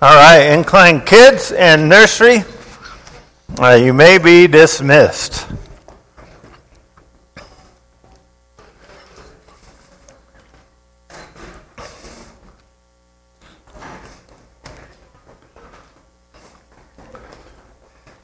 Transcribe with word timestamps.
All 0.00 0.14
right, 0.14 0.52
incline 0.52 1.00
kids 1.00 1.50
and 1.50 1.88
nursery, 1.88 2.44
uh, 3.58 3.72
you 3.72 3.92
may 3.92 4.18
be 4.18 4.46
dismissed. 4.46 5.48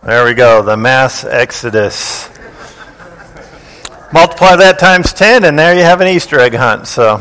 There 0.04 0.25
we 0.25 0.34
go, 0.34 0.62
the 0.62 0.77
mass 0.77 1.25
exodus. 1.25 2.29
Multiply 4.12 4.54
that 4.54 4.79
times 4.79 5.12
10, 5.12 5.43
and 5.43 5.59
there 5.59 5.75
you 5.75 5.82
have 5.82 6.00
an 6.00 6.06
Easter 6.06 6.38
egg 6.38 6.54
hunt. 6.54 6.86
So 6.86 7.20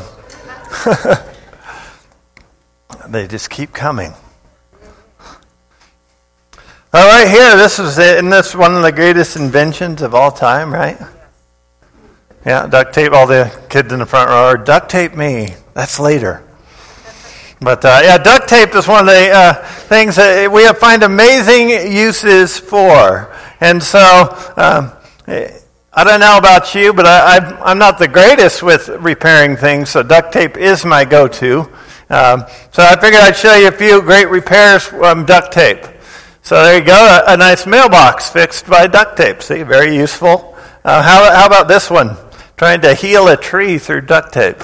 they 3.09 3.27
just 3.27 3.49
keep 3.49 3.73
coming. 3.73 4.13
All 6.95 7.07
right, 7.07 7.27
here, 7.27 7.57
this 7.57 7.79
is 7.79 7.97
isn't 7.97 8.29
this 8.29 8.53
one 8.53 8.75
of 8.75 8.83
the 8.83 8.91
greatest 8.91 9.35
inventions 9.35 10.03
of 10.03 10.13
all 10.13 10.31
time, 10.31 10.71
right? 10.71 10.95
Yeah, 12.45 12.67
duct 12.67 12.93
tape. 12.93 13.13
All 13.13 13.25
the 13.25 13.51
kids 13.67 13.91
in 13.91 13.97
the 13.97 14.05
front 14.05 14.29
row 14.29 14.35
are 14.35 14.57
duct 14.57 14.91
tape 14.91 15.15
me. 15.15 15.55
That's 15.73 15.99
later. 15.99 16.43
But 17.59 17.83
uh, 17.83 18.01
yeah, 18.03 18.19
duct 18.19 18.47
tape 18.47 18.75
is 18.75 18.87
one 18.87 18.99
of 18.99 19.05
the 19.07 19.31
uh, 19.31 19.53
things 19.87 20.17
that 20.17 20.51
we 20.51 20.67
find 20.73 21.01
amazing 21.01 21.69
uses 21.91 22.59
for. 22.59 23.35
And 23.59 23.81
so, 23.81 23.99
um, 24.55 24.91
I 25.25 26.03
don't 26.03 26.19
know 26.19 26.37
about 26.37 26.75
you, 26.75 26.93
but 26.93 27.07
I, 27.07 27.71
am 27.71 27.79
not 27.79 27.97
the 27.97 28.07
greatest 28.07 28.61
with 28.61 28.87
repairing 28.89 29.57
things, 29.57 29.89
so 29.89 30.03
duct 30.03 30.31
tape 30.31 30.57
is 30.57 30.85
my 30.85 31.05
go 31.05 31.27
to. 31.27 31.61
Um, 32.11 32.43
so 32.71 32.83
I 32.83 32.95
figured 33.01 33.23
I'd 33.23 33.35
show 33.35 33.55
you 33.55 33.69
a 33.69 33.71
few 33.71 33.99
great 34.03 34.29
repairs 34.29 34.83
from 34.83 35.25
duct 35.25 35.51
tape. 35.51 35.87
So 36.43 36.61
there 36.61 36.77
you 36.77 36.83
go, 36.83 36.93
a, 36.93 37.35
a, 37.35 37.37
nice 37.37 37.65
mailbox 37.65 38.29
fixed 38.29 38.67
by 38.67 38.87
duct 38.87 39.15
tape. 39.15 39.41
See, 39.41 39.63
very 39.63 39.95
useful. 39.95 40.57
Uh, 40.83 41.01
how, 41.01 41.33
how 41.33 41.45
about 41.45 41.69
this 41.69 41.89
one? 41.89 42.17
Trying 42.57 42.81
to 42.81 42.93
heal 42.95 43.29
a 43.29 43.37
tree 43.37 43.77
through 43.77 44.01
duct 44.01 44.33
tape. 44.33 44.61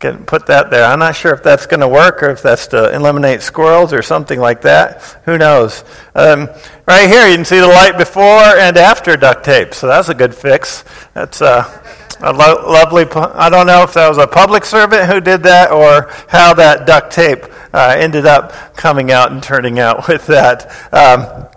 Can 0.00 0.26
put 0.26 0.44
that 0.48 0.70
there. 0.70 0.84
I'm 0.84 0.98
not 0.98 1.16
sure 1.16 1.32
if 1.32 1.42
that's 1.42 1.64
going 1.64 1.80
to 1.80 1.88
work 1.88 2.22
or 2.22 2.28
if 2.28 2.42
that's 2.42 2.66
to 2.68 2.94
eliminate 2.94 3.40
squirrels 3.40 3.94
or 3.94 4.02
something 4.02 4.38
like 4.38 4.60
that. 4.62 5.00
Who 5.24 5.38
knows? 5.38 5.82
Um, 6.14 6.50
right 6.86 7.08
here, 7.08 7.26
you 7.26 7.36
can 7.36 7.46
see 7.46 7.58
the 7.58 7.68
light 7.68 7.96
before 7.96 8.22
and 8.22 8.76
after 8.76 9.16
duct 9.16 9.46
tape. 9.46 9.72
So 9.72 9.86
that's 9.86 10.10
a 10.10 10.14
good 10.14 10.34
fix. 10.34 10.84
That's 11.14 11.40
uh, 11.40 11.81
a 12.22 12.32
lo- 12.32 12.70
lovely. 12.70 13.04
I 13.10 13.50
don't 13.50 13.66
know 13.66 13.82
if 13.82 13.94
that 13.94 14.08
was 14.08 14.18
a 14.18 14.26
public 14.26 14.64
servant 14.64 15.10
who 15.10 15.20
did 15.20 15.42
that 15.42 15.70
or 15.72 16.08
how 16.28 16.54
that 16.54 16.86
duct 16.86 17.12
tape 17.12 17.44
uh, 17.74 17.94
ended 17.98 18.26
up 18.26 18.76
coming 18.76 19.10
out 19.10 19.32
and 19.32 19.42
turning 19.42 19.78
out 19.78 20.08
with 20.08 20.26
that. 20.28 20.70
Um, 20.94 21.48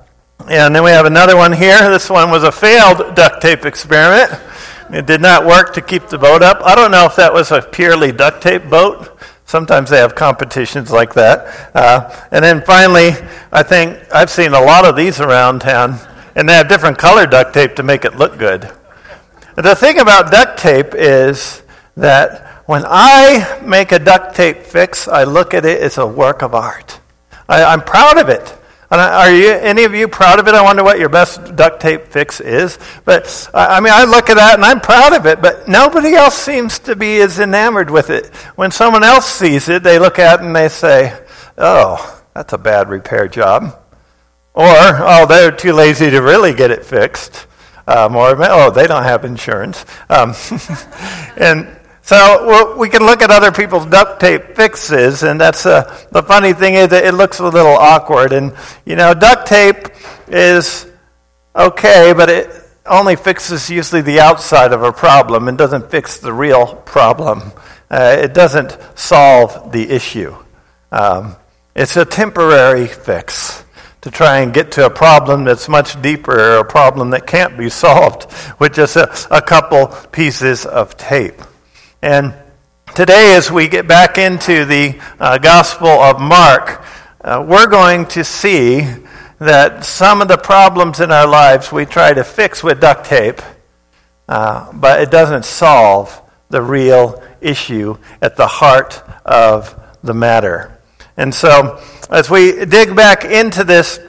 and 0.49 0.75
then 0.75 0.83
we 0.83 0.91
have 0.91 1.05
another 1.05 1.37
one 1.37 1.53
here. 1.53 1.89
This 1.89 2.09
one 2.09 2.29
was 2.29 2.43
a 2.43 2.51
failed 2.51 3.15
duct 3.15 3.41
tape 3.41 3.65
experiment. 3.65 4.39
It 4.91 5.05
did 5.05 5.21
not 5.21 5.45
work 5.45 5.73
to 5.73 5.81
keep 5.81 6.07
the 6.07 6.17
boat 6.17 6.43
up. 6.43 6.61
I 6.63 6.75
don't 6.75 6.91
know 6.91 7.05
if 7.05 7.15
that 7.15 7.33
was 7.33 7.51
a 7.51 7.61
purely 7.61 8.11
duct 8.11 8.41
tape 8.41 8.69
boat. 8.69 9.19
Sometimes 9.45 9.89
they 9.89 9.97
have 9.97 10.15
competitions 10.15 10.91
like 10.91 11.13
that. 11.13 11.71
Uh, 11.75 12.27
and 12.31 12.43
then 12.43 12.61
finally, 12.63 13.11
I 13.51 13.63
think 13.63 13.97
I've 14.13 14.29
seen 14.29 14.53
a 14.53 14.61
lot 14.61 14.85
of 14.85 14.95
these 14.95 15.19
around 15.19 15.61
town, 15.61 15.99
and 16.35 16.49
they 16.49 16.53
have 16.53 16.67
different 16.67 16.97
color 16.97 17.25
duct 17.27 17.53
tape 17.53 17.75
to 17.75 17.83
make 17.83 18.05
it 18.05 18.15
look 18.15 18.37
good. 18.37 18.74
The 19.55 19.73
thing 19.73 19.99
about 19.99 20.31
duct 20.31 20.59
tape 20.59 20.93
is 20.93 21.63
that 21.95 22.63
when 22.67 22.83
I 22.85 23.61
make 23.63 23.93
a 23.93 23.99
duct 23.99 24.35
tape 24.35 24.63
fix, 24.63 25.07
I 25.07 25.23
look 25.23 25.53
at 25.53 25.65
it 25.65 25.81
as 25.81 25.97
a 25.97 26.05
work 26.05 26.41
of 26.41 26.53
art. 26.53 26.99
I, 27.47 27.73
am 27.73 27.81
proud 27.81 28.17
of 28.17 28.27
it. 28.27 28.53
Are 28.91 29.31
you, 29.31 29.51
any 29.51 29.85
of 29.85 29.93
you 29.93 30.09
proud 30.09 30.39
of 30.39 30.47
it? 30.47 30.55
I 30.55 30.61
wonder 30.61 30.83
what 30.83 30.99
your 30.99 31.07
best 31.07 31.55
duct 31.55 31.79
tape 31.79 32.07
fix 32.07 32.41
is. 32.41 32.77
But 33.05 33.49
I 33.53 33.79
mean, 33.79 33.93
I 33.93 34.03
look 34.03 34.29
at 34.29 34.35
that 34.35 34.55
and 34.55 34.65
I'm 34.65 34.81
proud 34.81 35.13
of 35.13 35.25
it, 35.25 35.41
but 35.41 35.69
nobody 35.69 36.15
else 36.15 36.35
seems 36.35 36.79
to 36.79 36.95
be 36.95 37.21
as 37.21 37.39
enamored 37.39 37.89
with 37.89 38.09
it. 38.09 38.27
When 38.57 38.71
someone 38.71 39.03
else 39.03 39.25
sees 39.25 39.69
it, 39.69 39.83
they 39.83 39.99
look 39.99 40.19
at 40.19 40.41
it 40.41 40.45
and 40.45 40.55
they 40.55 40.67
say, 40.67 41.17
oh, 41.57 42.23
that's 42.33 42.51
a 42.51 42.57
bad 42.57 42.89
repair 42.89 43.29
job. 43.29 43.81
Or, 44.53 44.65
oh, 44.67 45.25
they're 45.27 45.51
too 45.51 45.73
lazy 45.73 46.09
to 46.09 46.19
really 46.19 46.53
get 46.53 46.71
it 46.71 46.85
fixed. 46.85 47.47
Um, 47.87 48.15
or, 48.15 48.35
oh, 48.49 48.71
they 48.71 48.87
don't 48.87 49.03
have 49.03 49.25
insurance. 49.25 49.85
Um, 50.09 50.33
and 51.37 51.77
so 52.05 52.75
we 52.77 52.89
can 52.89 53.03
look 53.03 53.23
at 53.23 53.31
other 53.31 53.51
people's 53.51 53.87
duct 53.87 54.19
tape 54.19 54.55
fixes, 54.55 55.23
and 55.23 55.41
that's 55.41 55.65
uh, 55.65 55.83
the 56.11 56.21
funny 56.21 56.53
thing 56.53 56.75
is 56.75 56.89
that 56.89 57.03
it 57.03 57.15
looks 57.15 57.39
a 57.39 57.47
little 57.47 57.73
awkward. 57.73 58.31
And 58.31 58.53
you 58.85 58.95
know, 58.95 59.15
duct 59.15 59.47
tape 59.47 59.89
is 60.27 60.85
okay, 61.55 62.13
but 62.15 62.29
it 62.29 62.51
only 62.85 63.15
fixes 63.15 63.71
usually 63.71 64.03
the 64.03 64.19
outside 64.19 64.71
of 64.71 64.83
a 64.83 64.91
problem 64.91 65.47
and 65.47 65.57
doesn't 65.57 65.89
fix 65.89 66.17
the 66.17 66.31
real 66.31 66.75
problem. 66.75 67.51
Uh, 67.89 68.15
it 68.19 68.35
doesn't 68.35 68.77
solve 68.93 69.71
the 69.71 69.89
issue. 69.89 70.35
Um, 70.91 71.35
it's 71.75 71.97
a 71.97 72.05
temporary 72.05 72.85
fix 72.85 73.64
to 74.05 74.11
try 74.11 74.41
and 74.41 74.53
get 74.53 74.71
to 74.71 74.85
a 74.85 74.89
problem 74.89 75.45
that's 75.45 75.67
much 75.67 75.99
deeper, 75.99 76.31
or 76.31 76.57
a 76.59 76.63
problem 76.63 77.09
that 77.09 77.25
can't 77.25 77.57
be 77.57 77.71
solved 77.71 78.31
with 78.59 78.75
just 78.75 78.95
a, 78.95 79.11
a 79.35 79.41
couple 79.41 79.87
pieces 80.11 80.63
of 80.63 80.95
tape. 80.95 81.41
And 82.03 82.35
today, 82.93 83.33
as 83.35 83.51
we 83.51 83.67
get 83.67 83.87
back 83.87 84.19
into 84.19 84.63
the 84.63 85.01
uh, 85.19 85.39
Gospel 85.39 85.87
of 85.87 86.21
Mark, 86.21 86.85
uh, 87.21 87.43
we're 87.47 87.65
going 87.65 88.05
to 88.09 88.23
see 88.23 88.87
that 89.39 89.83
some 89.83 90.21
of 90.21 90.27
the 90.27 90.37
problems 90.37 90.99
in 90.99 91.09
our 91.09 91.25
lives 91.25 91.71
we 91.71 91.87
try 91.87 92.13
to 92.13 92.23
fix 92.23 92.63
with 92.63 92.79
duct 92.79 93.07
tape, 93.07 93.41
uh, 94.29 94.71
but 94.71 95.01
it 95.01 95.09
doesn't 95.09 95.45
solve 95.45 96.21
the 96.49 96.61
real 96.61 97.23
issue 97.41 97.97
at 98.21 98.37
the 98.37 98.45
heart 98.45 99.01
of 99.25 99.73
the 100.03 100.13
matter. 100.13 100.74
And 101.17 101.33
so, 101.33 101.81
as 102.09 102.29
we 102.29 102.65
dig 102.65 102.95
back 102.95 103.23
into 103.23 103.63
this, 103.63 103.99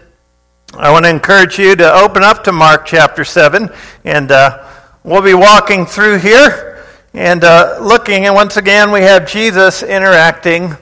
I 0.74 0.90
want 0.90 1.04
to 1.04 1.08
encourage 1.10 1.58
you 1.58 1.76
to 1.76 1.94
open 1.94 2.22
up 2.22 2.44
to 2.44 2.52
Mark 2.52 2.84
chapter 2.84 3.24
7, 3.24 3.70
and 4.04 4.32
uh, 4.32 4.66
we'll 5.04 5.22
be 5.22 5.34
walking 5.34 5.86
through 5.86 6.18
here. 6.18 6.84
And 7.14 7.44
uh, 7.44 7.78
looking, 7.80 8.26
and 8.26 8.34
once 8.34 8.56
again, 8.56 8.90
we 8.90 9.02
have 9.02 9.30
Jesus 9.30 9.82
interacting 9.82 10.76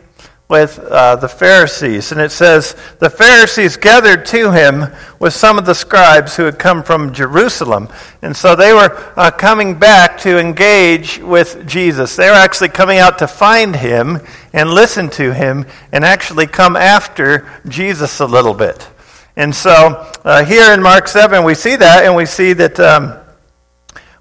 with 0.55 0.79
uh, 0.79 1.17
the 1.17 1.27
Pharisees. 1.27 2.13
And 2.13 2.21
it 2.21 2.31
says, 2.31 2.77
The 3.01 3.11
Pharisees 3.11 3.77
gathered 3.77 4.25
to 4.27 4.53
him 4.53 4.85
with 5.19 5.33
some 5.33 5.59
of 5.59 5.67
the 5.67 5.75
scribes 5.75 6.37
who 6.37 6.45
had 6.45 6.61
come 6.61 6.85
from 6.85 7.13
Jerusalem. 7.13 7.89
And 8.23 8.37
so 8.37 8.55
they 8.55 8.73
were 8.73 8.95
uh, 9.17 9.33
coming 9.33 9.81
back 9.81 10.17
to 10.19 10.39
engage 10.39 11.19
with 11.19 11.67
Jesus. 11.67 12.15
They 12.15 12.29
were 12.29 12.37
actually 12.37 12.69
coming 12.69 12.99
out 12.99 13.19
to 13.19 13.27
find 13.27 13.75
him 13.75 14.21
and 14.53 14.71
listen 14.71 15.11
to 15.11 15.35
him 15.35 15.67
and 15.91 16.05
actually 16.05 16.47
come 16.47 16.77
after 16.77 17.51
Jesus 17.67 18.21
a 18.21 18.27
little 18.27 18.55
bit. 18.55 18.89
And 19.35 19.53
so 19.53 20.09
uh, 20.25 20.45
here 20.45 20.73
in 20.73 20.81
Mark 20.81 21.09
7, 21.09 21.43
we 21.43 21.57
see 21.57 21.75
that, 21.75 22.05
and 22.05 22.15
we 22.15 22.27
see 22.27 22.53
that. 22.53 22.79
Um, 22.79 23.19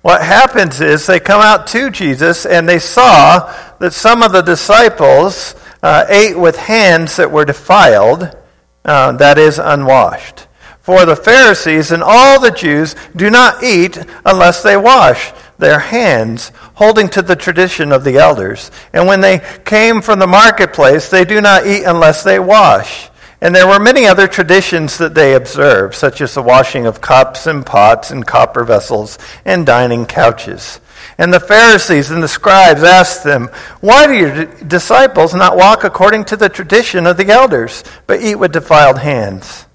what 0.02 0.22
happens 0.22 0.82
is 0.82 1.06
they 1.06 1.22
come 1.22 1.40
out 1.40 1.66
to 1.68 1.90
Jesus 1.90 2.46
and 2.46 2.68
they 2.68 2.78
saw 2.78 3.50
that 3.80 3.94
some 3.94 4.22
of 4.22 4.34
the 4.34 4.42
disciples 4.42 5.56
uh, 5.84 6.06
ate 6.08 6.40
with 6.40 6.56
hands 6.58 7.18
that 7.18 7.32
were 7.32 7.46
defiled, 7.46 8.36
uh, 8.86 9.12
that 9.12 9.38
is, 9.38 9.60
unwashed. 9.60 10.48
For 10.80 11.06
the 11.06 11.16
Pharisees 11.16 11.92
and 11.92 12.02
all 12.04 12.42
the 12.42 12.52
Jews 12.52 12.96
do 13.16 13.30
not 13.30 13.64
eat 13.64 13.98
unless 14.26 14.64
they 14.64 14.76
wash 14.76 15.32
their 15.58 15.80
hands, 15.80 16.52
holding 16.76 17.08
to 17.10 17.22
the 17.22 17.36
tradition 17.36 17.92
of 17.92 18.04
the 18.04 18.18
elders. 18.18 18.72
And 18.92 19.08
when 19.08 19.22
they 19.22 19.42
came 19.64 20.02
from 20.02 20.20
the 20.20 20.28
marketplace, 20.28 21.10
they 21.10 21.24
do 21.24 21.40
not 21.40 21.66
eat 21.68 21.84
unless 21.84 22.24
they 22.24 22.40
wash. 22.40 23.10
And 23.40 23.54
there 23.54 23.68
were 23.68 23.80
many 23.80 24.06
other 24.06 24.28
traditions 24.28 24.98
that 24.98 25.16
they 25.16 25.36
observed, 25.36 25.96
such 25.96 26.22
as 26.22 26.34
the 26.34 26.42
washing 26.42 26.86
of 26.86 27.02
cups 27.02 27.46
and 27.46 27.66
pots 27.66 28.10
and 28.10 28.26
copper 28.26 28.64
vessels 28.64 29.18
and 29.44 29.66
dining 29.66 30.06
couches. 30.06 30.80
And 31.18 31.34
the 31.34 31.40
Pharisees 31.40 32.12
and 32.12 32.24
the 32.24 32.28
scribes 32.28 32.84
asked 32.84 33.24
them, 33.24 33.50
Why 33.82 34.08
do 34.08 34.14
your 34.14 34.46
disciples 34.46 35.34
not 35.34 35.56
walk 35.56 35.84
according 35.84 36.26
to 36.26 36.38
the 36.38 36.50
tradition 36.50 37.06
of 37.06 37.18
the 37.18 37.30
elders, 37.30 37.84
but 38.08 38.22
eat 38.22 38.36
with 38.36 38.52
defiled 38.52 39.00
hands? 39.00 39.66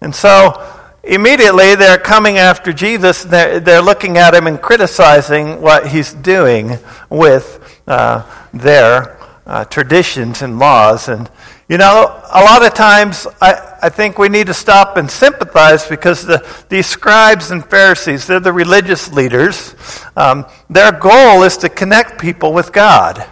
And 0.00 0.14
so 0.14 0.62
immediately 1.02 1.74
they're 1.74 1.98
coming 1.98 2.38
after 2.38 2.72
Jesus. 2.72 3.22
They're, 3.24 3.60
they're 3.60 3.82
looking 3.82 4.18
at 4.18 4.34
him 4.34 4.46
and 4.46 4.60
criticizing 4.60 5.60
what 5.60 5.88
he's 5.88 6.12
doing 6.12 6.78
with 7.08 7.80
uh, 7.86 8.24
their 8.52 9.18
uh, 9.46 9.64
traditions 9.64 10.42
and 10.42 10.58
laws. 10.58 11.08
And 11.08 11.30
you 11.68 11.78
know, 11.78 12.22
a 12.30 12.44
lot 12.44 12.64
of 12.64 12.74
times 12.74 13.26
I, 13.40 13.73
I 13.84 13.90
think 13.90 14.16
we 14.16 14.30
need 14.30 14.46
to 14.46 14.54
stop 14.54 14.96
and 14.96 15.10
sympathize 15.10 15.86
because 15.86 16.24
the, 16.24 16.42
these 16.70 16.86
scribes 16.86 17.50
and 17.50 17.62
Pharisees, 17.62 18.26
they're 18.26 18.40
the 18.40 18.50
religious 18.50 19.12
leaders. 19.12 19.74
Um, 20.16 20.46
their 20.70 20.90
goal 20.90 21.42
is 21.42 21.58
to 21.58 21.68
connect 21.68 22.18
people 22.18 22.54
with 22.54 22.72
God. 22.72 23.26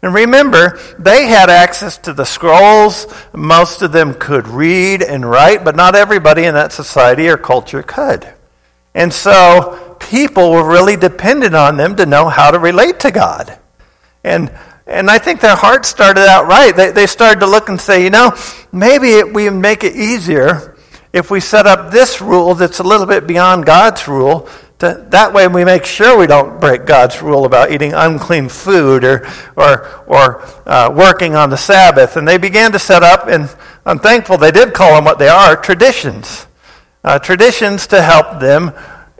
And 0.00 0.14
remember, 0.14 0.80
they 0.98 1.26
had 1.26 1.50
access 1.50 1.98
to 1.98 2.14
the 2.14 2.24
scrolls. 2.24 3.06
Most 3.34 3.82
of 3.82 3.92
them 3.92 4.14
could 4.14 4.48
read 4.48 5.02
and 5.02 5.28
write, 5.28 5.62
but 5.62 5.76
not 5.76 5.94
everybody 5.94 6.44
in 6.44 6.54
that 6.54 6.72
society 6.72 7.28
or 7.28 7.36
culture 7.36 7.82
could. 7.82 8.32
And 8.94 9.12
so 9.12 9.98
people 10.00 10.52
were 10.52 10.66
really 10.66 10.96
dependent 10.96 11.54
on 11.54 11.76
them 11.76 11.96
to 11.96 12.06
know 12.06 12.30
how 12.30 12.50
to 12.50 12.58
relate 12.58 13.00
to 13.00 13.10
God. 13.10 13.58
And, 14.24 14.58
and 14.92 15.10
I 15.10 15.18
think 15.18 15.40
their 15.40 15.56
hearts 15.56 15.88
started 15.88 16.28
out 16.28 16.46
right. 16.46 16.74
They, 16.74 16.90
they 16.90 17.06
started 17.06 17.40
to 17.40 17.46
look 17.46 17.68
and 17.68 17.80
say, 17.80 18.04
you 18.04 18.10
know, 18.10 18.36
maybe 18.72 19.12
it, 19.12 19.32
we 19.32 19.50
make 19.50 19.84
it 19.84 19.96
easier 19.96 20.76
if 21.12 21.30
we 21.30 21.40
set 21.40 21.66
up 21.66 21.90
this 21.90 22.20
rule 22.20 22.54
that's 22.54 22.78
a 22.78 22.82
little 22.82 23.06
bit 23.06 23.26
beyond 23.26 23.66
God's 23.66 24.08
rule 24.08 24.48
to, 24.82 25.06
that 25.10 25.32
way, 25.32 25.46
we 25.46 25.64
make 25.64 25.84
sure 25.84 26.18
we 26.18 26.26
don't 26.26 26.60
break 26.60 26.86
God's 26.86 27.22
rule 27.22 27.44
about 27.44 27.70
eating 27.70 27.92
unclean 27.94 28.48
food 28.48 29.04
or, 29.04 29.24
or, 29.54 29.86
or 30.08 30.42
uh, 30.66 30.92
working 30.92 31.36
on 31.36 31.50
the 31.50 31.56
Sabbath. 31.56 32.16
And 32.16 32.26
they 32.26 32.36
began 32.36 32.72
to 32.72 32.80
set 32.80 33.04
up, 33.04 33.28
and 33.28 33.48
I'm 33.86 34.00
thankful 34.00 34.38
they 34.38 34.50
did 34.50 34.74
call 34.74 34.96
them 34.96 35.04
what 35.04 35.20
they 35.20 35.28
are 35.28 35.54
traditions. 35.54 36.48
Uh, 37.04 37.20
traditions 37.20 37.86
to 37.88 38.02
help 38.02 38.40
them. 38.40 38.72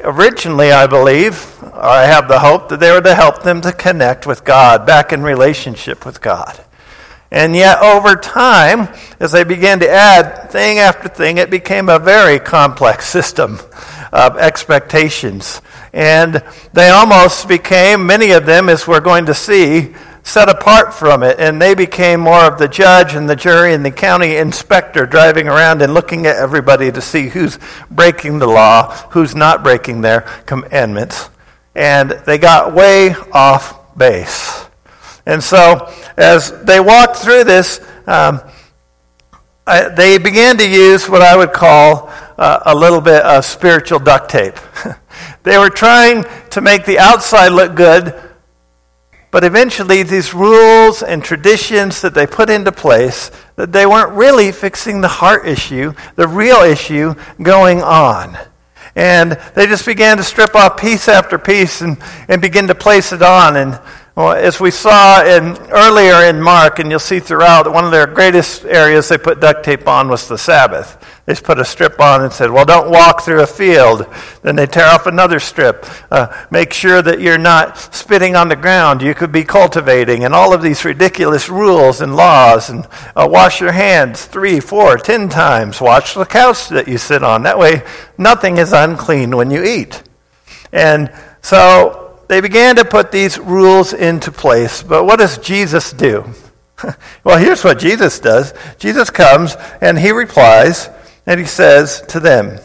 Originally, 0.04 0.72
I 0.72 0.88
believe, 0.88 1.62
or 1.62 1.80
I 1.80 2.06
have 2.06 2.26
the 2.26 2.40
hope 2.40 2.68
that 2.70 2.80
they 2.80 2.90
were 2.90 3.00
to 3.02 3.14
help 3.14 3.44
them 3.44 3.60
to 3.60 3.72
connect 3.72 4.26
with 4.26 4.44
God, 4.44 4.84
back 4.84 5.12
in 5.12 5.22
relationship 5.22 6.04
with 6.04 6.20
God. 6.20 6.64
And 7.30 7.54
yet, 7.54 7.80
over 7.80 8.16
time, 8.16 8.88
as 9.20 9.30
they 9.30 9.44
began 9.44 9.78
to 9.78 9.88
add 9.88 10.50
thing 10.50 10.80
after 10.80 11.08
thing, 11.08 11.38
it 11.38 11.50
became 11.50 11.88
a 11.88 12.00
very 12.00 12.40
complex 12.40 13.06
system 13.08 13.60
of 14.12 14.36
expectations. 14.36 15.62
And 15.92 16.42
they 16.72 16.90
almost 16.90 17.46
became, 17.46 18.04
many 18.04 18.32
of 18.32 18.44
them, 18.44 18.68
as 18.68 18.88
we're 18.88 19.00
going 19.00 19.26
to 19.26 19.34
see, 19.34 19.94
set 20.22 20.48
apart 20.48 20.94
from 20.94 21.22
it. 21.22 21.38
And 21.38 21.60
they 21.60 21.74
became 21.74 22.20
more 22.20 22.44
of 22.44 22.58
the 22.58 22.68
judge 22.68 23.14
and 23.14 23.28
the 23.28 23.36
jury 23.36 23.74
and 23.74 23.84
the 23.84 23.90
county 23.90 24.36
inspector 24.36 25.06
driving 25.06 25.48
around 25.48 25.82
and 25.82 25.94
looking 25.94 26.26
at 26.26 26.36
everybody 26.36 26.92
to 26.92 27.00
see 27.00 27.28
who's 27.28 27.58
breaking 27.90 28.38
the 28.38 28.46
law, 28.46 28.92
who's 29.10 29.34
not 29.34 29.62
breaking 29.62 30.00
their 30.00 30.22
commandments. 30.46 31.28
And 31.74 32.10
they 32.10 32.38
got 32.38 32.74
way 32.74 33.14
off 33.32 33.96
base. 33.96 34.66
And 35.24 35.42
so, 35.42 35.92
as 36.16 36.52
they 36.64 36.80
walked 36.80 37.16
through 37.16 37.44
this, 37.44 37.80
um, 38.06 38.40
I, 39.66 39.88
they 39.88 40.18
began 40.18 40.56
to 40.56 40.68
use 40.68 41.08
what 41.08 41.22
I 41.22 41.36
would 41.36 41.52
call 41.52 42.10
uh, 42.36 42.60
a 42.66 42.74
little 42.74 43.00
bit 43.00 43.22
of 43.22 43.44
spiritual 43.44 44.00
duct 44.00 44.28
tape. 44.28 44.56
they 45.44 45.56
were 45.58 45.70
trying 45.70 46.24
to 46.50 46.60
make 46.60 46.84
the 46.84 46.98
outside 46.98 47.50
look 47.50 47.76
good, 47.76 48.20
but 49.32 49.44
eventually 49.44 50.02
these 50.02 50.34
rules 50.34 51.02
and 51.02 51.24
traditions 51.24 52.02
that 52.02 52.12
they 52.12 52.26
put 52.26 52.50
into 52.50 52.70
place, 52.70 53.30
that 53.56 53.72
they 53.72 53.86
weren't 53.86 54.12
really 54.12 54.52
fixing 54.52 55.00
the 55.00 55.08
heart 55.08 55.48
issue, 55.48 55.94
the 56.16 56.28
real 56.28 56.58
issue 56.58 57.14
going 57.42 57.80
on. 57.82 58.36
And 58.94 59.32
they 59.54 59.66
just 59.66 59.86
began 59.86 60.18
to 60.18 60.22
strip 60.22 60.54
off 60.54 60.78
piece 60.78 61.08
after 61.08 61.38
piece 61.38 61.80
and, 61.80 61.96
and 62.28 62.42
begin 62.42 62.68
to 62.68 62.74
place 62.74 63.10
it 63.10 63.22
on. 63.22 63.56
And 63.56 63.80
well, 64.14 64.32
as 64.32 64.60
we 64.60 64.70
saw 64.70 65.24
in, 65.24 65.56
earlier 65.70 66.28
in 66.28 66.42
Mark, 66.42 66.78
and 66.78 66.90
you'll 66.90 66.98
see 66.98 67.18
throughout, 67.18 67.72
one 67.72 67.86
of 67.86 67.90
their 67.90 68.06
greatest 68.06 68.64
areas 68.66 69.08
they 69.08 69.16
put 69.16 69.40
duct 69.40 69.64
tape 69.64 69.88
on 69.88 70.08
was 70.08 70.28
the 70.28 70.36
Sabbath. 70.36 70.98
They 71.24 71.32
just 71.32 71.44
put 71.44 71.58
a 71.58 71.64
strip 71.64 71.98
on 71.98 72.22
and 72.22 72.30
said, 72.30 72.50
well, 72.50 72.66
don't 72.66 72.90
walk 72.90 73.22
through 73.22 73.42
a 73.42 73.46
field. 73.46 74.06
Then 74.42 74.56
they 74.56 74.66
tear 74.66 74.86
off 74.86 75.06
another 75.06 75.40
strip. 75.40 75.86
Uh, 76.10 76.46
make 76.50 76.74
sure 76.74 77.00
that 77.00 77.22
you're 77.22 77.38
not 77.38 77.78
spitting 77.94 78.36
on 78.36 78.48
the 78.48 78.56
ground. 78.56 79.00
You 79.00 79.14
could 79.14 79.32
be 79.32 79.44
cultivating, 79.44 80.24
and 80.24 80.34
all 80.34 80.52
of 80.52 80.60
these 80.60 80.84
ridiculous 80.84 81.48
rules 81.48 82.02
and 82.02 82.14
laws. 82.14 82.68
And 82.68 82.86
uh, 83.16 83.26
wash 83.30 83.62
your 83.62 83.72
hands 83.72 84.26
three, 84.26 84.60
four, 84.60 84.98
ten 84.98 85.30
times. 85.30 85.80
Watch 85.80 86.14
the 86.14 86.26
couch 86.26 86.68
that 86.68 86.86
you 86.86 86.98
sit 86.98 87.22
on. 87.22 87.44
That 87.44 87.58
way, 87.58 87.82
nothing 88.18 88.58
is 88.58 88.74
unclean 88.74 89.36
when 89.36 89.50
you 89.50 89.64
eat. 89.64 90.02
And 90.70 91.10
so 91.40 92.11
they 92.32 92.40
began 92.40 92.76
to 92.76 92.84
put 92.84 93.12
these 93.12 93.38
rules 93.38 93.92
into 93.92 94.32
place. 94.32 94.82
But 94.82 95.04
what 95.04 95.18
does 95.18 95.36
Jesus 95.36 95.92
do? 95.92 96.24
well, 97.24 97.36
here's 97.36 97.62
what 97.62 97.78
Jesus 97.78 98.18
does 98.18 98.54
Jesus 98.78 99.10
comes 99.10 99.56
and 99.80 99.98
he 99.98 100.12
replies, 100.12 100.88
and 101.26 101.38
he 101.38 101.46
says 101.46 102.02
to 102.08 102.20
them, 102.20 102.58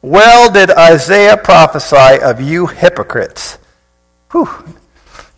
Well 0.00 0.50
did 0.50 0.70
Isaiah 0.70 1.36
prophesy 1.36 2.20
of 2.20 2.40
you 2.40 2.66
hypocrites. 2.66 3.58
Whew. 4.32 4.48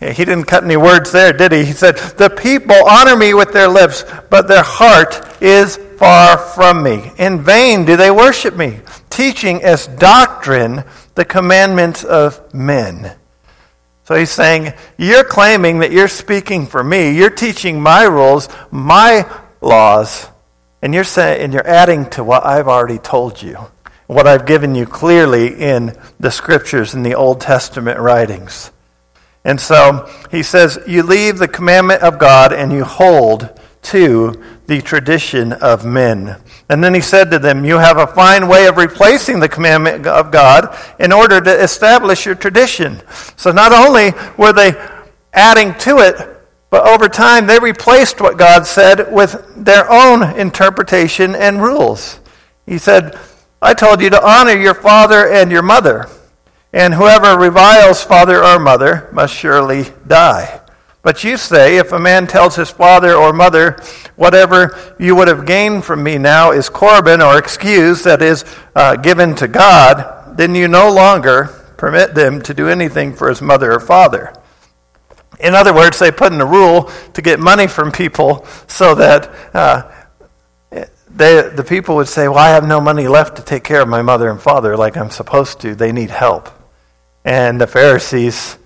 He 0.00 0.24
didn't 0.24 0.44
cut 0.44 0.64
any 0.64 0.76
words 0.76 1.12
there, 1.12 1.32
did 1.32 1.52
he? 1.52 1.64
He 1.64 1.72
said, 1.72 1.96
The 1.96 2.30
people 2.30 2.76
honor 2.86 3.16
me 3.16 3.32
with 3.32 3.52
their 3.52 3.68
lips, 3.68 4.04
but 4.30 4.48
their 4.48 4.62
heart 4.62 5.42
is 5.42 5.78
far 5.98 6.36
from 6.36 6.82
me. 6.82 7.12
In 7.18 7.42
vain 7.42 7.84
do 7.84 7.96
they 7.96 8.10
worship 8.10 8.56
me, 8.56 8.80
teaching 9.08 9.62
as 9.62 9.86
doctrine 9.86 10.84
the 11.14 11.24
commandments 11.24 12.04
of 12.04 12.52
men. 12.52 13.16
So 14.04 14.14
he's 14.14 14.30
saying, 14.30 14.74
You're 14.98 15.24
claiming 15.24 15.78
that 15.80 15.92
you're 15.92 16.08
speaking 16.08 16.66
for 16.66 16.84
me. 16.84 17.16
You're 17.16 17.30
teaching 17.30 17.80
my 17.80 18.04
rules, 18.04 18.48
my 18.70 19.28
laws, 19.60 20.28
and 20.82 20.92
you're, 20.94 21.04
saying, 21.04 21.42
and 21.42 21.52
you're 21.52 21.66
adding 21.66 22.10
to 22.10 22.22
what 22.22 22.44
I've 22.44 22.68
already 22.68 22.98
told 22.98 23.42
you, 23.42 23.56
what 24.06 24.26
I've 24.26 24.44
given 24.44 24.74
you 24.74 24.84
clearly 24.84 25.48
in 25.48 25.96
the 26.20 26.30
scriptures 26.30 26.94
in 26.94 27.02
the 27.02 27.14
Old 27.14 27.40
Testament 27.40 27.98
writings. 27.98 28.70
And 29.44 29.60
so 29.60 30.10
he 30.30 30.42
says, 30.42 30.78
You 30.86 31.02
leave 31.02 31.38
the 31.38 31.48
commandment 31.48 32.02
of 32.02 32.18
God 32.18 32.52
and 32.52 32.72
you 32.72 32.84
hold 32.84 33.60
to 33.82 34.42
the 34.66 34.80
tradition 34.80 35.52
of 35.52 35.84
men. 35.84 36.40
And 36.68 36.82
then 36.82 36.94
he 36.94 37.00
said 37.00 37.30
to 37.30 37.38
them, 37.38 37.64
You 37.64 37.78
have 37.78 37.98
a 37.98 38.06
fine 38.06 38.48
way 38.48 38.66
of 38.66 38.76
replacing 38.76 39.40
the 39.40 39.48
commandment 39.48 40.06
of 40.06 40.30
God 40.30 40.76
in 40.98 41.12
order 41.12 41.40
to 41.40 41.62
establish 41.62 42.24
your 42.24 42.34
tradition. 42.34 43.02
So 43.36 43.52
not 43.52 43.72
only 43.72 44.12
were 44.38 44.52
they 44.52 44.72
adding 45.32 45.74
to 45.80 45.98
it, 45.98 46.16
but 46.70 46.88
over 46.88 47.08
time 47.08 47.46
they 47.46 47.58
replaced 47.58 48.20
what 48.20 48.38
God 48.38 48.66
said 48.66 49.12
with 49.12 49.44
their 49.56 49.90
own 49.90 50.22
interpretation 50.38 51.34
and 51.34 51.62
rules. 51.62 52.18
He 52.66 52.78
said, 52.78 53.18
I 53.60 53.74
told 53.74 54.00
you 54.00 54.10
to 54.10 54.26
honor 54.26 54.56
your 54.56 54.74
father 54.74 55.30
and 55.30 55.52
your 55.52 55.62
mother, 55.62 56.08
and 56.72 56.94
whoever 56.94 57.38
reviles 57.38 58.02
father 58.02 58.42
or 58.42 58.58
mother 58.58 59.08
must 59.12 59.34
surely 59.34 59.84
die. 60.06 60.60
But 61.04 61.22
you 61.22 61.36
say, 61.36 61.76
if 61.76 61.92
a 61.92 61.98
man 62.00 62.26
tells 62.26 62.56
his 62.56 62.70
father 62.70 63.14
or 63.14 63.34
mother, 63.34 63.78
whatever 64.16 64.76
you 64.98 65.14
would 65.14 65.28
have 65.28 65.44
gained 65.44 65.84
from 65.84 66.02
me 66.02 66.16
now 66.16 66.50
is 66.50 66.70
Corban 66.70 67.20
or 67.20 67.38
excuse 67.38 68.02
that 68.04 68.22
is 68.22 68.42
uh, 68.74 68.96
given 68.96 69.34
to 69.36 69.46
God, 69.46 70.38
then 70.38 70.54
you 70.54 70.66
no 70.66 70.90
longer 70.90 71.62
permit 71.76 72.14
them 72.14 72.40
to 72.40 72.54
do 72.54 72.68
anything 72.68 73.12
for 73.12 73.28
his 73.28 73.42
mother 73.42 73.72
or 73.72 73.80
father. 73.80 74.32
In 75.38 75.54
other 75.54 75.74
words, 75.74 75.98
they 75.98 76.10
put 76.10 76.32
in 76.32 76.40
a 76.40 76.46
rule 76.46 76.90
to 77.12 77.20
get 77.20 77.38
money 77.38 77.66
from 77.66 77.92
people 77.92 78.46
so 78.66 78.94
that 78.94 79.30
uh, 79.54 79.90
they, 81.10 81.50
the 81.50 81.64
people 81.64 81.96
would 81.96 82.08
say, 82.08 82.28
Well, 82.28 82.38
I 82.38 82.48
have 82.48 82.66
no 82.66 82.80
money 82.80 83.08
left 83.08 83.36
to 83.36 83.42
take 83.42 83.62
care 83.62 83.82
of 83.82 83.88
my 83.88 84.00
mother 84.00 84.30
and 84.30 84.40
father 84.40 84.74
like 84.74 84.96
I'm 84.96 85.10
supposed 85.10 85.60
to. 85.60 85.74
They 85.74 85.92
need 85.92 86.10
help. 86.10 86.48
And 87.26 87.60
the 87.60 87.66
Pharisees 87.66 88.56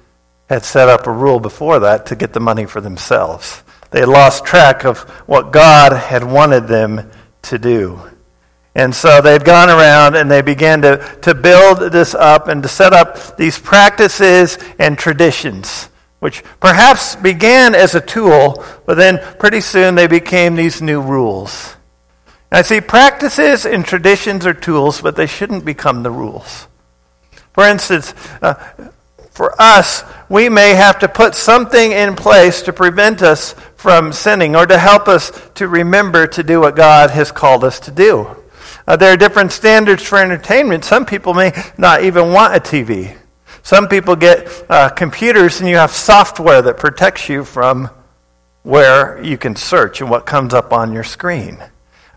had 0.48 0.64
set 0.64 0.88
up 0.88 1.06
a 1.06 1.12
rule 1.12 1.40
before 1.40 1.78
that 1.80 2.06
to 2.06 2.16
get 2.16 2.32
the 2.32 2.40
money 2.40 2.64
for 2.64 2.80
themselves. 2.80 3.62
They 3.90 4.00
had 4.00 4.08
lost 4.08 4.44
track 4.44 4.84
of 4.84 5.00
what 5.26 5.52
God 5.52 5.92
had 5.92 6.24
wanted 6.24 6.68
them 6.68 7.10
to 7.42 7.58
do. 7.58 8.00
And 8.74 8.94
so 8.94 9.20
they 9.20 9.32
had 9.32 9.44
gone 9.44 9.70
around 9.70 10.14
and 10.14 10.30
they 10.30 10.42
began 10.42 10.82
to, 10.82 10.98
to 11.22 11.34
build 11.34 11.92
this 11.92 12.14
up 12.14 12.48
and 12.48 12.62
to 12.62 12.68
set 12.68 12.92
up 12.92 13.36
these 13.36 13.58
practices 13.58 14.58
and 14.78 14.96
traditions, 14.96 15.88
which 16.20 16.44
perhaps 16.60 17.16
began 17.16 17.74
as 17.74 17.94
a 17.94 18.00
tool, 18.00 18.64
but 18.86 18.96
then 18.96 19.18
pretty 19.38 19.60
soon 19.60 19.94
they 19.94 20.06
became 20.06 20.54
these 20.54 20.80
new 20.80 21.00
rules. 21.00 21.74
I 22.52 22.62
see 22.62 22.80
practices 22.80 23.66
and 23.66 23.84
traditions 23.84 24.46
are 24.46 24.54
tools, 24.54 25.00
but 25.00 25.16
they 25.16 25.26
shouldn't 25.26 25.64
become 25.64 26.02
the 26.02 26.10
rules. 26.10 26.68
For 27.52 27.64
instance, 27.64 28.14
uh, 28.40 28.54
for 29.38 29.54
us, 29.62 30.02
we 30.28 30.48
may 30.48 30.74
have 30.74 30.98
to 30.98 31.06
put 31.06 31.32
something 31.32 31.92
in 31.92 32.16
place 32.16 32.60
to 32.62 32.72
prevent 32.72 33.22
us 33.22 33.54
from 33.76 34.12
sinning 34.12 34.56
or 34.56 34.66
to 34.66 34.76
help 34.76 35.06
us 35.06 35.30
to 35.54 35.68
remember 35.68 36.26
to 36.26 36.42
do 36.42 36.58
what 36.58 36.74
God 36.74 37.10
has 37.10 37.30
called 37.30 37.62
us 37.62 37.78
to 37.78 37.92
do. 37.92 38.36
Uh, 38.84 38.96
there 38.96 39.12
are 39.12 39.16
different 39.16 39.52
standards 39.52 40.02
for 40.02 40.18
entertainment. 40.18 40.84
Some 40.84 41.06
people 41.06 41.34
may 41.34 41.52
not 41.78 42.02
even 42.02 42.32
want 42.32 42.56
a 42.56 42.58
TV. 42.58 43.16
Some 43.62 43.86
people 43.86 44.16
get 44.16 44.48
uh, 44.68 44.88
computers 44.88 45.60
and 45.60 45.68
you 45.68 45.76
have 45.76 45.92
software 45.92 46.60
that 46.60 46.76
protects 46.76 47.28
you 47.28 47.44
from 47.44 47.90
where 48.64 49.22
you 49.22 49.38
can 49.38 49.54
search 49.54 50.00
and 50.00 50.10
what 50.10 50.26
comes 50.26 50.52
up 50.52 50.72
on 50.72 50.92
your 50.92 51.04
screen. 51.04 51.62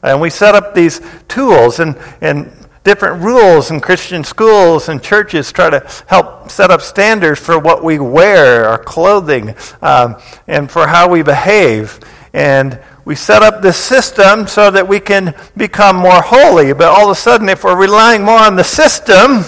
And 0.01 0.19
we 0.19 0.31
set 0.31 0.55
up 0.55 0.73
these 0.73 0.99
tools, 1.27 1.79
and, 1.79 1.95
and 2.19 2.51
different 2.83 3.23
rules 3.23 3.69
in 3.69 3.79
Christian 3.79 4.23
schools 4.23 4.89
and 4.89 5.01
churches 5.01 5.51
try 5.51 5.69
to 5.69 5.87
help 6.07 6.49
set 6.49 6.71
up 6.71 6.81
standards 6.81 7.39
for 7.39 7.59
what 7.59 7.83
we 7.83 7.99
wear, 7.99 8.65
our 8.65 8.83
clothing, 8.83 9.55
um, 9.81 10.15
and 10.47 10.69
for 10.69 10.87
how 10.87 11.07
we 11.09 11.21
behave. 11.21 11.99
And 12.33 12.79
we 13.05 13.15
set 13.15 13.43
up 13.43 13.61
this 13.61 13.77
system 13.77 14.47
so 14.47 14.71
that 14.71 14.87
we 14.87 14.99
can 14.99 15.35
become 15.57 15.95
more 15.95 16.21
holy. 16.21 16.73
But 16.73 16.87
all 16.87 17.05
of 17.05 17.11
a 17.11 17.19
sudden, 17.19 17.49
if 17.49 17.63
we're 17.63 17.77
relying 17.77 18.23
more 18.23 18.39
on 18.39 18.55
the 18.55 18.63
system, 18.63 19.43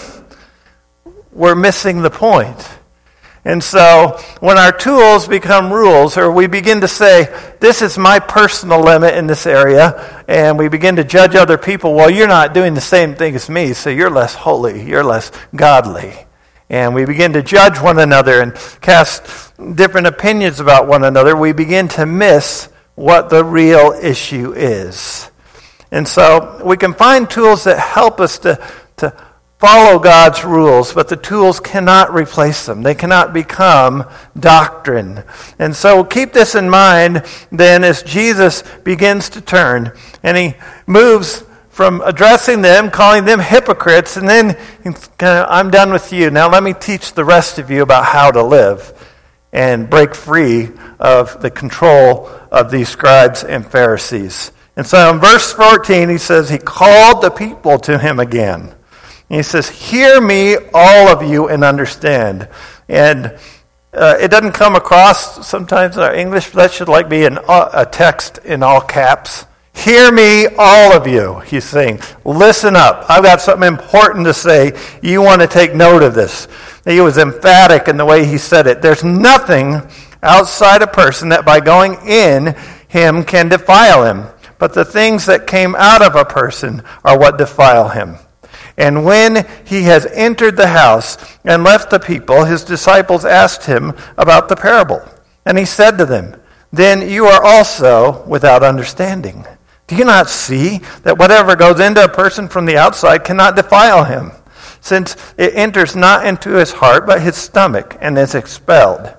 we're 1.31 1.55
missing 1.55 2.01
the 2.01 2.09
point. 2.09 2.69
And 3.45 3.61
so 3.61 4.19
when 4.39 4.57
our 4.57 4.71
tools 4.71 5.27
become 5.27 5.71
rules, 5.71 6.17
or 6.17 6.31
we 6.31 6.47
begin 6.47 6.81
to 6.81 6.87
say, 6.87 7.27
this 7.59 7.81
is 7.81 7.97
my 7.97 8.19
personal 8.19 8.81
limit 8.81 9.15
in 9.15 9.27
this 9.27 9.45
area, 9.45 10.23
and 10.29 10.57
we 10.57 10.69
begin 10.69 10.95
to 10.95 11.03
judge 11.03 11.35
other 11.35 11.57
people, 11.57 11.93
well, 11.93 12.09
you're 12.09 12.27
not 12.27 12.53
doing 12.53 12.73
the 12.73 12.81
same 12.81 13.15
thing 13.15 13.35
as 13.35 13.49
me, 13.49 13.73
so 13.73 13.89
you're 13.89 14.09
less 14.09 14.33
holy, 14.33 14.87
you're 14.87 15.03
less 15.03 15.31
godly. 15.53 16.13
And 16.69 16.95
we 16.95 17.03
begin 17.03 17.33
to 17.33 17.43
judge 17.43 17.81
one 17.81 17.99
another 17.99 18.41
and 18.41 18.55
cast 18.79 19.53
different 19.75 20.07
opinions 20.07 20.61
about 20.61 20.87
one 20.87 21.03
another, 21.03 21.35
we 21.35 21.51
begin 21.51 21.89
to 21.89 22.05
miss 22.05 22.69
what 22.95 23.29
the 23.29 23.43
real 23.43 23.91
issue 23.91 24.53
is. 24.53 25.29
And 25.91 26.07
so 26.07 26.61
we 26.63 26.77
can 26.77 26.93
find 26.93 27.29
tools 27.29 27.65
that 27.65 27.77
help 27.77 28.19
us 28.19 28.39
to, 28.39 28.65
to 28.97 29.15
follow 29.63 29.97
God's 29.97 30.43
rules, 30.43 30.91
but 30.91 31.07
the 31.07 31.15
tools 31.15 31.61
cannot 31.61 32.13
replace 32.13 32.65
them. 32.65 32.83
They 32.83 32.95
cannot 32.95 33.31
become 33.31 34.03
doctrine. 34.37 35.23
And 35.57 35.73
so 35.73 36.03
keep 36.03 36.33
this 36.33 36.53
in 36.53 36.69
mind 36.69 37.23
then 37.49 37.85
as 37.85 38.03
Jesus 38.03 38.61
begins 38.83 39.29
to 39.29 39.39
turn 39.39 39.93
and 40.21 40.35
he 40.35 40.55
moves 40.85 41.45
from 41.69 42.01
addressing 42.01 42.61
them, 42.61 42.91
calling 42.91 43.23
them 43.23 43.39
hypocrites, 43.39 44.17
and 44.17 44.27
then 44.27 44.57
I'm 45.21 45.71
done 45.71 45.93
with 45.93 46.11
you. 46.11 46.29
Now 46.29 46.51
let 46.51 46.61
me 46.61 46.73
teach 46.73 47.13
the 47.13 47.23
rest 47.23 47.57
of 47.57 47.71
you 47.71 47.83
about 47.83 48.03
how 48.03 48.31
to 48.31 48.43
live 48.43 48.93
and 49.53 49.89
break 49.89 50.13
free 50.13 50.71
of 50.99 51.41
the 51.41 51.49
control 51.49 52.27
of 52.51 52.69
these 52.69 52.89
scribes 52.89 53.45
and 53.45 53.65
Pharisees. 53.65 54.51
And 54.75 54.85
so 54.85 55.09
in 55.09 55.21
verse 55.21 55.53
14, 55.53 56.09
he 56.09 56.17
says, 56.17 56.49
He 56.49 56.57
called 56.57 57.23
the 57.23 57.31
people 57.31 57.79
to 57.79 57.97
him 57.97 58.19
again. 58.19 58.75
And 59.33 59.39
he 59.39 59.43
says, 59.43 59.67
Hear 59.67 60.21
me, 60.21 60.57
all 60.75 61.07
of 61.07 61.27
you, 61.27 61.49
and 61.49 61.63
understand. 61.63 62.47
And 62.87 63.35
uh, 63.91 64.15
it 64.19 64.29
doesn't 64.29 64.51
come 64.51 64.75
across 64.75 65.47
sometimes 65.47 65.97
in 65.97 66.03
our 66.03 66.13
English, 66.13 66.51
but 66.51 66.61
that 66.61 66.71
should 66.71 66.87
like 66.87 67.09
be 67.09 67.25
an, 67.25 67.39
uh, 67.47 67.71
a 67.73 67.83
text 67.83 68.37
in 68.45 68.61
all 68.61 68.79
caps. 68.79 69.47
Hear 69.73 70.11
me, 70.11 70.45
all 70.55 70.93
of 70.93 71.07
you, 71.07 71.39
he's 71.39 71.63
saying. 71.63 71.99
Listen 72.23 72.75
up. 72.75 73.09
I've 73.09 73.23
got 73.23 73.41
something 73.41 73.67
important 73.67 74.27
to 74.27 74.35
say. 74.35 74.79
You 75.01 75.23
want 75.23 75.41
to 75.41 75.47
take 75.47 75.73
note 75.73 76.03
of 76.03 76.13
this. 76.13 76.47
He 76.85 77.01
was 77.01 77.17
emphatic 77.17 77.87
in 77.87 77.97
the 77.97 78.05
way 78.05 78.27
he 78.27 78.37
said 78.37 78.67
it. 78.67 78.83
There's 78.83 79.03
nothing 79.03 79.81
outside 80.21 80.83
a 80.83 80.87
person 80.87 81.29
that 81.29 81.43
by 81.43 81.59
going 81.59 81.95
in 82.05 82.55
him 82.87 83.23
can 83.23 83.49
defile 83.49 84.05
him. 84.05 84.27
But 84.59 84.75
the 84.75 84.85
things 84.85 85.25
that 85.25 85.47
came 85.47 85.73
out 85.73 86.03
of 86.03 86.15
a 86.15 86.23
person 86.23 86.83
are 87.03 87.17
what 87.17 87.39
defile 87.39 87.89
him. 87.89 88.17
And 88.77 89.05
when 89.05 89.47
he 89.65 89.83
has 89.83 90.05
entered 90.07 90.57
the 90.57 90.67
house 90.67 91.17
and 91.43 91.63
left 91.63 91.89
the 91.89 91.99
people, 91.99 92.45
his 92.45 92.63
disciples 92.63 93.25
asked 93.25 93.65
him 93.65 93.93
about 94.17 94.49
the 94.49 94.55
parable. 94.55 95.01
And 95.45 95.57
he 95.57 95.65
said 95.65 95.97
to 95.97 96.05
them, 96.05 96.41
Then 96.71 97.07
you 97.07 97.25
are 97.25 97.43
also 97.43 98.25
without 98.25 98.63
understanding. 98.63 99.45
Do 99.87 99.95
you 99.95 100.05
not 100.05 100.29
see 100.29 100.79
that 101.03 101.17
whatever 101.17 101.55
goes 101.55 101.79
into 101.79 102.03
a 102.03 102.09
person 102.09 102.47
from 102.47 102.65
the 102.65 102.77
outside 102.77 103.23
cannot 103.23 103.55
defile 103.55 104.05
him, 104.05 104.31
since 104.79 105.15
it 105.37 105.53
enters 105.55 105.95
not 105.95 106.25
into 106.25 106.51
his 106.51 106.71
heart, 106.71 107.05
but 107.05 107.21
his 107.21 107.35
stomach, 107.35 107.97
and 108.01 108.17
is 108.17 108.33
expelled? 108.33 109.13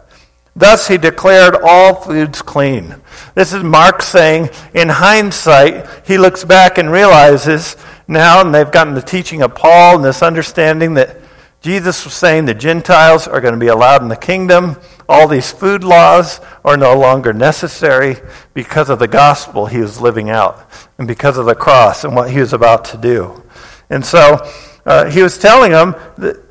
Thus 0.57 0.89
he 0.89 0.99
declared 0.99 1.57
all 1.63 1.95
foods 1.95 2.41
clean. 2.41 2.97
This 3.35 3.53
is 3.53 3.65
Mark 3.65 4.03
saying, 4.03 4.51
in 4.73 4.89
hindsight, 4.89 5.87
he 6.07 6.17
looks 6.17 6.45
back 6.45 6.79
and 6.79 6.91
realizes 6.91 7.77
now, 8.07 8.41
and 8.41 8.55
they've 8.55 8.71
gotten 8.71 8.95
the 8.95 9.03
teaching 9.03 9.43
of 9.43 9.55
Paul 9.55 9.97
and 9.97 10.05
this 10.05 10.23
understanding 10.23 10.95
that 10.95 11.19
Jesus 11.65 12.05
was 12.05 12.13
saying 12.13 12.45
the 12.45 12.53
Gentiles 12.53 13.27
are 13.27 13.41
going 13.41 13.55
to 13.55 13.61
be 13.61 13.69
allowed 13.69 14.03
in 14.03 14.09
the 14.09 14.17
kingdom. 14.17 14.77
All 15.09 15.27
these 15.27 15.51
food 15.51 15.83
laws 15.83 16.41
are 16.63 16.77
no 16.77 16.99
longer 16.99 17.33
necessary 17.33 18.17
because 18.53 18.91
of 18.91 18.99
the 18.99 19.09
gospel 19.09 19.65
he 19.65 19.79
was 19.79 19.99
living 19.99 20.29
out 20.29 20.71
and 20.99 21.09
because 21.09 21.39
of 21.39 21.47
the 21.47 21.55
cross 21.55 22.05
and 22.05 22.15
what 22.15 22.31
he 22.31 22.39
was 22.39 22.53
about 22.53 22.85
to 22.87 22.99
do. 22.99 23.43
And 23.89 24.05
so 24.05 24.47
uh, 24.85 25.11
he 25.11 25.23
was 25.23 25.39
telling 25.39 25.73
them 25.73 25.95
that 26.19 26.45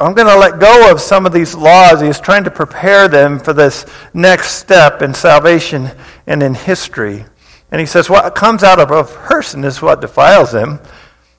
I'm 0.00 0.14
going 0.14 0.26
to 0.26 0.36
let 0.36 0.58
go 0.58 0.90
of 0.90 1.00
some 1.00 1.26
of 1.26 1.32
these 1.32 1.54
laws. 1.54 2.00
He 2.00 2.08
was 2.08 2.20
trying 2.20 2.44
to 2.44 2.50
prepare 2.50 3.06
them 3.06 3.38
for 3.38 3.52
this 3.52 3.86
next 4.14 4.52
step 4.52 5.02
in 5.02 5.14
salvation 5.14 5.90
and 6.26 6.42
in 6.42 6.54
history. 6.54 7.24
And 7.70 7.80
he 7.80 7.86
says, 7.86 8.10
What 8.10 8.34
comes 8.34 8.62
out 8.62 8.80
of 8.80 8.90
a 8.90 9.04
person 9.04 9.64
is 9.64 9.82
what 9.82 10.00
defiles 10.00 10.52
him. 10.52 10.80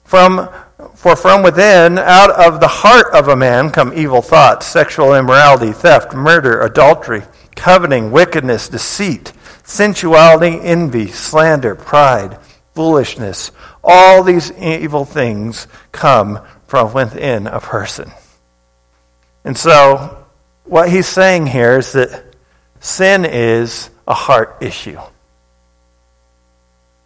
From, 0.03 0.49
for 0.95 1.15
from 1.15 1.43
within, 1.43 1.97
out 1.97 2.31
of 2.31 2.59
the 2.59 2.67
heart 2.67 3.13
of 3.13 3.27
a 3.27 3.35
man, 3.35 3.69
come 3.69 3.93
evil 3.93 4.21
thoughts, 4.21 4.65
sexual 4.65 5.13
immorality, 5.13 5.71
theft, 5.71 6.13
murder, 6.13 6.61
adultery, 6.61 7.23
coveting, 7.55 8.11
wickedness, 8.11 8.69
deceit, 8.69 9.33
sensuality, 9.63 10.59
envy, 10.61 11.07
slander, 11.07 11.75
pride, 11.75 12.37
foolishness. 12.73 13.51
All 13.83 14.23
these 14.23 14.51
evil 14.53 15.05
things 15.05 15.67
come 15.91 16.39
from 16.67 16.93
within 16.93 17.47
a 17.47 17.59
person. 17.59 18.11
And 19.43 19.57
so, 19.57 20.25
what 20.65 20.89
he's 20.89 21.07
saying 21.07 21.47
here 21.47 21.79
is 21.79 21.93
that 21.93 22.23
sin 22.79 23.25
is 23.25 23.89
a 24.07 24.13
heart 24.13 24.57
issue. 24.61 24.99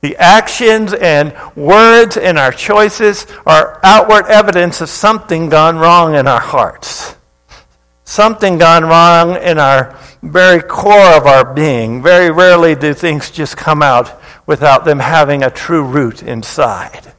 The 0.05 0.17
actions 0.17 0.93
and 0.93 1.35
words 1.55 2.15
and 2.15 2.38
our 2.38 2.51
choices 2.51 3.25
are 3.47 3.79
outward 3.81 4.27
evidence 4.27 4.79
of 4.79 4.88
something 4.88 5.50
gone 5.50 5.77
wrong 5.77 6.13
in 6.13 6.27
our 6.27 6.39
hearts. 6.39 7.15
Something 8.03 8.59
gone 8.59 8.83
wrong 8.83 9.35
in 9.41 9.57
our 9.57 9.97
very 10.21 10.62
core 10.62 11.15
of 11.17 11.25
our 11.25 11.55
being. 11.55 12.03
Very 12.03 12.29
rarely 12.29 12.75
do 12.75 12.93
things 12.93 13.31
just 13.31 13.57
come 13.57 13.81
out 13.81 14.21
without 14.45 14.85
them 14.85 15.00
having 15.00 15.41
a 15.41 15.50
true 15.50 15.83
root 15.83 16.21
inside. 16.21 17.12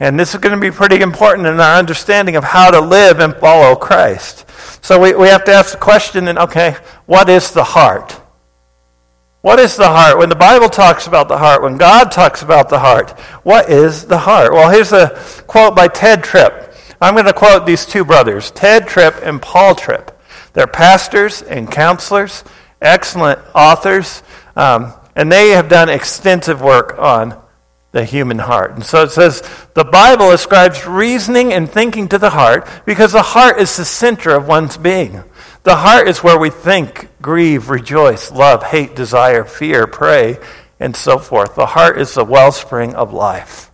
And 0.00 0.18
this 0.18 0.34
is 0.34 0.40
going 0.40 0.56
to 0.56 0.60
be 0.60 0.72
pretty 0.72 1.02
important 1.02 1.46
in 1.46 1.60
our 1.60 1.78
understanding 1.78 2.34
of 2.34 2.42
how 2.42 2.72
to 2.72 2.80
live 2.80 3.20
and 3.20 3.36
follow 3.36 3.76
Christ. 3.76 4.50
So 4.84 5.00
we, 5.00 5.14
we 5.14 5.28
have 5.28 5.44
to 5.44 5.52
ask 5.52 5.74
the 5.74 5.78
question, 5.78 6.26
and 6.26 6.40
okay, 6.40 6.74
what 7.06 7.28
is 7.28 7.52
the 7.52 7.62
heart? 7.62 8.20
What 9.46 9.60
is 9.60 9.76
the 9.76 9.86
heart? 9.86 10.18
When 10.18 10.28
the 10.28 10.34
Bible 10.34 10.68
talks 10.68 11.06
about 11.06 11.28
the 11.28 11.38
heart, 11.38 11.62
when 11.62 11.76
God 11.76 12.10
talks 12.10 12.42
about 12.42 12.68
the 12.68 12.80
heart, 12.80 13.12
what 13.44 13.70
is 13.70 14.04
the 14.04 14.18
heart? 14.18 14.52
Well, 14.52 14.72
here's 14.72 14.92
a 14.92 15.22
quote 15.46 15.76
by 15.76 15.86
Tedd 15.86 16.24
Tripp. 16.24 16.74
I'm 17.00 17.14
going 17.14 17.26
to 17.26 17.32
quote 17.32 17.64
these 17.64 17.86
two 17.86 18.04
brothers, 18.04 18.50
Tedd 18.50 18.88
Tripp 18.88 19.14
and 19.22 19.40
Paul 19.40 19.76
Tripp. 19.76 20.20
They're 20.52 20.66
pastors 20.66 21.42
and 21.42 21.70
counselors, 21.70 22.42
excellent 22.82 23.38
authors, 23.54 24.24
um, 24.56 24.92
and 25.14 25.30
they 25.30 25.50
have 25.50 25.68
done 25.68 25.90
extensive 25.90 26.60
work 26.60 26.98
on 26.98 27.40
the 27.92 28.04
human 28.04 28.40
heart. 28.40 28.72
And 28.72 28.84
so 28.84 29.04
it 29.04 29.12
says 29.12 29.48
the 29.74 29.84
Bible 29.84 30.32
ascribes 30.32 30.88
reasoning 30.88 31.52
and 31.52 31.70
thinking 31.70 32.08
to 32.08 32.18
the 32.18 32.30
heart 32.30 32.68
because 32.84 33.12
the 33.12 33.22
heart 33.22 33.60
is 33.60 33.76
the 33.76 33.84
center 33.84 34.32
of 34.32 34.48
one's 34.48 34.76
being. 34.76 35.22
The 35.66 35.74
heart 35.74 36.06
is 36.06 36.22
where 36.22 36.38
we 36.38 36.50
think, 36.50 37.08
grieve, 37.20 37.70
rejoice, 37.70 38.30
love, 38.30 38.62
hate, 38.62 38.94
desire, 38.94 39.42
fear, 39.42 39.88
pray, 39.88 40.38
and 40.78 40.94
so 40.94 41.18
forth. 41.18 41.56
The 41.56 41.66
heart 41.66 42.00
is 42.00 42.14
the 42.14 42.24
wellspring 42.24 42.94
of 42.94 43.12
life. 43.12 43.72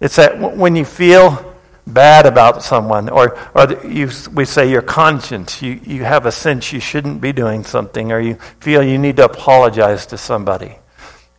It's 0.00 0.16
that 0.16 0.38
when 0.38 0.76
you 0.76 0.84
feel 0.84 1.56
bad 1.86 2.26
about 2.26 2.62
someone, 2.62 3.08
or, 3.08 3.38
or 3.54 3.72
you, 3.86 4.10
we 4.34 4.44
say 4.44 4.70
your 4.70 4.82
conscience, 4.82 5.62
you, 5.62 5.80
you 5.82 6.04
have 6.04 6.26
a 6.26 6.30
sense 6.30 6.74
you 6.74 6.80
shouldn't 6.80 7.22
be 7.22 7.32
doing 7.32 7.64
something, 7.64 8.12
or 8.12 8.20
you 8.20 8.34
feel 8.60 8.82
you 8.82 8.98
need 8.98 9.16
to 9.16 9.24
apologize 9.24 10.04
to 10.08 10.18
somebody. 10.18 10.76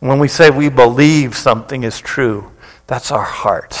When 0.00 0.18
we 0.18 0.26
say 0.26 0.50
we 0.50 0.68
believe 0.68 1.36
something 1.36 1.84
is 1.84 2.00
true, 2.00 2.50
that's 2.88 3.12
our 3.12 3.22
heart, 3.22 3.78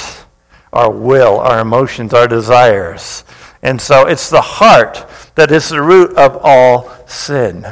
our 0.72 0.88
will, 0.88 1.40
our 1.40 1.58
emotions, 1.58 2.14
our 2.14 2.28
desires. 2.28 3.24
And 3.60 3.80
so 3.80 4.06
it's 4.06 4.30
the 4.30 4.40
heart 4.40 5.04
that 5.36 5.52
is 5.52 5.68
the 5.68 5.80
root 5.80 6.16
of 6.16 6.38
all 6.42 6.90
sin. 7.06 7.64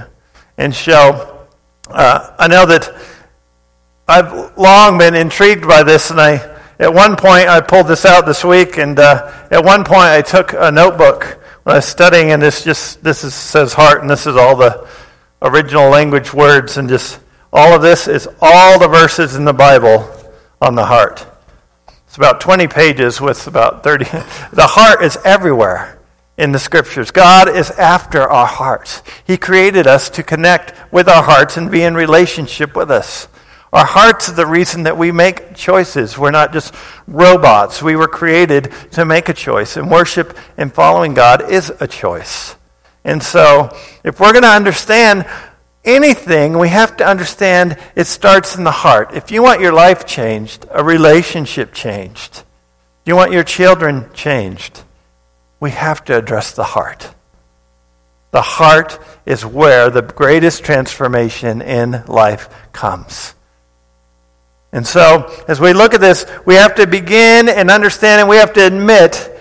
And 0.57 0.75
so 0.75 1.47
uh, 1.89 2.35
I 2.39 2.47
know 2.47 2.65
that 2.67 2.95
I've 4.07 4.57
long 4.57 4.99
been 4.99 5.15
intrigued 5.15 5.67
by 5.67 5.83
this, 5.83 6.11
and 6.11 6.21
I 6.21 6.55
at 6.79 6.93
one 6.93 7.17
point 7.17 7.49
I 7.49 7.61
pulled 7.61 7.89
this 7.89 8.05
out 8.05 8.27
this 8.27 8.45
week, 8.45 8.77
and 8.79 8.99
uh, 8.99 9.33
at 9.51 9.65
one 9.65 9.85
point 9.85 10.09
I 10.09 10.23
took 10.23 10.53
a 10.53 10.71
notebook 10.71 11.25
when 11.63 11.75
I 11.75 11.79
was 11.79 11.87
studying, 11.87 12.31
and 12.33 12.41
this 12.41 12.63
just 12.63 13.03
this 13.03 13.25
is, 13.25 13.35
says 13.35 13.73
heart, 13.73 14.03
and 14.03 14.11
this 14.11 14.27
is 14.27 14.37
all 14.37 14.57
the 14.57 14.87
original 15.41 15.89
language 15.89 16.33
words, 16.35 16.77
and 16.77 16.89
just 16.89 17.19
all 17.53 17.75
of 17.75 17.83
this 17.83 18.09
is 18.09 18.29
all 18.43 18.79
the 18.79 18.89
verses 18.89 19.37
in 19.37 19.45
the 19.45 19.55
Bible 19.55 20.11
on 20.61 20.75
the 20.75 20.85
heart. 20.85 21.27
It's 22.07 22.17
about 22.17 22.41
20 22.41 22.69
pages 22.69 23.21
with 23.21 23.47
about 23.47 23.83
30. 23.83 24.05
The 24.53 24.69
heart 24.69 25.03
is 25.03 25.19
everywhere 25.25 25.99
in 26.37 26.53
the 26.53 26.59
scriptures. 26.59 27.11
God 27.11 27.49
is 27.49 27.71
after 27.73 28.23
our 28.23 28.47
hearts. 28.47 29.03
He 29.27 29.37
created 29.37 29.87
us 29.87 30.11
to 30.11 30.23
connect 30.23 30.75
with 30.93 31.09
our 31.09 31.23
hearts 31.23 31.57
and 31.57 31.71
be 31.71 31.83
in 31.83 31.95
relationship 31.95 32.75
with 32.75 32.91
us. 32.91 33.29
Our 33.73 33.85
hearts 33.85 34.29
are 34.29 34.35
the 34.35 34.47
reason 34.47 34.85
that 34.85 34.97
we 34.97 35.11
make 35.11 35.55
choices. 35.55 36.17
We're 36.17 36.31
not 36.31 36.53
just 36.53 36.75
robots. 37.09 37.83
We 37.83 37.97
were 37.97 38.07
created 38.07 38.73
to 38.93 39.05
make 39.05 39.29
a 39.29 39.35
choice, 39.35 39.77
and 39.77 39.91
worship 39.91 40.39
and 40.57 40.73
following 40.73 41.13
God 41.13 41.51
is 41.51 41.73
a 41.81 41.89
choice. 41.89 42.55
And 43.03 43.21
so, 43.21 43.77
if 44.05 44.21
we're 44.21 44.33
going 44.33 44.45
to 44.45 44.49
understand 44.49 45.27
anything, 45.85 46.57
we 46.57 46.69
have 46.69 46.97
to 46.99 47.07
understand 47.07 47.77
it 47.97 48.07
starts 48.07 48.57
in 48.57 48.63
the 48.63 48.71
heart. 48.71 49.13
If 49.13 49.33
you 49.33 49.43
want 49.43 49.61
your 49.61 49.73
life 49.73 50.07
changed, 50.07 50.67
a 50.71 50.85
relationship 50.85 51.75
changed, 51.75 52.45
you 53.05 53.17
want 53.17 53.33
your 53.33 53.45
children 53.45 54.09
changed, 54.15 54.85
we 55.65 55.71
have 55.71 56.05
to 56.05 56.15
address 56.15 56.53
the 56.53 56.63
heart. 56.63 57.15
The 58.33 58.43
heart 58.43 58.99
is 59.25 59.47
where 59.47 59.89
the 59.89 60.03
greatest 60.03 60.63
transformation 60.63 61.63
in 61.63 62.05
life 62.05 62.51
comes. 62.75 63.35
And 64.73 64.87
so, 64.87 65.33
as 65.49 65.63
we 65.63 65.73
look 65.73 65.95
at 65.95 66.03
this, 66.03 66.27
we 66.45 66.57
have 66.57 66.75
to 66.75 66.87
begin 66.87 67.49
and 67.49 67.71
understand, 67.71 68.21
and 68.21 68.29
we 68.29 68.37
have 68.37 68.53
to 68.53 68.67
admit 68.67 69.41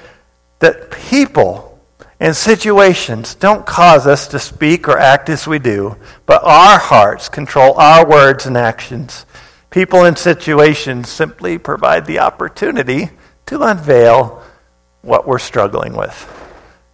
that 0.59 0.91
people 0.91 1.77
and 2.21 2.33
situations 2.33 3.35
don't 3.35 3.65
cause 3.65 4.07
us 4.07 4.29
to 4.29 4.39
speak 4.39 4.87
or 4.87 4.97
act 4.97 5.27
as 5.27 5.45
we 5.45 5.59
do, 5.59 5.97
but 6.25 6.41
our 6.45 6.79
hearts 6.79 7.27
control 7.27 7.73
our 7.73 8.07
words 8.07 8.45
and 8.45 8.55
actions. 8.55 9.25
People 9.71 10.05
and 10.05 10.17
situations 10.17 11.09
simply 11.09 11.57
provide 11.57 12.05
the 12.05 12.19
opportunity 12.19 13.09
to 13.47 13.61
unveil 13.61 14.42
what 15.03 15.27
we're 15.27 15.39
struggling 15.39 15.93
with. 15.93 16.29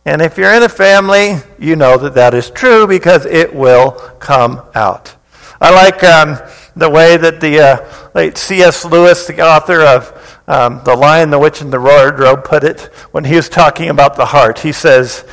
And 0.04 0.22
if 0.22 0.38
you're 0.38 0.54
in 0.54 0.64
a 0.64 0.70
family, 0.70 1.36
you 1.58 1.76
know 1.76 1.98
that 1.98 2.16
that 2.16 2.34
is 2.34 2.50
true 2.50 2.88
because 2.88 3.26
it 3.26 3.56
will 3.56 3.92
come 4.20 4.62
out. 4.76 5.16
I 5.62 5.72
like 5.72 6.04
um, 6.04 6.40
the 6.76 6.90
way 6.90 7.18
that 7.18 7.40
the 7.40 7.60
uh, 7.60 8.10
late 8.16 8.38
C.S. 8.38 8.86
Lewis, 8.86 9.28
the 9.28 9.42
author 9.42 9.82
of 9.82 10.42
um, 10.48 10.82
The 10.84 10.96
Lion, 10.96 11.30
the 11.30 11.40
Witch, 11.40 11.62
and 11.62 11.72
the 11.72 11.80
Wardrobe, 11.80 12.44
put 12.44 12.64
it 12.64 12.82
when 13.12 13.26
he 13.26 13.36
was 13.36 13.50
talking 13.50 13.90
about 13.90 14.16
the 14.16 14.26
heart. 14.26 14.60
He 14.60 14.72
says, 14.72 15.24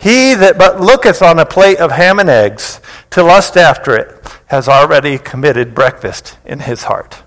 He 0.00 0.34
that 0.34 0.58
but 0.58 0.80
looketh 0.80 1.22
on 1.22 1.38
a 1.38 1.46
plate 1.46 1.78
of 1.78 1.92
ham 1.92 2.18
and 2.18 2.28
eggs 2.28 2.80
to 3.10 3.22
lust 3.22 3.56
after 3.56 3.94
it 3.94 4.26
has 4.46 4.68
already 4.68 5.18
committed 5.18 5.74
breakfast 5.74 6.38
in 6.44 6.60
his 6.60 6.84
heart. 6.84 7.22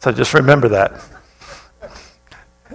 So 0.00 0.12
just 0.12 0.34
remember 0.34 0.68
that. 0.68 0.92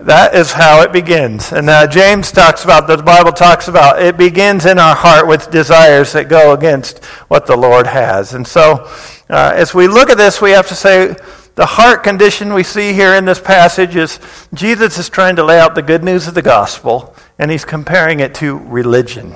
That 0.01 0.35
is 0.35 0.51
how 0.51 0.81
it 0.81 0.91
begins. 0.91 1.51
And 1.51 1.69
uh, 1.69 1.87
James 1.87 2.31
talks 2.31 2.63
about, 2.63 2.87
the 2.87 2.97
Bible 2.97 3.31
talks 3.31 3.67
about, 3.67 4.01
it 4.01 4.15
begins 4.15 4.65
in 4.65 4.77
our 4.77 4.95
heart 4.95 5.27
with 5.27 5.49
desires 5.49 6.13
that 6.13 6.29
go 6.29 6.53
against 6.53 7.03
what 7.29 7.47
the 7.47 7.57
Lord 7.57 7.87
has. 7.87 8.33
And 8.33 8.47
so, 8.47 8.85
uh, 9.29 9.53
as 9.55 9.73
we 9.73 9.87
look 9.87 10.09
at 10.09 10.17
this, 10.17 10.39
we 10.39 10.51
have 10.51 10.67
to 10.67 10.75
say, 10.75 11.15
the 11.55 11.65
heart 11.65 12.03
condition 12.03 12.53
we 12.53 12.61
see 12.61 12.93
here 12.93 13.15
in 13.15 13.25
this 13.25 13.39
passage 13.39 13.95
is 13.95 14.19
Jesus 14.53 14.99
is 14.99 15.09
trying 15.09 15.35
to 15.37 15.43
lay 15.43 15.59
out 15.59 15.73
the 15.73 15.81
good 15.81 16.03
news 16.03 16.27
of 16.27 16.35
the 16.35 16.43
gospel, 16.43 17.15
and 17.39 17.49
he's 17.49 17.65
comparing 17.65 18.19
it 18.19 18.35
to 18.35 18.57
religion. 18.59 19.33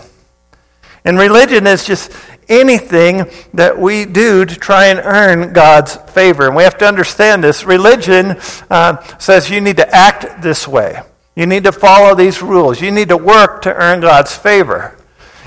And 1.03 1.17
religion 1.17 1.65
is 1.65 1.83
just 1.83 2.11
anything 2.51 3.25
that 3.53 3.79
we 3.79 4.05
do 4.05 4.45
to 4.45 4.55
try 4.55 4.87
and 4.87 4.99
earn 4.99 5.53
God's 5.53 5.95
favor. 5.95 6.47
And 6.47 6.55
we 6.55 6.63
have 6.63 6.77
to 6.79 6.85
understand 6.85 7.43
this. 7.43 7.63
Religion 7.63 8.37
uh, 8.69 9.01
says 9.17 9.49
you 9.49 9.61
need 9.61 9.77
to 9.77 9.95
act 9.95 10.41
this 10.41 10.67
way, 10.67 11.01
you 11.35 11.45
need 11.45 11.63
to 11.63 11.71
follow 11.71 12.13
these 12.13 12.41
rules, 12.41 12.81
you 12.81 12.91
need 12.91 13.09
to 13.09 13.17
work 13.17 13.61
to 13.63 13.73
earn 13.73 14.01
God's 14.01 14.35
favor. 14.35 14.97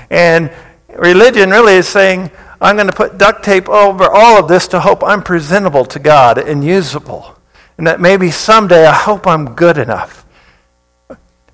And 0.09 0.51
religion 0.97 1.51
really 1.51 1.75
is 1.75 1.87
saying, 1.87 2.31
I'm 2.59 2.75
going 2.75 2.87
to 2.87 2.95
put 2.95 3.17
duct 3.17 3.43
tape 3.43 3.69
over 3.69 4.05
all 4.05 4.39
of 4.39 4.47
this 4.47 4.67
to 4.69 4.79
hope 4.79 5.03
I'm 5.03 5.21
presentable 5.21 5.85
to 5.85 5.99
God 5.99 6.37
and 6.37 6.63
usable. 6.63 7.37
And 7.77 7.85
that 7.87 7.99
maybe 7.99 8.31
someday 8.31 8.85
I 8.85 8.93
hope 8.93 9.27
I'm 9.27 9.53
good 9.53 9.77
enough. 9.77 10.25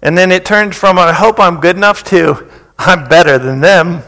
And 0.02 0.18
then 0.18 0.32
it 0.32 0.46
turns 0.46 0.78
from 0.78 0.98
I 0.98 1.14
hope 1.14 1.40
I'm 1.40 1.60
good 1.60 1.76
enough 1.76 2.04
to 2.06 2.50
I'm 2.78 3.08
better 3.08 3.38
than 3.38 3.60
them. 3.60 4.04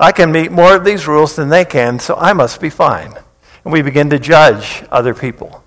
I 0.00 0.12
can 0.12 0.30
meet 0.30 0.52
more 0.52 0.76
of 0.76 0.84
these 0.84 1.08
rules 1.08 1.36
than 1.36 1.48
they 1.48 1.64
can, 1.64 1.98
so 1.98 2.14
I 2.14 2.32
must 2.32 2.60
be 2.60 2.70
fine. 2.70 3.14
And 3.64 3.72
we 3.72 3.82
begin 3.82 4.10
to 4.10 4.18
judge 4.18 4.84
other 4.90 5.14
people. 5.14 5.64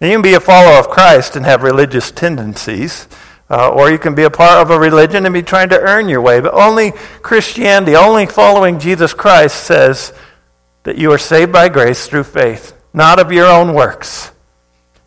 You 0.00 0.10
can 0.10 0.22
be 0.22 0.34
a 0.34 0.40
follower 0.40 0.78
of 0.78 0.88
Christ 0.88 1.36
and 1.36 1.44
have 1.44 1.62
religious 1.62 2.10
tendencies. 2.10 3.08
Uh, 3.48 3.68
or 3.70 3.90
you 3.90 3.98
can 3.98 4.14
be 4.14 4.24
a 4.24 4.30
part 4.30 4.60
of 4.60 4.70
a 4.70 4.78
religion 4.78 5.24
and 5.24 5.32
be 5.32 5.42
trying 5.42 5.68
to 5.68 5.80
earn 5.80 6.08
your 6.08 6.20
way. 6.20 6.40
But 6.40 6.54
only 6.54 6.92
Christianity, 7.22 7.94
only 7.94 8.26
following 8.26 8.80
Jesus 8.80 9.14
Christ 9.14 9.64
says 9.64 10.12
that 10.82 10.98
you 10.98 11.12
are 11.12 11.18
saved 11.18 11.52
by 11.52 11.68
grace 11.68 12.08
through 12.08 12.24
faith, 12.24 12.74
not 12.92 13.20
of 13.20 13.30
your 13.30 13.46
own 13.46 13.72
works. 13.72 14.32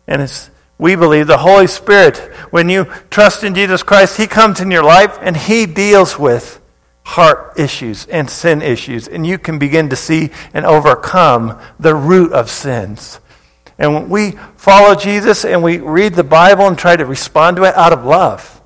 And 0.06 0.22
it's, 0.22 0.50
we 0.78 0.96
believe 0.96 1.26
the 1.26 1.36
Holy 1.36 1.66
Spirit, 1.66 2.16
when 2.50 2.70
you 2.70 2.86
trust 3.10 3.44
in 3.44 3.54
Jesus 3.54 3.82
Christ, 3.82 4.16
He 4.16 4.26
comes 4.26 4.60
in 4.60 4.70
your 4.70 4.84
life 4.84 5.18
and 5.20 5.36
He 5.36 5.66
deals 5.66 6.18
with 6.18 6.59
heart 7.10 7.54
issues 7.58 8.06
and 8.06 8.30
sin 8.30 8.62
issues. 8.62 9.08
And 9.08 9.26
you 9.26 9.36
can 9.36 9.58
begin 9.58 9.88
to 9.90 9.96
see 9.96 10.30
and 10.54 10.64
overcome 10.64 11.58
the 11.80 11.92
root 11.92 12.32
of 12.32 12.48
sins. 12.48 13.18
And 13.78 13.94
when 13.94 14.08
we 14.08 14.32
follow 14.56 14.94
Jesus 14.94 15.44
and 15.44 15.60
we 15.60 15.78
read 15.78 16.14
the 16.14 16.22
Bible 16.22 16.68
and 16.68 16.78
try 16.78 16.94
to 16.94 17.04
respond 17.04 17.56
to 17.56 17.64
it 17.64 17.74
out 17.74 17.92
of 17.92 18.04
love, 18.04 18.62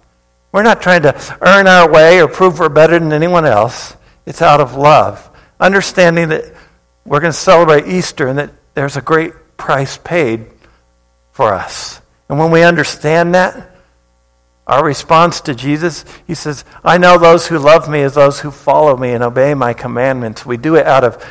we're 0.52 0.62
not 0.62 0.82
trying 0.82 1.02
to 1.02 1.38
earn 1.40 1.66
our 1.66 1.90
way 1.90 2.20
or 2.20 2.28
prove 2.28 2.58
we're 2.58 2.68
better 2.68 2.98
than 2.98 3.14
anyone 3.14 3.46
else. 3.46 3.96
It's 4.26 4.42
out 4.42 4.60
of 4.60 4.74
love. 4.74 5.30
Understanding 5.58 6.28
that 6.28 6.44
we're 7.06 7.20
going 7.20 7.32
to 7.32 7.38
celebrate 7.38 7.86
Easter 7.86 8.28
and 8.28 8.38
that 8.38 8.50
there's 8.74 8.98
a 8.98 9.02
great 9.02 9.32
price 9.56 9.96
paid 9.96 10.44
for 11.32 11.54
us. 11.54 12.02
And 12.28 12.38
when 12.38 12.50
we 12.50 12.62
understand 12.62 13.34
that, 13.34 13.73
our 14.66 14.84
response 14.84 15.40
to 15.42 15.54
Jesus, 15.54 16.04
he 16.26 16.34
says, 16.34 16.64
I 16.82 16.96
know 16.96 17.18
those 17.18 17.48
who 17.48 17.58
love 17.58 17.88
me 17.88 18.02
as 18.02 18.14
those 18.14 18.40
who 18.40 18.50
follow 18.50 18.96
me 18.96 19.12
and 19.12 19.22
obey 19.22 19.54
my 19.54 19.74
commandments. 19.74 20.46
We 20.46 20.56
do 20.56 20.76
it 20.76 20.86
out 20.86 21.04
of 21.04 21.22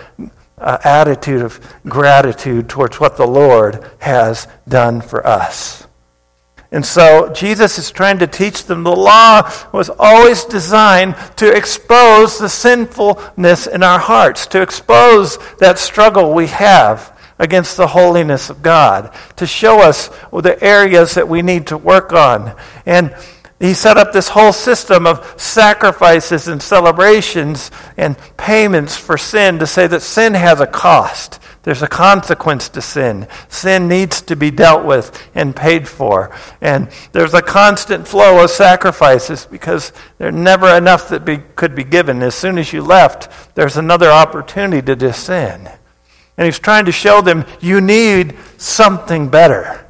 uh, 0.58 0.78
attitude 0.84 1.42
of 1.42 1.60
gratitude 1.88 2.70
towards 2.70 3.00
what 3.00 3.18
the 3.18 3.26
Lord 3.28 3.90
has 4.00 4.48
done 4.68 5.02
for 5.02 5.26
us. 5.26 5.88
And 6.72 6.86
so 6.86 7.32
Jesus 7.32 7.78
is 7.78 7.92
trying 7.92 8.18
to 8.20 8.28
teach 8.28 8.66
them 8.66 8.84
the 8.84 8.96
law 8.96 9.52
was 9.72 9.92
always 10.00 10.44
designed 10.44 11.16
to 11.38 11.56
expose 11.56 12.40
the 12.40 12.50
sinfulness 12.50 13.68
in 13.68 13.84
our 13.84 14.00
hearts, 14.00 14.48
to 14.48 14.62
expose 14.62 15.38
that 15.60 15.78
struggle 15.78 16.34
we 16.34 16.48
have 16.48 17.13
against 17.40 17.78
the 17.78 17.88
holiness 17.88 18.50
of 18.50 18.62
God, 18.62 19.14
to 19.38 19.46
show 19.46 19.82
us 19.82 20.10
the 20.32 20.58
areas 20.62 21.16
that 21.16 21.28
we 21.28 21.42
need 21.42 21.68
to 21.68 21.78
work 21.78 22.14
on. 22.14 22.56
And 22.86 23.16
he 23.60 23.74
set 23.74 23.96
up 23.98 24.12
this 24.12 24.30
whole 24.30 24.52
system 24.52 25.08
of 25.08 25.40
sacrifices 25.40 26.50
and 26.50 26.62
celebrations 26.62 27.72
and 27.96 28.18
payments 28.36 28.98
for 28.98 29.18
sin 29.18 29.60
to 29.60 29.68
say 29.68 29.88
that 29.88 30.02
sin 30.02 30.34
has 30.34 30.60
a 30.60 30.68
cost. 30.68 31.40
There's 31.64 31.82
a 31.82 31.88
consequence 31.88 32.68
to 32.70 32.82
sin. 32.82 33.26
Sin 33.48 33.88
needs 33.88 34.22
to 34.24 34.36
be 34.36 34.52
dealt 34.52 34.86
with 34.86 35.18
and 35.34 35.56
paid 35.56 35.88
for. 35.88 36.36
And 36.60 36.90
there's 37.14 37.34
a 37.34 37.42
constant 37.42 38.06
flow 38.06 38.44
of 38.44 38.50
sacrifices 38.50 39.46
because 39.46 39.94
there's 40.18 40.36
never 40.36 40.68
enough 40.76 41.08
that 41.08 41.24
be, 41.24 41.38
could 41.38 41.74
be 41.74 41.86
given. 41.86 42.22
As 42.22 42.36
soon 42.36 42.58
as 42.58 42.74
you 42.74 42.82
left, 42.82 43.56
there's 43.56 43.78
another 43.78 44.10
opportunity 44.10 44.94
to 44.94 45.14
sin. 45.14 45.70
And 46.38 46.46
he's 46.46 46.60
trying 46.60 46.86
to 46.86 46.92
show 46.92 47.22
them 47.22 47.46
you 47.62 47.80
need 47.80 48.36
something 48.58 49.30
better. 49.30 49.86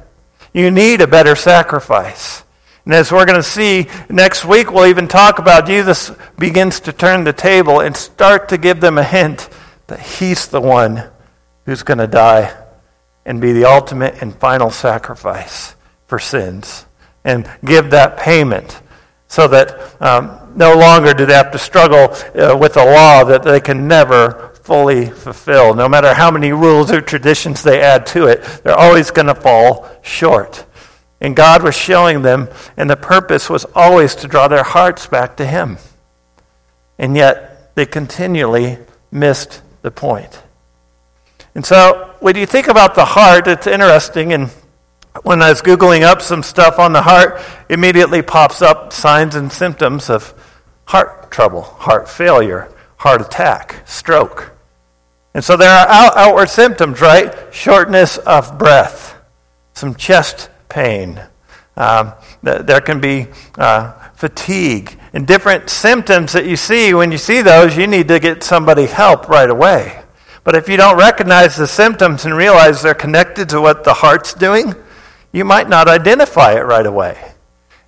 You 0.52 0.70
need 0.70 1.00
a 1.00 1.06
better 1.06 1.34
sacrifice. 1.34 2.44
And 2.84 2.92
as 2.92 3.10
we're 3.10 3.24
going 3.24 3.38
to 3.38 3.42
see 3.42 3.86
next 4.10 4.44
week, 4.44 4.70
we'll 4.70 4.86
even 4.86 5.08
talk 5.08 5.38
about 5.38 5.66
Jesus 5.66 6.12
begins 6.38 6.80
to 6.80 6.92
turn 6.92 7.24
the 7.24 7.32
table 7.32 7.80
and 7.80 7.96
start 7.96 8.48
to 8.50 8.58
give 8.58 8.80
them 8.80 8.98
a 8.98 9.04
hint 9.04 9.48
that 9.86 10.00
he's 10.00 10.48
the 10.48 10.60
one 10.60 11.04
who's 11.64 11.82
going 11.82 11.98
to 11.98 12.06
die 12.06 12.54
and 13.24 13.40
be 13.40 13.52
the 13.52 13.64
ultimate 13.64 14.20
and 14.20 14.34
final 14.34 14.70
sacrifice 14.70 15.74
for 16.06 16.18
sins 16.18 16.84
and 17.24 17.50
give 17.64 17.90
that 17.90 18.18
payment 18.18 18.82
so 19.28 19.48
that 19.48 20.00
um, 20.02 20.52
no 20.54 20.76
longer 20.76 21.14
do 21.14 21.24
they 21.24 21.32
have 21.32 21.50
to 21.50 21.58
struggle 21.58 22.14
uh, 22.38 22.56
with 22.56 22.76
a 22.76 22.84
law 22.84 23.24
that 23.24 23.42
they 23.42 23.60
can 23.60 23.88
never 23.88 24.53
fully 24.64 25.10
fulfill. 25.10 25.74
No 25.74 25.90
matter 25.90 26.14
how 26.14 26.30
many 26.30 26.50
rules 26.50 26.90
or 26.90 27.02
traditions 27.02 27.62
they 27.62 27.82
add 27.82 28.06
to 28.06 28.26
it, 28.26 28.42
they're 28.64 28.74
always 28.74 29.10
going 29.10 29.26
to 29.26 29.34
fall 29.34 29.88
short. 30.00 30.64
And 31.20 31.36
God 31.36 31.62
was 31.62 31.74
showing 31.74 32.22
them, 32.22 32.48
and 32.76 32.88
the 32.88 32.96
purpose 32.96 33.50
was 33.50 33.66
always 33.74 34.14
to 34.16 34.28
draw 34.28 34.48
their 34.48 34.62
hearts 34.62 35.06
back 35.06 35.36
to 35.36 35.46
Him. 35.46 35.76
And 36.98 37.14
yet, 37.14 37.74
they 37.74 37.84
continually 37.84 38.78
missed 39.10 39.60
the 39.82 39.90
point. 39.90 40.42
And 41.54 41.64
so, 41.64 42.14
when 42.20 42.36
you 42.36 42.46
think 42.46 42.66
about 42.66 42.94
the 42.94 43.04
heart, 43.04 43.46
it's 43.46 43.66
interesting, 43.66 44.32
and 44.32 44.50
when 45.24 45.42
I 45.42 45.50
was 45.50 45.60
Googling 45.60 46.02
up 46.02 46.22
some 46.22 46.42
stuff 46.42 46.78
on 46.78 46.94
the 46.94 47.02
heart, 47.02 47.40
immediately 47.68 48.22
pops 48.22 48.62
up 48.62 48.94
signs 48.94 49.34
and 49.34 49.52
symptoms 49.52 50.08
of 50.08 50.32
heart 50.86 51.30
trouble, 51.30 51.62
heart 51.62 52.08
failure, 52.08 52.70
heart 52.96 53.20
attack, 53.20 53.82
stroke. 53.84 54.53
And 55.34 55.44
so 55.44 55.56
there 55.56 55.70
are 55.70 55.88
out- 55.88 56.16
outward 56.16 56.48
symptoms, 56.48 57.00
right? 57.00 57.34
Shortness 57.52 58.18
of 58.18 58.56
breath, 58.56 59.16
some 59.74 59.94
chest 59.94 60.48
pain. 60.68 61.20
Um, 61.76 62.12
th- 62.44 62.62
there 62.62 62.80
can 62.80 63.00
be 63.00 63.26
uh, 63.58 63.92
fatigue 64.14 64.96
and 65.12 65.26
different 65.26 65.68
symptoms 65.68 66.32
that 66.32 66.46
you 66.46 66.56
see. 66.56 66.94
When 66.94 67.10
you 67.10 67.18
see 67.18 67.42
those, 67.42 67.76
you 67.76 67.86
need 67.88 68.08
to 68.08 68.20
get 68.20 68.44
somebody 68.44 68.86
help 68.86 69.28
right 69.28 69.50
away. 69.50 70.00
But 70.44 70.54
if 70.54 70.68
you 70.68 70.76
don't 70.76 70.98
recognize 70.98 71.56
the 71.56 71.66
symptoms 71.66 72.24
and 72.24 72.36
realize 72.36 72.82
they're 72.82 72.94
connected 72.94 73.48
to 73.48 73.60
what 73.60 73.82
the 73.82 73.94
heart's 73.94 74.34
doing, 74.34 74.74
you 75.32 75.44
might 75.44 75.68
not 75.68 75.88
identify 75.88 76.52
it 76.52 76.60
right 76.60 76.86
away. 76.86 77.32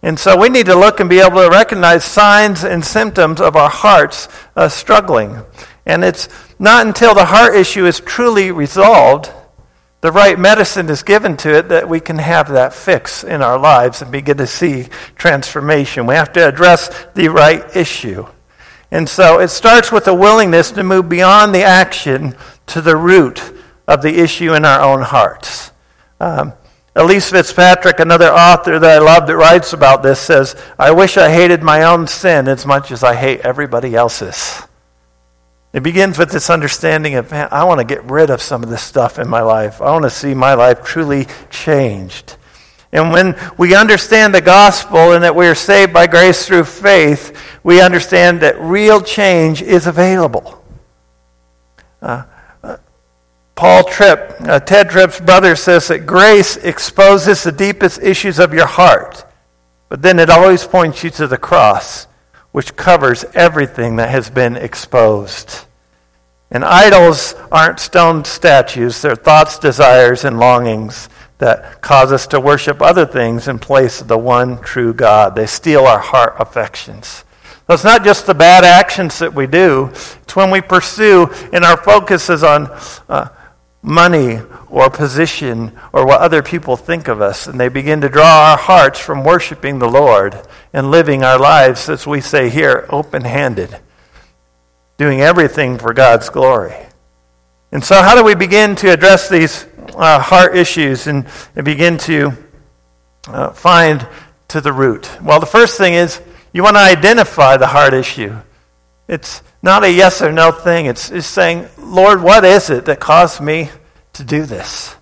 And 0.03 0.19
so 0.19 0.39
we 0.39 0.49
need 0.49 0.67
to 0.67 0.75
look 0.75 1.01
and 1.01 1.09
be 1.09 1.21
able 1.21 1.43
to 1.43 1.51
recognize 1.51 2.05
signs 2.05 2.65
and 2.65 2.85
symptoms 2.85 3.41
of 3.41 3.57
our 3.57 3.71
hearts 3.71 4.29
uh, 4.57 4.69
struggling. 4.69 5.43
And 5.85 6.03
it's 6.03 6.29
not 6.59 6.87
until 6.87 7.15
the 7.15 7.27
heart 7.27 7.55
issue 7.55 7.87
is 7.87 8.01
truly 8.01 8.51
resolved, 8.51 9.33
the 10.01 10.13
right 10.13 10.39
medicine 10.39 10.89
is 10.89 11.03
given 11.03 11.37
to 11.39 11.59
it, 11.59 11.69
that 11.69 11.89
we 11.89 12.01
can 12.01 12.19
have 12.19 12.49
that 12.51 12.73
fix 12.73 13.25
in 13.25 13.43
our 13.43 13.59
lives 13.59 14.03
and 14.03 14.13
begin 14.13 14.37
to 14.37 14.47
see 14.47 14.87
transformation. 15.17 16.07
We 16.07 16.15
have 16.15 16.33
to 16.35 16.47
address 16.47 17.07
the 17.15 17.29
right 17.29 17.65
issue. 17.75 18.27
And 18.91 19.09
so 19.09 19.41
it 19.41 19.49
starts 19.49 19.91
with 19.91 20.07
a 20.07 20.15
willingness 20.15 20.71
to 20.73 20.85
move 20.85 21.09
beyond 21.09 21.55
the 21.55 21.65
action 21.65 22.37
to 22.67 22.81
the 22.81 22.97
root 22.97 23.43
of 23.89 24.03
the 24.03 24.21
issue 24.21 24.55
in 24.55 24.65
our 24.65 24.81
own 24.81 25.03
hearts. 25.03 25.73
Um, 26.21 26.53
Elyse 26.95 27.31
Fitzpatrick, 27.31 28.01
another 28.01 28.31
author 28.31 28.79
that 28.79 29.03
I 29.03 29.05
love 29.05 29.27
that 29.27 29.37
writes 29.37 29.73
about 29.73 30.03
this, 30.03 30.19
says, 30.19 30.57
I 30.79 30.93
wish 30.93 31.19
I 31.19 31.31
hated 31.31 31.63
my 31.63 31.83
own 31.83 32.07
sin 32.07 32.49
as 32.49 32.65
much 32.65 32.91
as 32.91 33.03
I 33.03 33.15
hate 33.15 33.41
everybody 33.41 33.95
else's. 33.95 34.66
It 35.77 35.83
begins 35.83 36.17
with 36.17 36.31
this 36.31 36.49
understanding 36.49 37.17
of, 37.17 37.31
man, 37.31 37.49
I 37.51 37.65
want 37.65 37.81
to 37.81 37.85
get 37.85 38.03
rid 38.05 38.31
of 38.31 38.41
some 38.41 38.63
of 38.63 38.71
this 38.71 38.81
stuff 38.81 39.19
in 39.19 39.29
my 39.29 39.43
life. 39.43 39.83
I 39.83 39.91
want 39.91 40.05
to 40.05 40.11
see 40.11 40.33
my 40.33 40.55
life 40.55 40.83
truly 40.83 41.27
changed. 41.51 42.39
And 42.93 43.13
when 43.13 43.39
we 43.59 43.75
understand 43.75 44.35
the 44.35 44.41
gospel 44.41 45.13
and 45.13 45.23
that 45.23 45.37
we 45.37 45.47
are 45.47 45.55
saved 45.55 45.93
by 45.93 46.07
grace 46.07 46.47
through 46.47 46.65
faith, 46.65 47.39
we 47.63 47.83
understand 47.83 48.41
that 48.41 48.59
real 48.59 49.03
change 49.03 49.61
is 49.61 49.87
available. 49.87 50.65
Uh, 52.01 52.25
Paul 53.55 53.85
Tripp, 53.85 54.35
uh, 54.41 54.61
Tedd 54.61 54.89
Tripp's 54.89 55.21
brother, 55.21 55.55
says 55.57 55.89
that 55.89 56.07
grace 56.07 56.57
exposes 56.57 57.43
the 57.43 57.53
deepest 57.53 58.01
issues 58.01 58.39
of 58.39 58.55
your 58.55 58.67
heart, 58.67 59.27
but 59.91 60.01
then 60.01 60.21
it 60.21 60.31
always 60.31 60.65
points 60.65 61.05
you 61.05 61.11
to 61.11 61.27
the 61.27 61.37
cross, 61.37 62.07
which 62.57 62.75
covers 62.75 63.23
everything 63.35 63.97
that 63.97 64.09
has 64.09 64.31
been 64.31 64.57
exposed. 64.57 65.67
And 66.51 66.65
idols 66.65 67.35
aren't 67.53 67.79
stone 67.79 68.25
statues, 68.25 69.03
they're 69.03 69.15
thoughts, 69.15 69.59
desires, 69.59 70.25
and 70.25 70.39
longings 70.39 71.11
that 71.37 71.83
cause 71.83 72.13
us 72.13 72.27
to 72.29 72.41
worship 72.41 72.81
other 72.81 73.05
things 73.05 73.47
in 73.47 73.59
place 73.59 74.01
of 74.01 74.09
the 74.09 74.17
one 74.17 74.59
true 74.63 74.95
God. 74.95 75.37
They 75.37 75.45
steal 75.45 75.85
our 75.85 75.99
heart 75.99 76.37
affections. 76.39 77.25
So 77.67 77.75
it's 77.75 77.85
not 77.85 78.03
just 78.03 78.25
the 78.25 78.33
bad 78.33 78.65
actions 78.65 79.19
that 79.19 79.35
we 79.35 79.47
do, 79.47 79.91
it's 79.93 80.35
when 80.35 80.51
we 80.51 80.63
pursue 80.63 81.27
and 81.53 81.63
our 81.63 81.77
focus 81.77 82.31
is 82.31 82.43
on 82.43 82.69
uh, 83.11 83.29
money 83.87 84.41
or 84.69 84.91
position 84.91 85.73
or 85.93 86.05
what 86.05 86.21
other 86.21 86.43
people 86.43 86.77
think 86.77 87.07
of 87.07 87.23
us. 87.23 87.47
And 87.47 87.59
they 87.59 87.69
begin 87.69 88.01
to 88.01 88.09
draw 88.09 88.51
our 88.51 88.59
hearts 88.59 88.99
from 88.99 89.23
worshiping 89.23 89.79
the 89.79 89.89
Lord 89.89 90.37
and 90.73 90.91
living 90.91 91.23
our 91.23 91.39
lives, 91.39 91.89
as 91.89 92.07
we 92.07 92.21
say 92.21 92.51
here, 92.51 92.85
open 92.91 93.23
handed, 93.23 93.79
doing 94.99 95.21
everything 95.21 95.79
for 95.79 95.95
God's 95.95 96.29
glory. 96.29 96.75
And 97.71 97.83
so, 97.83 98.03
how 98.03 98.17
do 98.17 98.25
we 98.25 98.35
begin 98.35 98.75
to 98.77 98.93
address 98.93 99.29
these 99.29 99.67
uh, 99.95 100.19
heart 100.21 100.57
issues 100.57 101.07
and, 101.07 101.27
and 101.55 101.65
begin 101.65 101.97
to 101.99 102.33
uh, 103.29 103.51
find 103.51 104.07
to 104.49 104.61
the 104.61 104.73
root? 104.73 105.09
Well, 105.23 105.39
the 105.39 105.47
first 105.47 105.79
thing 105.79 105.95
is 105.95 106.21
you 106.53 106.63
want 106.65 106.77
to 106.77 106.81
identify 106.81 107.57
the 107.57 107.67
heart 107.69 107.95
issue. 107.95 108.37
It's 109.09 109.43
not 109.67 109.85
a 109.85 109.93
yes 109.93 110.23
or 110.23 110.33
no 110.33 110.53
thing. 110.53 110.87
It's, 110.87 111.11
it's 111.11 111.27
saying, 111.27 111.69
Lord, 111.77 112.23
what 112.23 112.45
is 112.45 112.71
it 112.71 112.87
that 112.87 113.01
caused 113.01 113.41
me 113.41 113.69
to 114.15 114.25
do 114.25 114.47
this? 114.47 114.95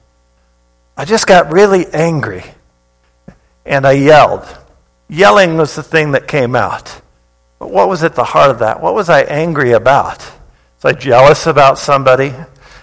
I 0.96 1.04
just 1.04 1.26
got 1.26 1.52
really 1.52 1.86
angry 1.92 2.44
and 3.64 3.86
I 3.86 3.92
yelled. 3.92 4.46
Yelling 5.08 5.58
was 5.58 5.76
the 5.76 5.82
thing 5.82 6.12
that 6.12 6.26
came 6.26 6.56
out. 6.56 7.02
But 7.58 7.70
what 7.70 7.88
was 7.88 8.02
at 8.02 8.14
the 8.14 8.24
heart 8.24 8.50
of 8.50 8.58
that? 8.60 8.80
What 8.80 8.94
was 8.94 9.08
I 9.08 9.20
angry 9.22 9.72
about? 9.72 10.18
Was 10.82 10.84
I 10.84 10.92
jealous 10.92 11.46
about 11.46 11.78
somebody? 11.78 12.32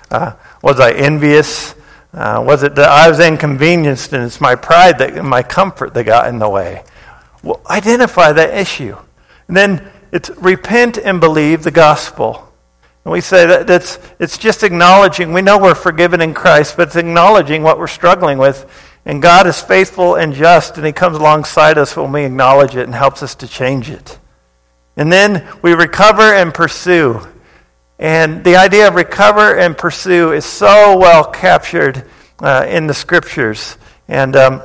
Uh, 0.10 0.34
was 0.62 0.80
I 0.80 0.92
envious? 0.92 1.74
Uh, 2.14 2.44
was 2.46 2.62
it 2.62 2.76
that 2.76 2.90
I 2.90 3.10
was 3.10 3.20
inconvenienced 3.20 4.14
and 4.14 4.24
it's 4.24 4.40
my 4.40 4.54
pride, 4.54 5.00
that, 5.00 5.26
my 5.26 5.42
comfort 5.42 5.96
that 5.96 6.04
got 6.04 6.28
in 6.28 6.38
the 6.38 6.50
way? 6.50 6.84
Well, 7.42 7.60
identify 7.68 8.34
that 8.34 8.56
issue. 8.56 8.96
And 9.48 9.58
then 9.58 9.92
it's 10.12 10.30
repent 10.32 10.98
and 10.98 11.20
believe 11.20 11.64
the 11.64 11.72
gospel. 11.72 12.52
And 13.04 13.12
we 13.12 13.22
say 13.22 13.48
that 13.48 13.70
it's, 13.70 13.98
it's 14.20 14.38
just 14.38 14.64
acknowledging, 14.64 15.34
we 15.34 15.42
know 15.42 15.58
we're 15.58 15.74
forgiven 15.74 16.22
in 16.22 16.34
Christ, 16.34 16.78
but 16.78 16.90
it's 16.90 16.96
acknowledging 16.96 17.64
what 17.64 17.80
we're 17.80 17.88
struggling 17.88 18.38
with. 18.38 18.70
And 19.06 19.22
God 19.22 19.48
is 19.48 19.60
faithful 19.60 20.16
and 20.16 20.34
just, 20.34 20.78
and 20.78 20.86
He 20.86 20.92
comes 20.92 21.18
alongside 21.18 21.78
us 21.78 21.98
when 21.98 22.12
we 22.12 22.26
acknowledge 22.26 22.76
it 22.76 22.84
and 22.84 22.94
helps 22.94 23.24
us 23.24 23.34
to 23.36 23.48
change 23.48 23.90
it. 23.90 24.20
And 24.96 25.12
then 25.12 25.48
we 25.64 25.74
recover 25.74 26.22
and 26.22 26.54
pursue. 26.54 27.28
And 27.98 28.44
the 28.44 28.58
idea 28.58 28.88
of 28.88 28.96
recover 28.96 29.58
and 29.58 29.76
pursue 29.76 30.34
is 30.34 30.46
so 30.46 30.98
well 30.98 31.24
captured 31.24 32.06
uh, 32.40 32.66
in 32.68 32.86
the 32.86 32.94
scriptures. 32.94 33.78
And 34.08 34.36
um, 34.36 34.62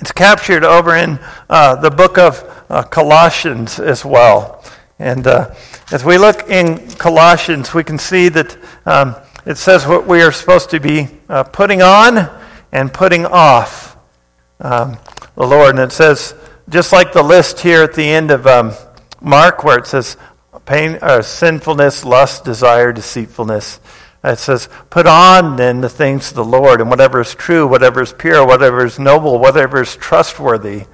it's 0.00 0.12
captured 0.12 0.64
over 0.64 0.94
in 0.94 1.18
uh, 1.48 1.76
the 1.76 1.90
book 1.90 2.18
of 2.18 2.44
uh, 2.68 2.82
Colossians 2.82 3.80
as 3.80 4.04
well. 4.04 4.62
And 4.98 5.26
uh, 5.26 5.54
as 5.92 6.04
we 6.04 6.18
look 6.18 6.48
in 6.48 6.88
Colossians, 6.92 7.72
we 7.74 7.84
can 7.84 7.98
see 7.98 8.28
that 8.28 8.56
um, 8.84 9.16
it 9.44 9.56
says 9.56 9.86
what 9.86 10.06
we 10.06 10.22
are 10.22 10.32
supposed 10.32 10.70
to 10.70 10.80
be 10.80 11.08
uh, 11.28 11.44
putting 11.44 11.82
on 11.82 12.28
and 12.72 12.92
putting 12.92 13.26
off 13.26 13.96
um, 14.60 14.98
the 15.34 15.46
Lord. 15.46 15.70
And 15.70 15.78
it 15.78 15.92
says, 15.92 16.34
just 16.68 16.92
like 16.92 17.12
the 17.12 17.22
list 17.22 17.60
here 17.60 17.82
at 17.82 17.94
the 17.94 18.06
end 18.06 18.30
of 18.30 18.46
um, 18.46 18.72
Mark, 19.20 19.64
where 19.64 19.78
it 19.78 19.86
says 19.86 20.16
pain, 20.64 20.98
uh, 21.00 21.22
sinfulness, 21.22 22.04
lust, 22.04 22.44
desire, 22.44 22.92
deceitfulness. 22.92 23.80
It 24.26 24.38
says, 24.40 24.68
put 24.90 25.06
on 25.06 25.56
then 25.56 25.80
the 25.80 25.88
things 25.88 26.30
of 26.30 26.34
the 26.34 26.44
Lord, 26.44 26.80
and 26.80 26.90
whatever 26.90 27.20
is 27.20 27.34
true, 27.34 27.66
whatever 27.66 28.02
is 28.02 28.12
pure, 28.12 28.44
whatever 28.44 28.84
is 28.84 28.98
noble, 28.98 29.38
whatever 29.38 29.80
is 29.80 29.94
trustworthy, 29.94 30.84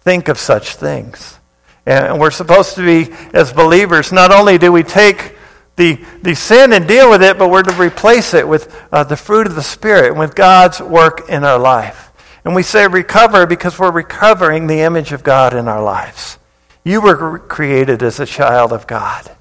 think 0.00 0.28
of 0.28 0.38
such 0.38 0.76
things. 0.76 1.40
And 1.84 2.20
we're 2.20 2.30
supposed 2.30 2.76
to 2.76 2.84
be, 2.84 3.12
as 3.32 3.52
believers, 3.52 4.12
not 4.12 4.32
only 4.32 4.58
do 4.58 4.70
we 4.70 4.84
take 4.84 5.36
the, 5.74 6.02
the 6.22 6.34
sin 6.34 6.72
and 6.72 6.86
deal 6.86 7.10
with 7.10 7.22
it, 7.22 7.36
but 7.36 7.50
we're 7.50 7.62
to 7.62 7.80
replace 7.80 8.32
it 8.32 8.46
with 8.46 8.74
uh, 8.92 9.04
the 9.04 9.16
fruit 9.16 9.46
of 9.46 9.54
the 9.54 9.62
Spirit, 9.62 10.16
with 10.16 10.34
God's 10.34 10.80
work 10.80 11.28
in 11.28 11.44
our 11.44 11.58
life. 11.58 12.12
And 12.44 12.54
we 12.54 12.62
say 12.62 12.86
recover 12.86 13.46
because 13.46 13.78
we're 13.78 13.90
recovering 13.90 14.68
the 14.68 14.80
image 14.80 15.12
of 15.12 15.24
God 15.24 15.52
in 15.52 15.66
our 15.66 15.82
lives. 15.82 16.38
You 16.84 17.00
were 17.00 17.40
created 17.40 18.04
as 18.04 18.20
a 18.20 18.26
child 18.26 18.72
of 18.72 18.86
God. 18.86 19.36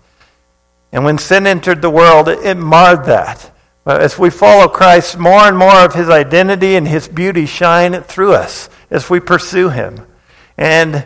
And 0.95 1.03
when 1.03 1.17
sin 1.17 1.45
entered 1.45 1.81
the 1.81 1.89
world, 1.89 2.29
it, 2.29 2.55
marred 2.55 3.03
that. 3.03 3.51
As 3.85 4.17
we 4.17 4.29
follow 4.29 4.69
Christ, 4.69 5.19
more 5.19 5.41
and 5.41 5.57
more 5.57 5.83
of 5.83 5.93
his 5.93 6.09
identity 6.09 6.77
and 6.77 6.87
his 6.87 7.09
beauty 7.09 7.45
shine 7.45 8.01
through 8.03 8.33
us 8.33 8.69
as 8.89 9.09
we 9.09 9.19
pursue 9.19 9.69
him. 9.69 10.07
And 10.57 11.05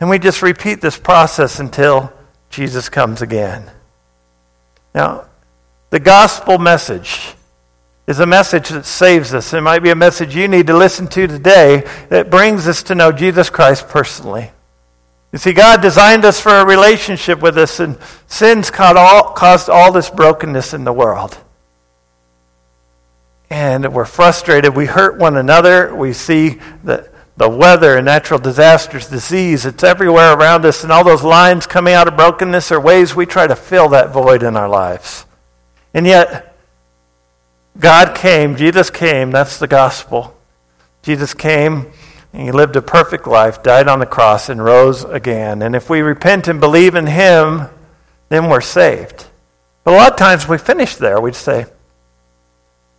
and 0.00 0.08
we 0.08 0.18
just 0.18 0.40
repeat 0.40 0.80
this 0.80 0.98
process 0.98 1.60
until 1.60 2.12
Jesus 2.48 2.88
comes 2.88 3.20
again. 3.20 3.70
Now, 4.94 5.26
the 5.90 6.00
gospel 6.00 6.56
message 6.58 7.34
is 8.06 8.18
a 8.20 8.26
message 8.26 8.70
that 8.70 8.86
saves 8.86 9.34
us. 9.34 9.52
It 9.52 9.60
might 9.60 9.82
be 9.82 9.90
a 9.90 9.94
message 9.94 10.34
you 10.34 10.48
need 10.48 10.66
to 10.68 10.76
listen 10.76 11.08
to 11.08 11.26
today 11.26 11.86
that 12.08 12.30
brings 12.30 12.66
us 12.66 12.82
to 12.84 12.94
know 12.94 13.12
Jesus 13.12 13.50
Christ 13.50 13.88
personally. 13.88 14.50
You 15.32 15.38
see, 15.38 15.52
God 15.52 15.82
designed 15.82 16.24
us 16.24 16.40
for 16.40 16.52
a 16.52 16.64
relationship 16.64 17.40
with 17.40 17.58
us, 17.58 17.80
and 17.80 17.98
sins 18.26 18.70
caused 18.70 18.96
all, 18.96 19.32
caused 19.32 19.68
all 19.68 19.92
this 19.92 20.08
brokenness 20.08 20.72
in 20.72 20.84
the 20.84 20.92
world. 20.92 21.36
And 23.50 23.92
we're 23.92 24.04
frustrated. 24.04 24.74
We 24.74 24.86
hurt 24.86 25.18
one 25.18 25.36
another. 25.36 25.94
We 25.94 26.12
see 26.12 26.58
that 26.84 27.12
the 27.36 27.48
weather 27.48 27.96
and 27.96 28.06
natural 28.06 28.40
disasters, 28.40 29.08
disease, 29.08 29.66
it's 29.66 29.84
everywhere 29.84 30.32
around 30.32 30.64
us, 30.64 30.82
and 30.82 30.90
all 30.90 31.04
those 31.04 31.22
lines 31.22 31.66
coming 31.66 31.92
out 31.92 32.08
of 32.08 32.16
brokenness 32.16 32.72
are 32.72 32.80
ways 32.80 33.14
we 33.14 33.26
try 33.26 33.46
to 33.46 33.54
fill 33.54 33.90
that 33.90 34.10
void 34.10 34.42
in 34.42 34.56
our 34.56 34.68
lives. 34.68 35.26
And 35.92 36.06
yet, 36.06 36.56
God 37.78 38.16
came, 38.16 38.56
Jesus 38.56 38.88
came, 38.88 39.30
that's 39.30 39.58
the 39.58 39.66
gospel, 39.66 40.34
Jesus 41.02 41.34
came 41.34 41.92
and 42.36 42.44
he 42.44 42.52
lived 42.52 42.76
a 42.76 42.82
perfect 42.82 43.26
life, 43.26 43.62
died 43.62 43.88
on 43.88 43.98
the 43.98 44.04
cross, 44.04 44.50
and 44.50 44.62
rose 44.62 45.04
again. 45.04 45.62
And 45.62 45.74
if 45.74 45.88
we 45.88 46.02
repent 46.02 46.48
and 46.48 46.60
believe 46.60 46.94
in 46.94 47.06
him, 47.06 47.62
then 48.28 48.50
we're 48.50 48.60
saved. 48.60 49.24
But 49.84 49.94
a 49.94 49.96
lot 49.96 50.12
of 50.12 50.18
times 50.18 50.46
we 50.46 50.58
finish 50.58 50.96
there. 50.96 51.18
We'd 51.18 51.34
say, 51.34 51.64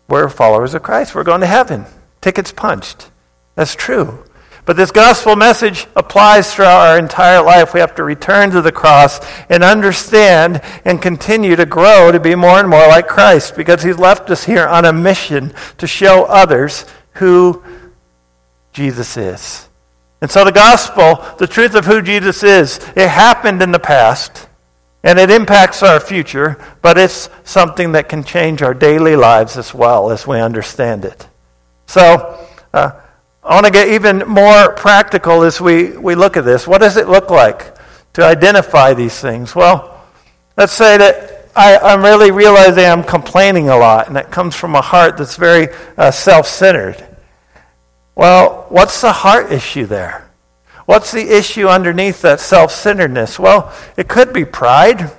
we're 0.07 0.29
followers 0.29 0.73
of 0.73 0.81
Christ. 0.81 1.13
We're 1.13 1.23
going 1.23 1.41
to 1.41 1.47
heaven. 1.47 1.85
Tickets 2.19 2.51
punched. 2.51 3.11
That's 3.53 3.75
true. 3.75 4.25
But 4.65 4.75
this 4.75 4.89
gospel 4.89 5.35
message 5.35 5.85
applies 5.95 6.51
throughout 6.51 6.87
our 6.87 6.97
entire 6.97 7.43
life. 7.43 7.75
We 7.75 7.79
have 7.79 7.93
to 7.95 8.03
return 8.03 8.49
to 8.51 8.61
the 8.63 8.71
cross 8.71 9.19
and 9.49 9.63
understand 9.63 10.61
and 10.83 10.99
continue 10.99 11.55
to 11.55 11.67
grow 11.67 12.11
to 12.11 12.19
be 12.19 12.33
more 12.33 12.59
and 12.59 12.67
more 12.67 12.87
like 12.87 13.07
Christ 13.07 13.55
because 13.55 13.83
he's 13.83 13.99
left 13.99 14.31
us 14.31 14.45
here 14.45 14.65
on 14.65 14.83
a 14.83 14.91
mission 14.91 15.53
to 15.77 15.85
show 15.85 16.23
others 16.23 16.85
who 17.13 17.63
Jesus 18.77 19.17
is. 19.17 19.67
And 20.21 20.29
so 20.29 20.45
the 20.45 20.51
gospel, 20.51 21.25
the 21.39 21.47
truth 21.47 21.73
of 21.73 21.85
who 21.85 21.99
Jesus 21.99 22.43
is, 22.43 22.77
it 22.95 23.09
happened 23.09 23.63
in 23.63 23.71
the 23.71 23.79
past 23.79 24.47
and 25.03 25.17
it 25.17 25.31
impacts 25.31 25.81
our 25.81 25.99
future, 25.99 26.63
but 26.83 26.95
it's 26.95 27.27
something 27.43 27.93
that 27.93 28.07
can 28.07 28.23
change 28.23 28.61
our 28.61 28.75
daily 28.75 29.15
lives 29.15 29.57
as 29.57 29.73
well 29.73 30.11
as 30.11 30.27
we 30.27 30.39
understand 30.39 31.05
it. 31.05 31.27
So, 31.87 32.47
uh, 32.71 32.91
I 33.43 33.53
want 33.55 33.65
to 33.65 33.71
get 33.71 33.87
even 33.87 34.19
more 34.27 34.73
practical 34.73 35.41
as 35.41 35.59
we, 35.59 35.97
we 35.97 36.13
look 36.13 36.37
at 36.37 36.45
this. 36.45 36.67
What 36.67 36.79
does 36.79 36.97
it 36.97 37.07
look 37.07 37.31
like 37.31 37.75
to 38.13 38.23
identify 38.23 38.93
these 38.93 39.19
things? 39.19 39.55
Well, 39.55 40.03
let's 40.55 40.73
say 40.73 40.97
that 40.97 41.49
I, 41.55 41.77
I'm 41.77 42.03
really 42.03 42.29
realizing 42.29 42.85
I'm 42.85 43.03
complaining 43.03 43.69
a 43.69 43.77
lot, 43.77 44.05
and 44.05 44.15
that 44.17 44.31
comes 44.31 44.55
from 44.55 44.75
a 44.75 44.81
heart 44.81 45.17
that's 45.17 45.35
very 45.35 45.69
uh, 45.97 46.11
self 46.11 46.45
centered. 46.45 47.06
Well, 48.17 48.65
what's 48.69 48.99
the 49.01 49.11
heart 49.11 49.51
issue 49.51 49.85
there? 49.85 50.31
What's 50.87 51.11
the 51.11 51.37
issue 51.37 51.67
underneath 51.67 52.23
that 52.23 52.39
self 52.39 52.71
centeredness? 52.71 53.37
Well, 53.37 53.71
it 53.95 54.07
could 54.07 54.33
be 54.33 54.43
pride, 54.43 55.11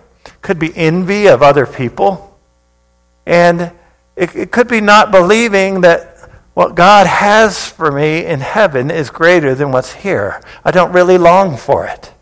could 0.43 0.59
be 0.59 0.77
envy 0.77 1.29
of 1.29 1.41
other 1.41 1.65
people, 1.65 2.37
and 3.25 3.71
it, 4.17 4.35
it 4.35 4.51
could 4.51 4.67
be 4.67 4.81
not 4.81 5.13
believing 5.13 5.83
that 5.83 6.29
what 6.55 6.75
God 6.75 7.07
has 7.07 7.69
for 7.69 7.93
me 7.93 8.27
in 8.27 8.41
heaven 8.41 8.91
is 8.91 9.11
greater 9.11 9.55
than 9.55 9.71
what's 9.71 9.93
here. 9.93 10.43
I 10.65 10.73
don't 10.73 10.91
really 10.91 11.19
long 11.19 11.57
for 11.57 11.87
it. 11.87 12.13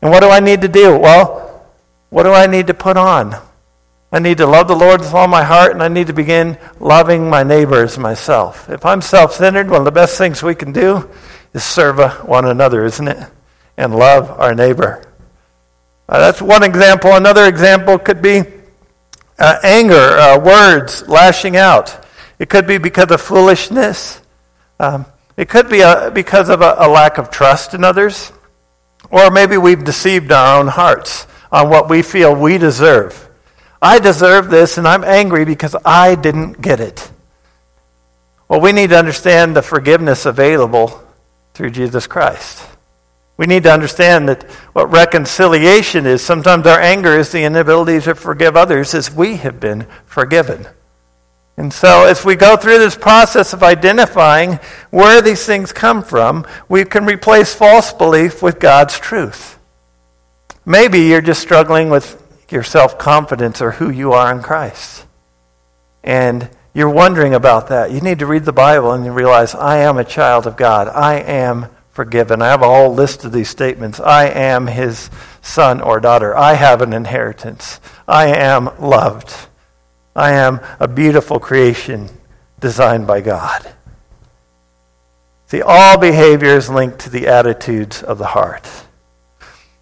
And 0.00 0.10
what 0.10 0.20
do 0.20 0.30
I 0.30 0.40
need 0.40 0.62
to 0.62 0.68
do? 0.68 0.96
Well, 0.96 1.66
what 2.08 2.22
do 2.22 2.32
I 2.32 2.46
need 2.46 2.68
to 2.68 2.74
put 2.74 2.96
on? 2.96 3.36
I 4.14 4.20
need 4.20 4.38
to 4.38 4.46
love 4.46 4.68
the 4.68 4.76
Lord 4.76 5.00
with 5.00 5.12
all 5.12 5.26
my 5.26 5.42
heart, 5.42 5.72
and 5.72 5.82
I 5.82 5.88
need 5.88 6.06
to 6.06 6.12
begin 6.12 6.56
loving 6.78 7.28
my 7.28 7.42
neighbors 7.42 7.98
myself. 7.98 8.70
If 8.70 8.86
I'm 8.86 9.00
self 9.02 9.32
centered, 9.32 9.68
one 9.68 9.80
of 9.80 9.84
the 9.84 9.90
best 9.90 10.16
things 10.16 10.40
we 10.40 10.54
can 10.54 10.70
do 10.70 11.10
is 11.52 11.64
serve 11.64 11.98
one 12.24 12.44
another, 12.44 12.84
isn't 12.84 13.08
it? 13.08 13.28
And 13.76 13.92
love 13.92 14.30
our 14.30 14.54
neighbor. 14.54 15.02
Uh, 16.08 16.20
that's 16.20 16.40
one 16.40 16.62
example. 16.62 17.12
Another 17.12 17.48
example 17.48 17.98
could 17.98 18.22
be 18.22 18.44
uh, 19.40 19.58
anger, 19.64 19.96
uh, 19.96 20.38
words, 20.38 21.08
lashing 21.08 21.56
out. 21.56 22.06
It 22.38 22.48
could 22.48 22.68
be 22.68 22.78
because 22.78 23.10
of 23.10 23.20
foolishness. 23.20 24.22
Um, 24.78 25.06
it 25.36 25.48
could 25.48 25.68
be 25.68 25.80
a, 25.80 26.12
because 26.14 26.50
of 26.50 26.60
a, 26.60 26.76
a 26.78 26.88
lack 26.88 27.18
of 27.18 27.30
trust 27.30 27.74
in 27.74 27.82
others. 27.82 28.30
Or 29.10 29.32
maybe 29.32 29.56
we've 29.56 29.82
deceived 29.82 30.30
our 30.30 30.60
own 30.60 30.68
hearts 30.68 31.26
on 31.50 31.68
what 31.68 31.90
we 31.90 32.02
feel 32.02 32.32
we 32.32 32.58
deserve. 32.58 33.24
I 33.84 33.98
deserve 33.98 34.48
this, 34.48 34.78
and 34.78 34.88
I'm 34.88 35.04
angry 35.04 35.44
because 35.44 35.76
I 35.84 36.14
didn't 36.14 36.62
get 36.62 36.80
it. 36.80 37.10
Well, 38.48 38.62
we 38.62 38.72
need 38.72 38.88
to 38.90 38.98
understand 38.98 39.54
the 39.54 39.60
forgiveness 39.60 40.24
available 40.24 41.06
through 41.52 41.68
Jesus 41.68 42.06
Christ. 42.06 42.66
We 43.36 43.44
need 43.44 43.64
to 43.64 43.72
understand 43.72 44.30
that 44.30 44.44
what 44.72 44.90
reconciliation 44.90 46.06
is. 46.06 46.24
Sometimes 46.24 46.66
our 46.66 46.80
anger 46.80 47.18
is 47.18 47.30
the 47.30 47.42
inability 47.42 48.00
to 48.06 48.14
forgive 48.14 48.56
others 48.56 48.94
as 48.94 49.14
we 49.14 49.36
have 49.36 49.60
been 49.60 49.86
forgiven. 50.06 50.66
And 51.58 51.70
so, 51.70 52.06
as 52.06 52.24
we 52.24 52.36
go 52.36 52.56
through 52.56 52.78
this 52.78 52.96
process 52.96 53.52
of 53.52 53.62
identifying 53.62 54.60
where 54.92 55.20
these 55.20 55.44
things 55.44 55.74
come 55.74 56.02
from, 56.02 56.46
we 56.70 56.86
can 56.86 57.04
replace 57.04 57.54
false 57.54 57.92
belief 57.92 58.42
with 58.42 58.58
God's 58.58 58.98
truth. 58.98 59.58
Maybe 60.64 61.00
you're 61.00 61.20
just 61.20 61.42
struggling 61.42 61.90
with 61.90 62.23
your 62.54 62.62
self 62.62 62.96
confidence 62.96 63.60
or 63.60 63.72
who 63.72 63.90
you 63.90 64.12
are 64.12 64.34
in 64.34 64.42
Christ. 64.42 65.04
And 66.02 66.48
you're 66.72 66.90
wondering 66.90 67.34
about 67.34 67.68
that. 67.68 67.92
You 67.92 68.00
need 68.00 68.18
to 68.20 68.26
read 68.26 68.44
the 68.44 68.52
Bible 68.52 68.92
and 68.92 69.04
you 69.04 69.12
realize, 69.12 69.54
I 69.54 69.78
am 69.78 69.98
a 69.98 70.04
child 70.04 70.46
of 70.46 70.56
God. 70.56 70.88
I 70.88 71.16
am 71.16 71.66
forgiven. 71.90 72.42
I 72.42 72.48
have 72.48 72.62
a 72.62 72.66
whole 72.66 72.92
list 72.92 73.24
of 73.24 73.32
these 73.32 73.48
statements. 73.48 74.00
I 74.00 74.26
am 74.26 74.66
his 74.66 75.10
son 75.42 75.80
or 75.80 76.00
daughter. 76.00 76.36
I 76.36 76.54
have 76.54 76.82
an 76.82 76.92
inheritance. 76.92 77.80
I 78.08 78.26
am 78.26 78.70
loved. 78.80 79.32
I 80.16 80.32
am 80.32 80.60
a 80.80 80.88
beautiful 80.88 81.38
creation 81.38 82.08
designed 82.60 83.06
by 83.06 83.20
God. 83.20 83.74
See, 85.46 85.62
all 85.62 85.98
behavior 85.98 86.56
is 86.56 86.68
linked 86.68 86.98
to 87.00 87.10
the 87.10 87.28
attitudes 87.28 88.02
of 88.02 88.18
the 88.18 88.26
heart. 88.26 88.68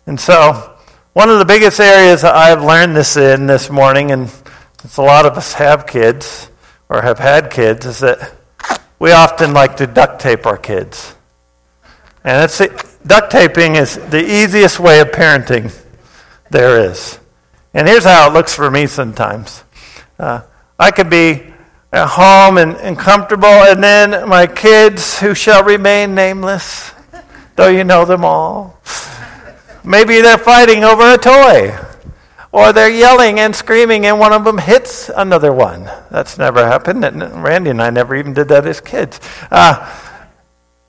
And 0.06 0.20
so, 0.20 0.71
one 1.12 1.28
of 1.28 1.38
the 1.38 1.44
biggest 1.44 1.78
areas 1.78 2.22
that 2.22 2.34
I've 2.34 2.64
learned 2.64 2.96
this 2.96 3.18
in 3.18 3.46
this 3.46 3.68
morning, 3.68 4.10
and 4.12 4.30
since 4.80 4.96
a 4.96 5.02
lot 5.02 5.26
of 5.26 5.36
us 5.36 5.52
have 5.54 5.86
kids 5.86 6.50
or 6.88 7.02
have 7.02 7.18
had 7.18 7.50
kids, 7.50 7.84
is 7.84 7.98
that 8.00 8.34
we 8.98 9.12
often 9.12 9.52
like 9.52 9.76
to 9.76 9.86
duct 9.86 10.22
tape 10.22 10.46
our 10.46 10.56
kids. 10.56 11.14
And 12.24 12.42
it's, 12.44 12.58
duct 13.06 13.30
taping 13.30 13.76
is 13.76 13.96
the 13.96 14.24
easiest 14.24 14.80
way 14.80 15.00
of 15.00 15.08
parenting 15.08 15.78
there 16.50 16.90
is. 16.90 17.18
And 17.74 17.86
here's 17.86 18.04
how 18.04 18.30
it 18.30 18.32
looks 18.32 18.54
for 18.54 18.70
me 18.70 18.86
sometimes. 18.86 19.64
Uh, 20.18 20.42
I 20.78 20.92
could 20.92 21.10
be 21.10 21.52
at 21.92 22.08
home 22.08 22.56
and, 22.56 22.74
and 22.76 22.98
comfortable, 22.98 23.48
and 23.48 23.84
then 23.84 24.26
my 24.30 24.46
kids, 24.46 25.20
who 25.20 25.34
shall 25.34 25.62
remain 25.62 26.14
nameless, 26.14 26.92
though 27.56 27.68
you 27.68 27.84
know 27.84 28.06
them 28.06 28.24
all, 28.24 28.80
maybe 29.84 30.20
they're 30.20 30.38
fighting 30.38 30.84
over 30.84 31.14
a 31.14 31.18
toy, 31.18 31.78
or 32.52 32.72
they're 32.72 32.90
yelling 32.90 33.40
and 33.40 33.56
screaming, 33.56 34.06
and 34.06 34.18
one 34.18 34.32
of 34.32 34.44
them 34.44 34.58
hits 34.58 35.10
another 35.14 35.52
one. 35.52 35.90
That's 36.10 36.38
never 36.38 36.66
happened. 36.66 37.04
And 37.04 37.42
Randy 37.42 37.70
and 37.70 37.80
I 37.80 37.90
never 37.90 38.14
even 38.14 38.34
did 38.34 38.48
that 38.48 38.66
as 38.66 38.80
kids. 38.80 39.20
Uh, 39.50 39.98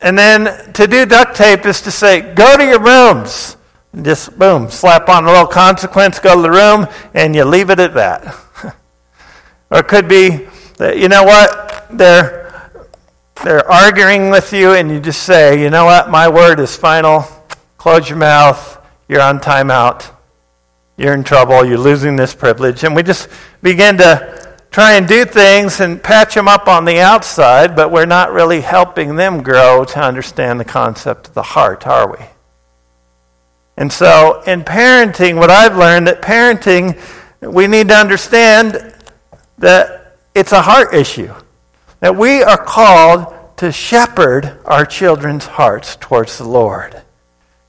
and 0.02 0.18
then 0.18 0.74
to 0.74 0.86
do 0.86 1.06
duct 1.06 1.36
tape 1.36 1.66
is 1.66 1.82
to 1.82 1.92
say, 1.92 2.34
go 2.34 2.58
to 2.58 2.64
your 2.64 2.82
rooms. 2.82 3.56
And 3.94 4.04
just 4.04 4.38
boom, 4.38 4.70
slap 4.70 5.08
on 5.08 5.24
a 5.24 5.28
little 5.28 5.48
consequence, 5.48 6.20
go 6.20 6.36
to 6.36 6.42
the 6.42 6.52
room, 6.52 6.88
and 7.14 7.34
you 7.34 7.46
leave 7.46 7.70
it 7.70 7.80
at 7.80 7.94
that. 7.94 8.36
Or 9.72 9.80
it 9.80 9.88
could 9.88 10.08
be 10.08 10.46
that, 10.78 11.00
you 11.00 11.10
know 11.10 11.24
what, 11.24 11.88
they're, 11.90 12.70
they're 13.44 13.68
arguing 13.68 14.30
with 14.30 14.54
you, 14.54 14.74
and 14.74 14.92
you 14.92 15.00
just 15.00 15.24
say, 15.24 15.60
you 15.60 15.72
know 15.72 15.86
what, 15.86 16.12
my 16.12 16.28
word 16.28 16.60
is 16.60 16.78
final. 16.78 17.26
Close 17.78 18.08
your 18.08 18.20
mouth. 18.20 18.83
You're 19.14 19.22
on 19.22 19.40
timeout. 19.40 20.10
You're 20.98 21.14
in 21.14 21.24
trouble. 21.24 21.64
You're 21.64 21.78
losing 21.78 22.16
this 22.16 22.34
privilege. 22.34 22.84
And 22.84 22.96
we 22.96 23.04
just 23.04 23.30
begin 23.62 23.98
to 23.98 24.58
try 24.72 24.94
and 24.94 25.08
do 25.08 25.24
things 25.24 25.82
and 25.82 26.02
patch 26.02 26.34
them 26.34 26.48
up 26.48 26.68
on 26.68 26.86
the 26.86 27.00
outside, 27.00 27.76
but 27.76 27.92
we're 27.92 28.08
not 28.08 28.32
really 28.32 28.62
helping 28.62 29.16
them 29.16 29.44
grow 29.44 29.86
to 29.86 30.02
understand 30.02 30.60
the 30.60 30.66
concept 30.66 31.28
of 31.28 31.36
the 31.36 31.44
heart, 31.44 31.86
are 31.86 32.10
we? 32.10 32.26
And 33.78 33.94
so, 33.94 34.42
in 34.48 34.64
parenting, 34.64 35.36
what 35.36 35.52
I've 35.52 35.78
learned 35.78 36.08
that 36.08 36.24
parenting, 36.24 37.00
we 37.40 37.68
need 37.68 37.90
to 37.90 37.96
understand 37.96 38.96
that 39.60 40.18
it's 40.34 40.54
a 40.54 40.64
heart 40.64 40.96
issue. 40.96 41.32
That 42.00 42.16
we 42.16 42.42
are 42.42 42.58
called 42.58 43.32
to 43.58 43.72
shepherd 43.72 44.58
our 44.66 44.88
children's 44.88 45.46
hearts 45.46 45.98
towards 45.98 46.40
the 46.40 46.48
Lord. 46.48 47.00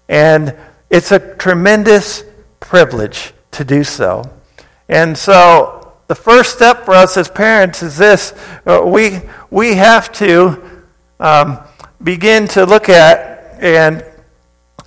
And 0.09 0.57
it's 0.95 1.11
a 1.11 1.19
tremendous 1.19 2.23
privilege 2.61 3.33
to 3.51 3.65
do 3.65 3.83
so. 3.83 4.23
And 4.89 5.19
so 5.19 5.93
the 6.07 6.15
first 6.15 6.55
step 6.55 6.85
for 6.85 6.95
us 6.95 7.17
as 7.17 7.29
parents 7.29 7.83
is 7.83 7.97
this 7.97 8.33
uh, 8.65 8.81
we, 8.85 9.19
we 9.51 9.75
have 9.75 10.13
to 10.13 10.85
um, 11.19 11.59
begin 12.01 12.47
to 12.49 12.65
look 12.65 12.89
at 12.89 13.61
and 13.61 14.05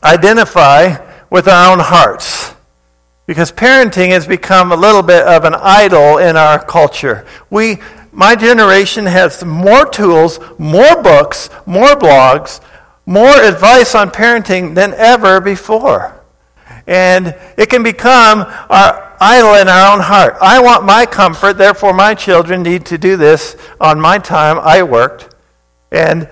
identify 0.01 0.95
with 1.29 1.49
our 1.49 1.73
own 1.73 1.79
hearts. 1.79 2.53
Because 3.25 3.51
parenting 3.51 4.11
has 4.11 4.25
become 4.25 4.71
a 4.71 4.77
little 4.77 5.03
bit 5.03 5.27
of 5.27 5.43
an 5.43 5.55
idol 5.55 6.19
in 6.19 6.37
our 6.37 6.63
culture. 6.63 7.27
We, 7.49 7.79
my 8.13 8.33
generation 8.37 9.07
has 9.07 9.43
more 9.43 9.85
tools, 9.85 10.39
more 10.57 11.03
books, 11.03 11.49
more 11.65 11.95
blogs, 11.95 12.61
more 13.07 13.41
advice 13.41 13.95
on 13.95 14.11
parenting 14.11 14.75
than 14.75 14.93
ever 14.93 15.41
before. 15.41 16.21
And 16.85 17.35
it 17.57 17.69
can 17.69 17.81
become 17.81 18.45
our 18.69 19.15
idol 19.19 19.55
in 19.55 19.67
our 19.67 19.93
own 19.93 20.01
heart. 20.01 20.35
I 20.41 20.59
want 20.61 20.85
my 20.85 21.05
comfort, 21.05 21.53
therefore 21.53 21.93
my 21.93 22.13
children 22.13 22.61
need 22.61 22.85
to 22.87 22.97
do 22.97 23.17
this 23.17 23.55
on 23.81 23.99
my 23.99 24.19
time. 24.19 24.59
I 24.59 24.83
worked. 24.83 25.33
And 25.91 26.29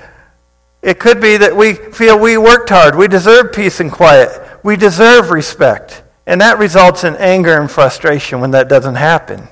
it 0.81 0.99
could 0.99 1.19
be 1.19 1.37
that 1.37 1.55
we 1.55 1.73
feel 1.73 2.19
we 2.19 2.37
worked 2.37 2.69
hard, 2.69 2.95
we 2.95 3.07
deserve 3.07 3.53
peace 3.53 3.79
and 3.79 3.91
quiet, 3.91 4.29
we 4.63 4.75
deserve 4.75 5.31
respect. 5.31 6.03
And 6.27 6.41
that 6.41 6.59
results 6.59 7.03
in 7.03 7.15
anger 7.15 7.59
and 7.59 7.71
frustration 7.71 8.41
when 8.41 8.51
that 8.51 8.67
doesn't 8.67 8.95
happen. 8.95 9.47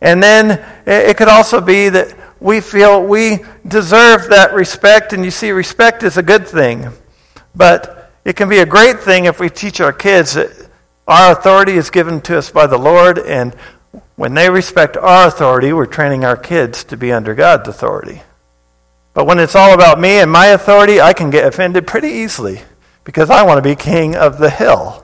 And 0.00 0.22
then 0.22 0.64
it 0.84 1.16
could 1.16 1.28
also 1.28 1.60
be 1.60 1.88
that 1.90 2.14
we 2.40 2.60
feel 2.60 3.02
we 3.02 3.44
deserve 3.66 4.28
that 4.30 4.52
respect, 4.52 5.12
and 5.12 5.24
you 5.24 5.30
see, 5.30 5.50
respect 5.50 6.02
is 6.02 6.16
a 6.16 6.22
good 6.22 6.46
thing. 6.46 6.88
But 7.54 8.12
it 8.24 8.36
can 8.36 8.48
be 8.48 8.58
a 8.58 8.66
great 8.66 9.00
thing 9.00 9.26
if 9.26 9.40
we 9.40 9.48
teach 9.48 9.80
our 9.80 9.92
kids 9.92 10.34
that 10.34 10.50
our 11.06 11.32
authority 11.32 11.72
is 11.72 11.90
given 11.90 12.20
to 12.22 12.38
us 12.38 12.50
by 12.50 12.66
the 12.66 12.78
Lord, 12.78 13.18
and 13.18 13.54
when 14.16 14.34
they 14.34 14.48
respect 14.48 14.96
our 14.96 15.28
authority, 15.28 15.72
we're 15.72 15.86
training 15.86 16.24
our 16.24 16.36
kids 16.36 16.84
to 16.84 16.96
be 16.96 17.12
under 17.12 17.34
God's 17.34 17.68
authority. 17.68 18.22
But 19.12 19.26
when 19.26 19.38
it's 19.38 19.54
all 19.54 19.74
about 19.74 20.00
me 20.00 20.18
and 20.18 20.30
my 20.30 20.46
authority, 20.46 21.00
I 21.00 21.12
can 21.12 21.30
get 21.30 21.46
offended 21.46 21.86
pretty 21.86 22.08
easily 22.08 22.62
because 23.04 23.30
I 23.30 23.44
want 23.44 23.58
to 23.58 23.62
be 23.62 23.76
king 23.76 24.16
of 24.16 24.38
the 24.38 24.50
hill. 24.50 25.03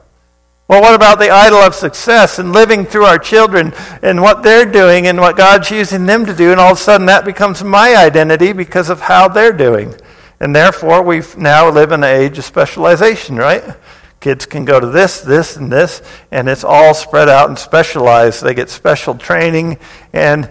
Well, 0.70 0.82
what 0.82 0.94
about 0.94 1.18
the 1.18 1.30
idol 1.30 1.58
of 1.58 1.74
success 1.74 2.38
and 2.38 2.52
living 2.52 2.86
through 2.86 3.02
our 3.02 3.18
children 3.18 3.72
and 4.02 4.22
what 4.22 4.44
they're 4.44 4.64
doing 4.64 5.08
and 5.08 5.18
what 5.18 5.36
God's 5.36 5.68
using 5.68 6.06
them 6.06 6.24
to 6.26 6.32
do? 6.32 6.52
And 6.52 6.60
all 6.60 6.70
of 6.70 6.78
a 6.78 6.80
sudden 6.80 7.08
that 7.08 7.24
becomes 7.24 7.64
my 7.64 7.96
identity 7.96 8.52
because 8.52 8.88
of 8.88 9.00
how 9.00 9.26
they're 9.26 9.52
doing. 9.52 9.92
And 10.38 10.54
therefore, 10.54 11.02
we 11.02 11.22
now 11.36 11.68
live 11.68 11.90
in 11.90 12.04
an 12.04 12.22
age 12.22 12.38
of 12.38 12.44
specialization, 12.44 13.34
right? 13.34 13.64
Kids 14.20 14.46
can 14.46 14.64
go 14.64 14.78
to 14.78 14.86
this, 14.86 15.22
this, 15.22 15.56
and 15.56 15.72
this, 15.72 16.02
and 16.30 16.48
it's 16.48 16.62
all 16.62 16.94
spread 16.94 17.28
out 17.28 17.48
and 17.48 17.58
specialized. 17.58 18.40
They 18.40 18.54
get 18.54 18.70
special 18.70 19.16
training, 19.16 19.76
and 20.12 20.48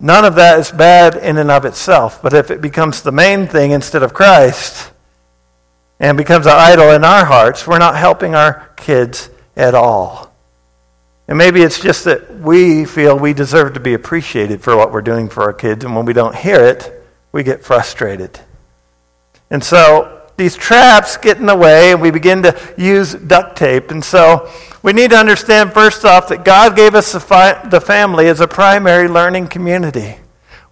none 0.00 0.24
of 0.24 0.34
that 0.34 0.58
is 0.58 0.72
bad 0.72 1.14
in 1.14 1.38
and 1.38 1.52
of 1.52 1.64
itself. 1.64 2.20
But 2.20 2.32
if 2.32 2.50
it 2.50 2.60
becomes 2.60 3.02
the 3.02 3.12
main 3.12 3.46
thing 3.46 3.70
instead 3.70 4.02
of 4.02 4.12
Christ, 4.12 4.90
and 6.00 6.16
becomes 6.16 6.46
an 6.46 6.52
idol 6.54 6.90
in 6.90 7.04
our 7.04 7.24
hearts, 7.24 7.66
we're 7.66 7.78
not 7.78 7.96
helping 7.96 8.34
our 8.34 8.70
kids 8.76 9.30
at 9.56 9.74
all. 9.74 10.32
And 11.26 11.36
maybe 11.36 11.62
it's 11.62 11.80
just 11.80 12.04
that 12.04 12.38
we 12.38 12.84
feel 12.84 13.18
we 13.18 13.34
deserve 13.34 13.74
to 13.74 13.80
be 13.80 13.94
appreciated 13.94 14.62
for 14.62 14.76
what 14.76 14.92
we're 14.92 15.02
doing 15.02 15.28
for 15.28 15.42
our 15.42 15.52
kids, 15.52 15.84
and 15.84 15.94
when 15.94 16.06
we 16.06 16.12
don't 16.12 16.34
hear 16.34 16.64
it, 16.64 17.04
we 17.32 17.42
get 17.42 17.64
frustrated. 17.64 18.40
And 19.50 19.62
so 19.62 20.22
these 20.38 20.56
traps 20.56 21.16
get 21.16 21.38
in 21.38 21.46
the 21.46 21.56
way, 21.56 21.92
and 21.92 22.00
we 22.00 22.10
begin 22.10 22.42
to 22.44 22.74
use 22.78 23.12
duct 23.12 23.58
tape. 23.58 23.90
And 23.90 24.02
so 24.02 24.50
we 24.82 24.92
need 24.92 25.10
to 25.10 25.16
understand, 25.16 25.72
first 25.74 26.04
off, 26.04 26.28
that 26.28 26.44
God 26.44 26.76
gave 26.76 26.94
us 26.94 27.12
the, 27.12 27.20
fi- 27.20 27.68
the 27.68 27.80
family 27.80 28.28
as 28.28 28.40
a 28.40 28.48
primary 28.48 29.08
learning 29.08 29.48
community. 29.48 30.16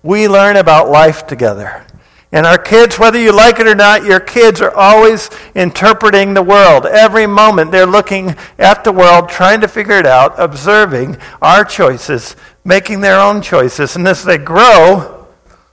We 0.02 0.28
learn 0.28 0.56
about 0.56 0.88
life 0.88 1.26
together. 1.26 1.84
And 2.32 2.44
our 2.44 2.58
kids, 2.58 2.98
whether 2.98 3.20
you 3.20 3.32
like 3.32 3.60
it 3.60 3.68
or 3.68 3.74
not, 3.74 4.04
your 4.04 4.20
kids 4.20 4.60
are 4.60 4.74
always 4.74 5.30
interpreting 5.54 6.34
the 6.34 6.42
world. 6.42 6.84
Every 6.84 7.26
moment 7.26 7.70
they're 7.70 7.86
looking 7.86 8.34
at 8.58 8.82
the 8.82 8.92
world, 8.92 9.28
trying 9.28 9.60
to 9.60 9.68
figure 9.68 9.98
it 9.98 10.06
out, 10.06 10.34
observing 10.36 11.18
our 11.40 11.64
choices, 11.64 12.34
making 12.64 13.00
their 13.00 13.20
own 13.20 13.42
choices. 13.42 13.94
And 13.94 14.06
as 14.08 14.24
they 14.24 14.38
grow, 14.38 15.28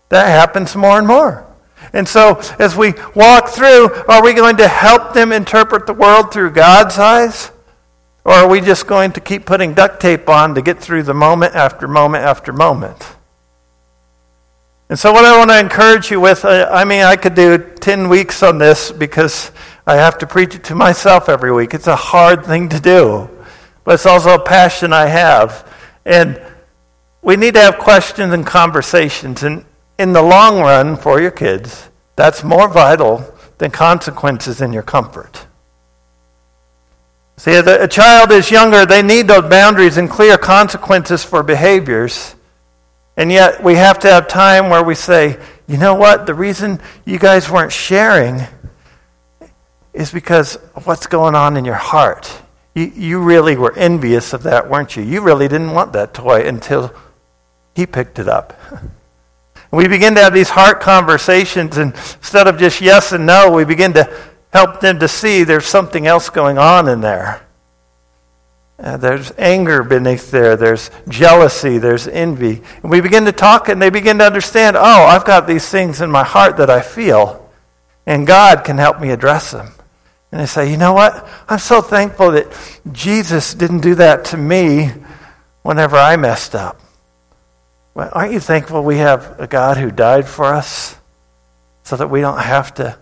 that 0.10 0.28
happens 0.28 0.76
more 0.76 1.00
and 1.00 1.08
more. 1.08 1.48
And 1.92 2.08
so, 2.08 2.40
as 2.60 2.76
we 2.76 2.94
walk 3.16 3.50
through, 3.50 3.94
are 4.08 4.24
we 4.24 4.34
going 4.34 4.58
to 4.58 4.68
help 4.68 5.14
them 5.14 5.32
interpret 5.32 5.86
the 5.86 5.94
world 5.94 6.32
through 6.32 6.52
God's 6.52 6.98
eyes? 6.98 7.52
Or 8.24 8.34
are 8.34 8.48
we 8.48 8.62
just 8.62 8.88
going 8.88 9.12
to 9.14 9.20
keep 9.20 9.46
putting 9.46 9.74
duct 9.74 10.02
tape 10.02 10.30
on 10.30 10.56
to 10.56 10.62
get 10.62 10.80
through 10.80 11.04
the 11.04 11.14
moment 11.14 11.56
after 11.56 11.88
moment 11.88 12.24
after 12.24 12.54
moment? 12.54 13.16
And 14.94 15.00
so, 15.00 15.12
what 15.12 15.26
I 15.26 15.36
want 15.40 15.50
to 15.50 15.60
encourage 15.60 16.12
you 16.12 16.22
with 16.22 16.46
uh, 16.46 16.70
I 16.72 16.86
mean, 16.86 17.02
I 17.02 17.16
could 17.16 17.34
do 17.34 17.58
10 17.58 18.10
weeks 18.10 18.44
on 18.44 18.60
this 18.60 18.92
because 18.92 19.50
I 19.88 19.96
have 19.96 20.20
to 20.20 20.28
preach 20.28 20.54
it 20.54 20.66
to 20.66 20.76
myself 20.76 21.30
every 21.30 21.52
week. 21.52 21.74
It's 21.74 21.88
a 21.88 21.96
hard 21.96 22.46
thing 22.46 22.70
to 22.70 22.80
do, 22.80 23.28
but 23.86 23.96
it's 23.96 24.06
also 24.06 24.36
a 24.36 24.40
passion 24.40 24.94
I 24.94 25.08
have. 25.08 25.68
And 26.06 26.40
we 27.24 27.38
need 27.38 27.56
to 27.56 27.60
have 27.60 27.80
questions 27.80 28.34
and 28.34 28.46
conversations. 28.46 29.42
And 29.42 29.66
in 29.98 30.14
the 30.14 30.22
long 30.22 30.60
run, 30.60 30.96
for 30.96 31.20
your 31.20 31.32
kids, 31.32 31.90
that's 32.16 32.44
more 32.44 32.68
vital 32.70 33.34
than 33.58 33.72
consequences 33.72 34.62
in 34.62 34.74
your 34.74 34.84
comfort. 34.84 35.48
See, 37.38 37.56
a 37.56 37.88
child 37.88 38.32
is 38.32 38.52
younger, 38.52 38.86
they 38.86 39.02
need 39.02 39.28
those 39.28 39.50
boundaries 39.50 39.98
and 39.98 40.08
clear 40.08 40.38
consequences 40.38 41.24
for 41.24 41.42
behaviors. 41.42 42.36
And 43.16 43.32
yet 43.32 43.64
we 43.64 43.76
have 43.76 44.00
to 44.00 44.10
have 44.10 44.28
time 44.28 44.70
where 44.70 44.84
we 44.84 44.96
say, 44.96 45.40
you 45.68 45.78
know 45.78 45.96
what? 45.96 46.26
The 46.26 46.34
reason 46.34 46.80
you 47.06 47.20
guys 47.20 47.50
weren't 47.50 47.72
sharing 47.72 48.42
is 49.94 50.12
because 50.12 50.56
of 50.76 50.88
what's 50.88 51.06
going 51.06 51.36
on 51.36 51.56
in 51.56 51.66
your 51.66 51.76
heart. 51.76 52.42
You, 52.74 52.92
you 52.96 53.20
really 53.20 53.56
were 53.56 53.74
envious 53.78 54.34
of 54.34 54.44
that, 54.44 54.70
weren't 54.70 54.96
you? 54.96 55.04
You 55.04 55.22
really 55.22 55.48
didn't 55.48 55.72
want 55.72 55.94
that 55.94 56.14
toy 56.14 56.48
until 56.48 56.94
he 57.76 57.86
picked 57.86 58.18
it 58.18 58.28
up. 58.28 58.60
we 59.72 59.88
begin 59.88 60.16
to 60.16 60.22
have 60.22 60.34
these 60.34 60.50
heart 60.50 60.82
conversations, 60.82 61.78
and 61.78 61.94
instead 61.94 62.48
of 62.48 62.58
just 62.58 62.82
yes 62.82 63.12
and 63.12 63.26
no, 63.28 63.52
we 63.52 63.64
begin 63.64 63.94
to 63.94 64.12
help 64.52 64.82
them 64.82 65.00
to 65.00 65.08
see 65.08 65.44
there's 65.44 65.66
something 65.66 66.08
else 66.08 66.30
going 66.30 66.58
on 66.58 66.88
in 66.88 67.02
there. 67.02 67.46
Uh, 68.80 68.98
there's 68.98 69.32
anger 69.38 69.84
beneath 69.84 70.32
there. 70.32 70.56
There's 70.56 70.90
jealousy. 71.08 71.78
There's 71.78 72.08
envy. 72.08 72.62
And 72.82 72.92
we 72.92 73.02
begin 73.02 73.26
to 73.26 73.32
talk, 73.32 73.70
and 73.70 73.82
they 73.82 73.90
begin 73.90 74.18
to 74.18 74.26
understand 74.26 74.76
oh, 74.76 75.06
I've 75.06 75.26
got 75.26 75.48
these 75.48 75.68
things 75.70 76.02
in 76.02 76.10
my 76.12 76.24
heart 76.24 76.58
that 76.58 76.70
I 76.70 76.82
feel, 76.82 77.50
and 78.06 78.28
God 78.28 78.64
can 78.64 78.78
help 78.78 79.00
me 79.00 79.12
address 79.12 79.52
them. 79.52 79.74
And 80.32 80.42
they 80.42 80.48
say, 80.48 80.72
you 80.72 80.78
know 80.78 80.94
what? 80.94 81.28
I'm 81.48 81.60
so 81.60 81.80
thankful 81.80 82.32
that 82.32 82.48
Jesus 82.92 83.54
didn't 83.54 83.82
do 83.82 83.94
that 83.96 84.26
to 84.26 84.38
me 84.38 84.92
whenever 85.62 85.96
I 85.96 86.18
messed 86.18 86.56
up. 86.56 86.82
Well, 87.94 88.10
aren't 88.12 88.34
you 88.34 88.40
thankful 88.40 88.84
we 88.84 88.98
have 88.98 89.40
a 89.40 89.46
God 89.46 89.78
who 89.78 89.92
died 89.92 90.28
for 90.28 90.46
us 90.46 90.98
so 91.84 91.96
that 91.98 92.10
we 92.10 92.22
don't 92.22 92.40
have 92.40 92.74
to 92.76 92.98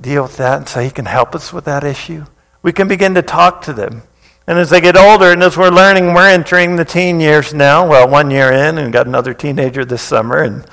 deal 0.00 0.22
with 0.22 0.38
that 0.38 0.56
and 0.56 0.68
so 0.68 0.80
he 0.80 0.90
can 0.90 1.04
help 1.04 1.34
us 1.34 1.52
with 1.52 1.66
that 1.66 1.84
issue? 1.84 2.24
We 2.62 2.72
can 2.72 2.88
begin 2.88 3.14
to 3.16 3.22
talk 3.22 3.60
to 3.62 3.74
them. 3.74 4.02
And 4.48 4.58
as 4.58 4.70
they 4.70 4.80
get 4.80 4.96
older, 4.96 5.32
and 5.32 5.42
as 5.42 5.56
we're 5.56 5.70
learning, 5.70 6.14
we're 6.14 6.28
entering 6.28 6.76
the 6.76 6.84
teen 6.84 7.18
years 7.18 7.52
now. 7.52 7.88
Well, 7.88 8.08
one 8.08 8.30
year 8.30 8.52
in, 8.52 8.78
and 8.78 8.92
got 8.92 9.06
another 9.06 9.34
teenager 9.34 9.84
this 9.84 10.02
summer. 10.02 10.42
And 10.42 10.64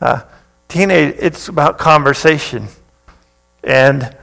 uh, 0.00 0.22
teenage, 0.66 1.14
it's 1.18 1.46
about 1.48 1.78
conversation, 1.78 2.66
and 3.62 4.16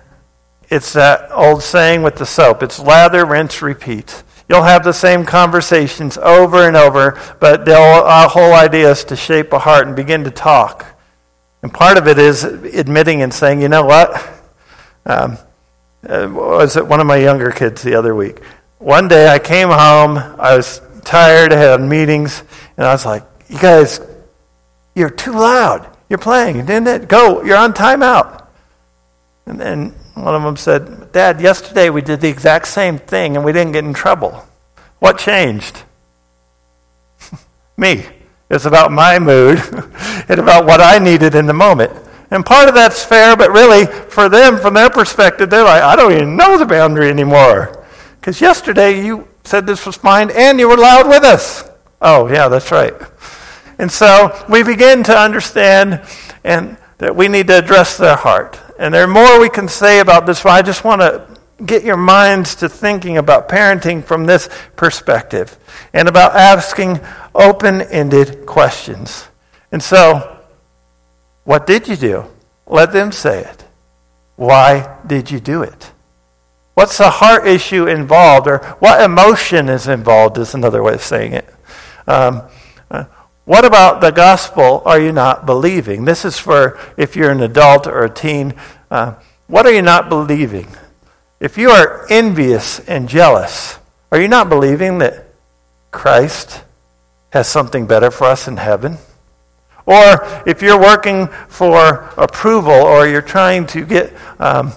it's 0.67 0.91
that 0.93 1.31
old 1.31 1.63
saying 1.63 2.03
with 2.03 2.17
the 2.17 2.25
soap: 2.25 2.61
it's 2.61 2.77
lather, 2.77 3.25
rinse, 3.25 3.61
repeat. 3.61 4.23
You'll 4.49 4.63
have 4.63 4.83
the 4.83 4.93
same 4.93 5.25
conversations 5.25 6.17
over 6.17 6.67
and 6.67 6.75
over, 6.75 7.17
but 7.39 7.65
the 7.65 7.77
whole 8.31 8.53
idea 8.53 8.91
is 8.91 9.03
to 9.05 9.15
shape 9.15 9.53
a 9.53 9.59
heart 9.59 9.85
and 9.85 9.95
begin 9.95 10.23
to 10.23 10.31
talk. 10.31 10.99
And 11.61 11.71
part 11.71 11.97
of 11.97 12.07
it 12.07 12.17
is 12.17 12.43
admitting 12.43 13.21
and 13.21 13.33
saying, 13.33 13.61
you 13.61 13.69
know 13.69 13.85
what? 13.85 14.11
Um, 15.05 15.37
uh, 16.07 16.27
was 16.31 16.77
it 16.77 16.87
one 16.87 16.99
of 16.99 17.05
my 17.05 17.17
younger 17.17 17.51
kids 17.51 17.83
the 17.83 17.93
other 17.93 18.15
week? 18.15 18.39
One 18.79 19.07
day 19.07 19.27
I 19.27 19.39
came 19.39 19.67
home, 19.69 20.17
I 20.17 20.55
was 20.55 20.81
tired, 21.03 21.53
I 21.53 21.57
had 21.57 21.81
meetings, 21.81 22.43
and 22.77 22.87
I 22.87 22.91
was 22.93 23.05
like, 23.05 23.23
you 23.49 23.59
guys, 23.59 23.99
you're 24.95 25.09
too 25.09 25.33
loud. 25.33 25.87
You're 26.09 26.17
playing, 26.17 26.65
didn't 26.65 26.87
it? 26.87 27.07
Go, 27.07 27.43
you're 27.43 27.57
on 27.57 27.73
timeout. 27.73 28.47
And 29.45 29.59
then 29.59 29.89
one 30.15 30.33
of 30.33 30.41
them 30.41 30.57
said, 30.57 31.11
Dad, 31.11 31.39
yesterday 31.39 31.89
we 31.89 32.01
did 32.01 32.21
the 32.21 32.29
exact 32.29 32.67
same 32.67 32.97
thing 32.97 33.35
and 33.35 33.45
we 33.45 33.51
didn't 33.51 33.73
get 33.73 33.83
in 33.83 33.93
trouble. 33.93 34.45
What 34.99 35.19
changed? 35.19 35.83
Me. 37.77 38.05
It's 38.49 38.65
about 38.65 38.91
my 38.91 39.19
mood 39.19 39.59
and 40.27 40.39
about 40.39 40.65
what 40.65 40.81
I 40.81 40.97
needed 40.97 41.35
in 41.35 41.45
the 41.45 41.53
moment. 41.53 41.91
And 42.31 42.43
part 42.43 42.67
of 42.67 42.73
that's 42.73 43.05
fair, 43.05 43.37
but 43.37 43.51
really, 43.51 43.85
for 43.85 44.27
them, 44.27 44.57
from 44.57 44.73
their 44.73 44.89
perspective, 44.89 45.51
they're 45.51 45.63
like, 45.63 45.83
I 45.83 45.95
don't 45.95 46.11
even 46.11 46.35
know 46.35 46.57
the 46.57 46.65
boundary 46.65 47.09
anymore. 47.09 47.78
Because 48.19 48.41
yesterday 48.41 49.03
you 49.03 49.27
said 49.43 49.65
this 49.65 49.85
was 49.85 49.95
fine 49.95 50.29
and 50.31 50.59
you 50.59 50.67
were 50.67 50.77
loud 50.77 51.07
with 51.07 51.23
us. 51.23 51.69
Oh, 52.01 52.27
yeah, 52.27 52.47
that's 52.47 52.71
right. 52.71 52.93
And 53.77 53.91
so 53.91 54.45
we 54.49 54.63
begin 54.63 55.03
to 55.03 55.17
understand 55.17 56.01
and 56.43 56.77
that 56.97 57.15
we 57.15 57.27
need 57.27 57.47
to 57.47 57.57
address 57.57 57.97
their 57.97 58.15
heart. 58.15 58.59
And 58.77 58.93
there 58.93 59.03
are 59.03 59.07
more 59.07 59.39
we 59.39 59.49
can 59.49 59.67
say 59.67 59.99
about 59.99 60.25
this, 60.25 60.43
but 60.43 60.49
I 60.49 60.61
just 60.61 60.83
want 60.83 61.01
to 61.01 61.27
get 61.65 61.83
your 61.83 61.97
minds 61.97 62.55
to 62.55 62.69
thinking 62.69 63.17
about 63.17 63.49
parenting 63.49 64.03
from 64.03 64.25
this 64.25 64.49
perspective 64.75 65.57
and 65.93 66.07
about 66.07 66.35
asking 66.35 66.99
open 67.33 67.81
ended 67.81 68.45
questions. 68.45 69.27
And 69.71 69.81
so, 69.81 70.37
what 71.43 71.65
did 71.67 71.87
you 71.87 71.95
do? 71.95 72.25
Let 72.67 72.93
them 72.93 73.11
say 73.11 73.41
it. 73.41 73.65
Why 74.35 74.97
did 75.05 75.31
you 75.31 75.39
do 75.39 75.63
it? 75.63 75.91
What's 76.79 76.97
the 76.97 77.09
heart 77.09 77.45
issue 77.45 77.87
involved, 77.87 78.47
or 78.47 78.59
what 78.79 79.01
emotion 79.01 79.67
is 79.67 79.85
involved, 79.85 80.37
is 80.37 80.53
another 80.53 80.81
way 80.81 80.93
of 80.93 81.01
saying 81.01 81.33
it. 81.33 81.53
Um, 82.07 82.43
uh, 82.89 83.03
What 83.43 83.65
about 83.65 83.99
the 83.99 84.11
gospel 84.11 84.81
are 84.85 84.97
you 84.97 85.11
not 85.11 85.45
believing? 85.45 86.05
This 86.05 86.23
is 86.23 86.39
for 86.39 86.79
if 86.95 87.17
you're 87.17 87.31
an 87.31 87.41
adult 87.41 87.85
or 87.85 88.05
a 88.05 88.09
teen. 88.09 88.53
Uh, 88.89 89.15
what 89.47 89.65
are 89.65 89.73
you 89.73 89.81
not 89.81 90.07
believing? 90.07 90.67
If 91.41 91.57
you 91.57 91.69
are 91.69 92.07
envious 92.09 92.79
and 92.87 93.09
jealous, 93.09 93.77
are 94.09 94.21
you 94.21 94.29
not 94.29 94.47
believing 94.47 94.99
that 94.99 95.25
Christ 95.91 96.63
has 97.33 97.49
something 97.49 97.87
better 97.87 98.09
for 98.09 98.23
us 98.23 98.47
in 98.47 98.55
heaven? 98.55 98.99
Or 99.85 100.25
if 100.45 100.61
you're 100.61 100.79
working 100.79 101.27
for 101.49 102.09
approval 102.15 102.71
or 102.71 103.05
you're 103.05 103.21
trying 103.21 103.67
to 103.67 103.85
get 103.85 104.13
um, 104.39 104.71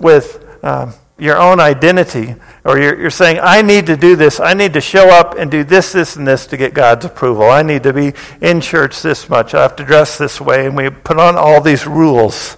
with 0.00 0.49
um, 0.62 0.94
your 1.20 1.38
own 1.38 1.60
identity, 1.60 2.34
or 2.64 2.78
you're, 2.78 2.98
you're 2.98 3.10
saying, 3.10 3.38
I 3.42 3.60
need 3.62 3.86
to 3.86 3.96
do 3.96 4.16
this, 4.16 4.40
I 4.40 4.54
need 4.54 4.72
to 4.72 4.80
show 4.80 5.10
up 5.10 5.36
and 5.36 5.50
do 5.50 5.62
this, 5.62 5.92
this, 5.92 6.16
and 6.16 6.26
this 6.26 6.46
to 6.46 6.56
get 6.56 6.72
God's 6.72 7.04
approval. 7.04 7.50
I 7.50 7.62
need 7.62 7.82
to 7.82 7.92
be 7.92 8.14
in 8.40 8.60
church 8.60 9.02
this 9.02 9.28
much, 9.28 9.54
I 9.54 9.62
have 9.62 9.76
to 9.76 9.84
dress 9.84 10.16
this 10.16 10.40
way, 10.40 10.66
and 10.66 10.76
we 10.76 10.88
put 10.88 11.18
on 11.18 11.36
all 11.36 11.60
these 11.60 11.86
rules. 11.86 12.56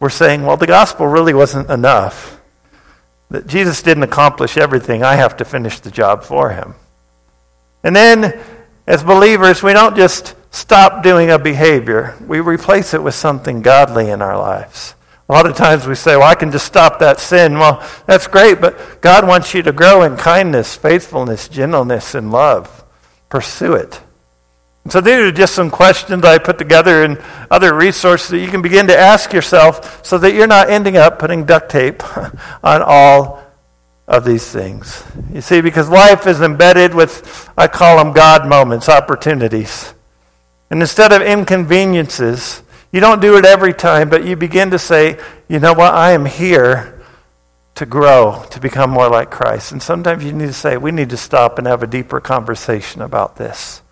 We're 0.00 0.08
saying, 0.08 0.44
well, 0.44 0.56
the 0.56 0.66
gospel 0.66 1.06
really 1.06 1.34
wasn't 1.34 1.68
enough. 1.70 2.40
That 3.30 3.46
Jesus 3.46 3.82
didn't 3.82 4.04
accomplish 4.04 4.56
everything, 4.56 5.02
I 5.02 5.16
have 5.16 5.36
to 5.36 5.44
finish 5.44 5.80
the 5.80 5.90
job 5.90 6.24
for 6.24 6.50
him. 6.50 6.74
And 7.84 7.94
then, 7.94 8.40
as 8.86 9.04
believers, 9.04 9.62
we 9.62 9.74
don't 9.74 9.96
just 9.96 10.34
stop 10.50 11.02
doing 11.02 11.30
a 11.30 11.38
behavior, 11.38 12.16
we 12.26 12.40
replace 12.40 12.94
it 12.94 13.02
with 13.02 13.14
something 13.14 13.60
godly 13.60 14.08
in 14.08 14.22
our 14.22 14.38
lives. 14.38 14.94
A 15.28 15.32
lot 15.32 15.46
of 15.46 15.56
times 15.56 15.86
we 15.86 15.94
say, 15.94 16.16
well, 16.16 16.26
I 16.26 16.34
can 16.34 16.50
just 16.50 16.64
stop 16.64 17.00
that 17.00 17.20
sin. 17.20 17.58
Well, 17.58 17.86
that's 18.06 18.26
great, 18.26 18.62
but 18.62 19.02
God 19.02 19.28
wants 19.28 19.52
you 19.52 19.62
to 19.62 19.72
grow 19.72 20.02
in 20.02 20.16
kindness, 20.16 20.74
faithfulness, 20.74 21.48
gentleness, 21.48 22.14
and 22.14 22.32
love. 22.32 22.84
Pursue 23.28 23.74
it. 23.74 24.00
And 24.84 24.92
so 24.92 25.02
these 25.02 25.18
are 25.18 25.30
just 25.30 25.54
some 25.54 25.70
questions 25.70 26.24
I 26.24 26.38
put 26.38 26.56
together 26.56 27.04
and 27.04 27.22
other 27.50 27.74
resources 27.74 28.30
that 28.30 28.38
you 28.38 28.48
can 28.48 28.62
begin 28.62 28.86
to 28.86 28.98
ask 28.98 29.34
yourself 29.34 30.02
so 30.02 30.16
that 30.16 30.32
you're 30.32 30.46
not 30.46 30.70
ending 30.70 30.96
up 30.96 31.18
putting 31.18 31.44
duct 31.44 31.70
tape 31.70 32.02
on 32.64 32.80
all 32.80 33.42
of 34.06 34.24
these 34.24 34.50
things. 34.50 35.04
You 35.30 35.42
see, 35.42 35.60
because 35.60 35.90
life 35.90 36.26
is 36.26 36.40
embedded 36.40 36.94
with, 36.94 37.50
I 37.54 37.66
call 37.68 38.02
them 38.02 38.14
God 38.14 38.48
moments, 38.48 38.88
opportunities. 38.88 39.92
And 40.70 40.80
instead 40.80 41.12
of 41.12 41.20
inconveniences, 41.20 42.62
you 42.92 43.00
don't 43.00 43.20
do 43.20 43.36
it 43.36 43.44
every 43.44 43.74
time, 43.74 44.08
but 44.08 44.24
you 44.24 44.36
begin 44.36 44.70
to 44.70 44.78
say, 44.78 45.18
you 45.48 45.58
know 45.58 45.74
what, 45.74 45.92
I 45.94 46.12
am 46.12 46.24
here 46.24 47.02
to 47.74 47.86
grow, 47.86 48.44
to 48.50 48.60
become 48.60 48.90
more 48.90 49.08
like 49.08 49.30
Christ. 49.30 49.72
And 49.72 49.82
sometimes 49.82 50.24
you 50.24 50.32
need 50.32 50.46
to 50.46 50.52
say, 50.52 50.76
we 50.76 50.90
need 50.90 51.10
to 51.10 51.16
stop 51.16 51.58
and 51.58 51.66
have 51.66 51.82
a 51.82 51.86
deeper 51.86 52.20
conversation 52.20 53.02
about 53.02 53.36
this. 53.36 53.82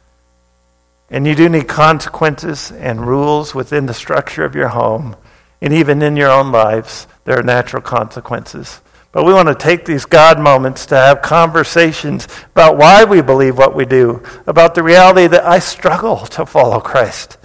And 1.08 1.26
you 1.26 1.34
do 1.34 1.48
need 1.48 1.68
consequences 1.68 2.72
and 2.72 3.06
rules 3.06 3.54
within 3.54 3.86
the 3.86 3.94
structure 3.94 4.44
of 4.44 4.56
your 4.56 4.68
home. 4.68 5.14
And 5.60 5.72
even 5.72 6.02
in 6.02 6.16
your 6.16 6.30
own 6.30 6.50
lives, 6.50 7.06
there 7.24 7.38
are 7.38 7.44
natural 7.44 7.82
consequences. 7.82 8.80
But 9.12 9.24
we 9.24 9.32
want 9.32 9.48
to 9.48 9.54
take 9.54 9.84
these 9.84 10.04
God 10.04 10.40
moments 10.40 10.86
to 10.86 10.96
have 10.96 11.22
conversations 11.22 12.26
about 12.50 12.76
why 12.76 13.04
we 13.04 13.22
believe 13.22 13.56
what 13.56 13.74
we 13.74 13.84
do, 13.84 14.22
about 14.46 14.74
the 14.74 14.82
reality 14.82 15.26
that 15.28 15.44
I 15.44 15.58
struggle 15.58 16.18
to 16.26 16.44
follow 16.44 16.80
Christ. 16.80 17.38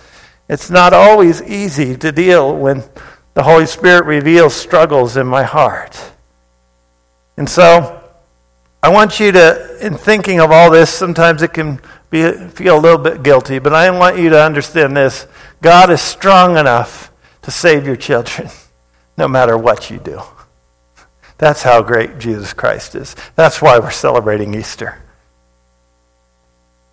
It's 0.51 0.69
not 0.69 0.91
always 0.91 1.41
easy 1.41 1.95
to 1.95 2.11
deal 2.11 2.53
when 2.53 2.83
the 3.35 3.43
Holy 3.43 3.65
Spirit 3.65 4.03
reveals 4.03 4.53
struggles 4.53 5.15
in 5.15 5.25
my 5.25 5.43
heart. 5.43 6.11
And 7.37 7.49
so, 7.49 8.03
I 8.83 8.89
want 8.89 9.17
you 9.21 9.31
to, 9.31 9.77
in 9.79 9.95
thinking 9.95 10.41
of 10.41 10.51
all 10.51 10.69
this, 10.69 10.89
sometimes 10.89 11.41
it 11.41 11.53
can 11.53 11.79
be, 12.09 12.29
feel 12.49 12.77
a 12.77 12.81
little 12.81 12.97
bit 12.97 13.23
guilty, 13.23 13.59
but 13.59 13.73
I 13.73 13.89
want 13.91 14.17
you 14.17 14.29
to 14.29 14.43
understand 14.43 14.97
this 14.97 15.25
God 15.61 15.89
is 15.89 16.01
strong 16.01 16.57
enough 16.57 17.13
to 17.43 17.49
save 17.49 17.85
your 17.85 17.95
children, 17.95 18.49
no 19.17 19.29
matter 19.29 19.57
what 19.57 19.89
you 19.89 19.99
do. 19.99 20.21
That's 21.37 21.63
how 21.63 21.81
great 21.81 22.19
Jesus 22.19 22.51
Christ 22.51 22.93
is. 22.93 23.15
That's 23.37 23.61
why 23.61 23.79
we're 23.79 23.89
celebrating 23.89 24.53
Easter. 24.53 25.01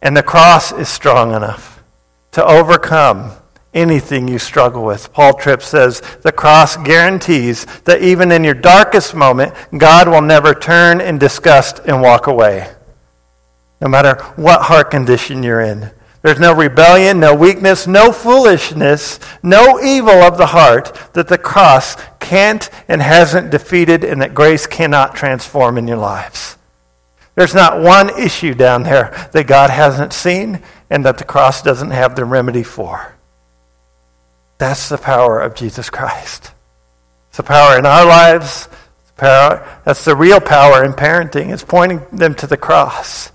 And 0.00 0.16
the 0.16 0.22
cross 0.22 0.70
is 0.70 0.88
strong 0.88 1.34
enough 1.34 1.82
to 2.30 2.44
overcome 2.44 3.32
anything 3.74 4.28
you 4.28 4.38
struggle 4.38 4.84
with. 4.84 5.12
Paul 5.12 5.34
Tripp 5.34 5.62
says 5.62 6.00
the 6.22 6.32
cross 6.32 6.76
guarantees 6.76 7.66
that 7.84 8.02
even 8.02 8.32
in 8.32 8.44
your 8.44 8.54
darkest 8.54 9.14
moment, 9.14 9.54
God 9.76 10.08
will 10.08 10.22
never 10.22 10.54
turn 10.54 11.00
in 11.00 11.18
disgust 11.18 11.80
and 11.80 12.00
walk 12.00 12.26
away. 12.26 12.72
No 13.80 13.88
matter 13.88 14.22
what 14.36 14.62
heart 14.62 14.90
condition 14.90 15.42
you're 15.42 15.60
in. 15.60 15.90
There's 16.22 16.40
no 16.40 16.52
rebellion, 16.52 17.20
no 17.20 17.34
weakness, 17.34 17.86
no 17.86 18.10
foolishness, 18.10 19.20
no 19.42 19.80
evil 19.80 20.10
of 20.10 20.36
the 20.36 20.46
heart 20.46 21.12
that 21.12 21.28
the 21.28 21.38
cross 21.38 21.96
can't 22.18 22.68
and 22.88 23.00
hasn't 23.00 23.50
defeated 23.50 24.02
and 24.02 24.20
that 24.20 24.34
grace 24.34 24.66
cannot 24.66 25.14
transform 25.14 25.78
in 25.78 25.86
your 25.86 25.96
lives. 25.96 26.56
There's 27.36 27.54
not 27.54 27.80
one 27.80 28.10
issue 28.18 28.52
down 28.52 28.82
there 28.82 29.28
that 29.32 29.46
God 29.46 29.70
hasn't 29.70 30.12
seen 30.12 30.60
and 30.90 31.04
that 31.04 31.18
the 31.18 31.24
cross 31.24 31.62
doesn't 31.62 31.92
have 31.92 32.16
the 32.16 32.24
remedy 32.24 32.64
for. 32.64 33.14
That's 34.58 34.88
the 34.88 34.98
power 34.98 35.40
of 35.40 35.54
Jesus 35.54 35.88
Christ. 35.88 36.52
It's 37.28 37.36
the 37.36 37.42
power 37.42 37.78
in 37.78 37.86
our 37.86 38.04
lives. 38.04 38.68
Power, 39.16 39.66
that's 39.84 40.04
the 40.04 40.14
real 40.14 40.40
power 40.40 40.84
in 40.84 40.92
parenting. 40.92 41.52
It's 41.52 41.64
pointing 41.64 42.06
them 42.12 42.34
to 42.36 42.46
the 42.46 42.56
cross. 42.56 43.32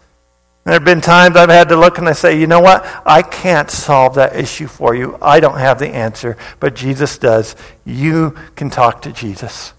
There 0.64 0.74
have 0.74 0.86
been 0.86 1.02
times 1.02 1.36
I've 1.36 1.50
had 1.50 1.68
to 1.70 1.76
look 1.76 1.98
and 1.98 2.08
I 2.08 2.14
say, 2.14 2.40
you 2.40 2.48
know 2.48 2.62
what? 2.62 2.86
I 3.06 3.22
can't 3.22 3.70
solve 3.70 4.16
that 4.16 4.36
issue 4.38 4.68
for 4.68 4.96
you. 4.96 5.18
I 5.22 5.42
don't 5.42 5.58
have 5.58 5.80
the 5.80 5.90
answer, 5.90 6.38
but 6.62 6.74
Jesus 6.74 7.18
does. 7.18 7.58
You 7.84 8.38
can 8.56 8.70
talk 8.70 9.02
to 9.02 9.12
Jesus. 9.12 9.74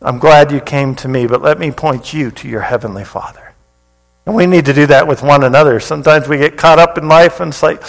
I'm 0.00 0.18
glad 0.18 0.52
you 0.52 0.60
came 0.60 0.94
to 0.96 1.08
me, 1.08 1.26
but 1.26 1.42
let 1.42 1.58
me 1.58 1.70
point 1.70 2.14
you 2.14 2.30
to 2.30 2.48
your 2.48 2.62
Heavenly 2.62 3.04
Father. 3.04 3.54
And 4.24 4.34
we 4.34 4.46
need 4.46 4.64
to 4.66 4.72
do 4.72 4.86
that 4.86 5.06
with 5.06 5.22
one 5.22 5.44
another. 5.44 5.80
Sometimes 5.80 6.28
we 6.28 6.38
get 6.38 6.56
caught 6.56 6.78
up 6.78 6.96
in 6.96 7.08
life 7.08 7.40
and 7.40 7.50
it's 7.50 7.62
like, 7.62 7.82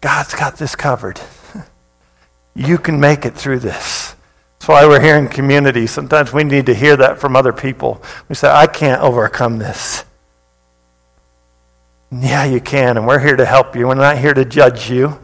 God's 0.00 0.34
got 0.34 0.56
this 0.56 0.74
covered. 0.76 1.20
You 2.54 2.76
can 2.76 2.98
make 2.98 3.24
it 3.24 3.36
through 3.36 3.60
this. 3.60 4.16
That's 4.58 4.68
why 4.68 4.84
we're 4.84 5.00
here 5.00 5.16
in 5.16 5.28
community. 5.28 5.86
Sometimes 5.86 6.32
we 6.32 6.42
need 6.42 6.66
to 6.66 6.74
hear 6.74 6.96
that 6.96 7.20
from 7.20 7.36
other 7.36 7.52
people. 7.52 8.02
We 8.28 8.34
say, 8.34 8.50
I 8.50 8.66
can't 8.66 9.00
overcome 9.00 9.58
this. 9.58 10.04
Yeah, 12.10 12.44
you 12.44 12.60
can, 12.60 12.96
and 12.96 13.06
we're 13.06 13.20
here 13.20 13.36
to 13.36 13.44
help 13.44 13.76
you. 13.76 13.86
We're 13.86 13.94
not 13.94 14.18
here 14.18 14.34
to 14.34 14.44
judge 14.44 14.90
you. 14.90 15.20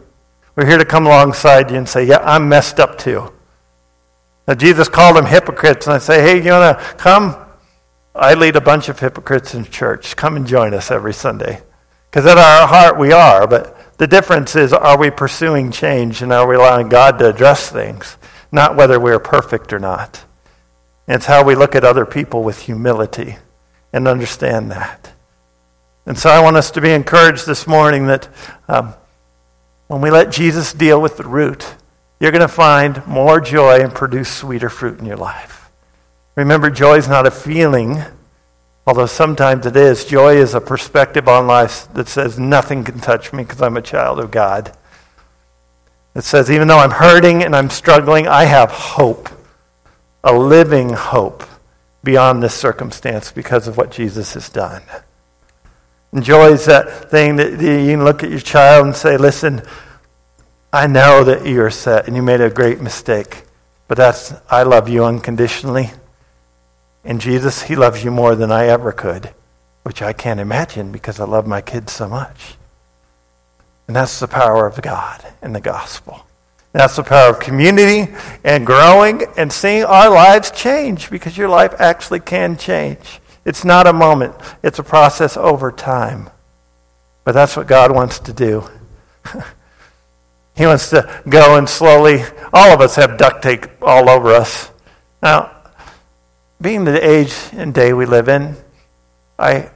We're 0.55 0.65
here 0.65 0.77
to 0.77 0.85
come 0.85 1.07
alongside 1.07 1.71
you 1.71 1.77
and 1.77 1.89
say, 1.89 2.05
Yeah, 2.05 2.19
I'm 2.19 2.47
messed 2.47 2.79
up 2.79 2.97
too. 2.97 3.33
Now, 4.47 4.53
Jesus 4.53 4.87
called 4.87 5.17
them 5.17 5.25
hypocrites, 5.25 5.87
and 5.87 5.95
I 5.95 5.97
say, 5.97 6.21
Hey, 6.21 6.41
you 6.41 6.51
want 6.51 6.79
to 6.79 6.85
come? 6.95 7.35
I 8.13 8.33
lead 8.35 8.55
a 8.55 8.61
bunch 8.61 8.87
of 8.87 8.99
hypocrites 8.99 9.53
in 9.53 9.65
church. 9.65 10.15
Come 10.15 10.37
and 10.37 10.47
join 10.47 10.73
us 10.73 10.89
every 10.89 11.13
Sunday. 11.13 11.61
Because 12.09 12.25
at 12.25 12.37
our 12.37 12.65
heart, 12.65 12.97
we 12.97 13.11
are, 13.11 13.45
but 13.45 13.74
the 13.97 14.07
difference 14.07 14.55
is 14.55 14.73
are 14.73 14.97
we 14.97 15.09
pursuing 15.09 15.71
change 15.71 16.21
and 16.21 16.31
are 16.33 16.47
we 16.47 16.55
allowing 16.55 16.89
God 16.89 17.19
to 17.19 17.29
address 17.29 17.69
things, 17.69 18.17
not 18.51 18.75
whether 18.75 18.99
we're 18.99 19.19
perfect 19.19 19.71
or 19.71 19.79
not. 19.79 20.25
It's 21.07 21.25
how 21.25 21.43
we 21.43 21.55
look 21.55 21.75
at 21.75 21.83
other 21.83 22.05
people 22.05 22.43
with 22.43 22.63
humility 22.63 23.37
and 23.93 24.07
understand 24.07 24.71
that. 24.71 25.13
And 26.05 26.17
so 26.17 26.29
I 26.29 26.41
want 26.41 26.57
us 26.57 26.71
to 26.71 26.81
be 26.81 26.91
encouraged 26.91 27.45
this 27.45 27.65
morning 27.67 28.07
that 28.07 28.27
um, 28.67 28.93
when 29.87 30.01
we 30.01 30.11
let 30.11 30.31
Jesus 30.31 30.73
deal 30.73 31.01
with 31.01 31.17
the 31.17 31.27
root, 31.27 31.75
you're 32.19 32.31
going 32.31 32.41
to 32.41 32.47
find 32.47 33.05
more 33.07 33.39
joy 33.39 33.81
and 33.81 33.93
produce 33.93 34.29
sweeter 34.29 34.69
fruit 34.69 34.99
in 34.99 35.05
your 35.05 35.17
life. 35.17 35.69
Remember, 36.35 36.69
joy 36.69 36.95
is 36.95 37.07
not 37.07 37.27
a 37.27 37.31
feeling, 37.31 38.03
Although 38.87 39.07
sometimes 39.07 39.65
it 39.65 39.75
is. 39.75 40.05
Joy 40.05 40.35
is 40.35 40.53
a 40.53 40.61
perspective 40.61 41.27
on 41.27 41.47
life 41.47 41.91
that 41.93 42.07
says 42.07 42.37
nothing 42.37 42.83
can 42.83 42.99
touch 42.99 43.33
me 43.33 43.43
because 43.43 43.61
I'm 43.61 43.77
a 43.77 43.81
child 43.81 44.19
of 44.19 44.31
God. 44.31 44.77
It 46.13 46.23
says, 46.23 46.49
even 46.49 46.67
though 46.67 46.77
I'm 46.77 46.91
hurting 46.91 47.43
and 47.43 47.55
I'm 47.55 47.69
struggling, 47.69 48.27
I 48.27 48.45
have 48.45 48.71
hope, 48.71 49.29
a 50.23 50.33
living 50.33 50.89
hope 50.89 51.43
beyond 52.03 52.41
this 52.41 52.53
circumstance 52.53 53.31
because 53.31 53.67
of 53.67 53.75
what 53.75 53.91
Jesus 53.91 54.35
has 54.35 54.47
done. 54.47 54.83
And 56.13 56.23
joy 56.23 56.51
is 56.51 56.65
that 56.65 57.11
thing 57.11 57.35
that 57.35 57.51
you 57.59 57.91
can 57.91 58.05
look 58.05 58.23
at 58.23 58.29
your 58.29 58.39
child 58.39 58.85
and 58.85 58.95
say, 58.95 59.17
listen, 59.17 59.63
I 60.71 60.87
know 60.87 61.23
that 61.25 61.45
you're 61.45 61.71
set 61.71 62.07
and 62.07 62.15
you 62.15 62.21
made 62.21 62.39
a 62.39 62.49
great 62.49 62.79
mistake, 62.79 63.43
but 63.87 63.97
that's, 63.97 64.33
I 64.49 64.63
love 64.63 64.87
you 64.87 65.03
unconditionally. 65.03 65.91
And 67.05 67.21
Jesus, 67.21 67.63
He 67.63 67.75
loves 67.75 68.03
you 68.03 68.11
more 68.11 68.35
than 68.35 68.51
I 68.51 68.65
ever 68.65 68.91
could, 68.91 69.33
which 69.83 70.01
I 70.01 70.11
can't 70.11 70.39
imagine 70.39 70.91
because 70.91 71.19
I 71.19 71.25
love 71.25 71.45
my 71.45 71.61
kids 71.61 71.93
so 71.93 72.09
much. 72.09 72.55
And 73.87 73.95
that's 73.95 74.19
the 74.19 74.27
power 74.27 74.65
of 74.65 74.81
God 74.81 75.23
and 75.41 75.55
the 75.55 75.61
gospel. 75.61 76.25
That's 76.71 76.95
the 76.95 77.03
power 77.03 77.29
of 77.29 77.39
community 77.39 78.11
and 78.43 78.65
growing 78.65 79.23
and 79.37 79.53
seeing 79.53 79.85
our 79.85 80.09
lives 80.09 80.51
change 80.51 81.09
because 81.09 81.37
your 81.37 81.47
life 81.47 81.73
actually 81.79 82.19
can 82.19 82.57
change. 82.57 83.21
It's 83.45 83.63
not 83.63 83.85
a 83.85 83.93
moment, 83.93 84.35
it's 84.63 84.79
a 84.79 84.83
process 84.83 85.37
over 85.37 85.71
time. 85.71 86.29
But 87.23 87.33
that's 87.33 87.55
what 87.55 87.67
God 87.67 87.91
wants 87.93 88.19
to 88.19 88.33
do. 88.33 88.67
he 90.55 90.65
wants 90.65 90.89
to 90.89 91.23
go 91.29 91.57
and 91.57 91.69
slowly, 91.69 92.23
all 92.51 92.73
of 92.73 92.81
us 92.81 92.95
have 92.95 93.17
duct 93.17 93.43
tape 93.43 93.67
all 93.81 94.09
over 94.09 94.31
us. 94.31 94.71
Now, 95.21 95.54
being 96.65 96.83
the 96.83 97.07
age 97.07 97.31
and 97.51 97.75
day 97.75 97.93
we 97.93 98.07
live 98.07 98.27
in, 98.27 98.55
I 99.37 99.69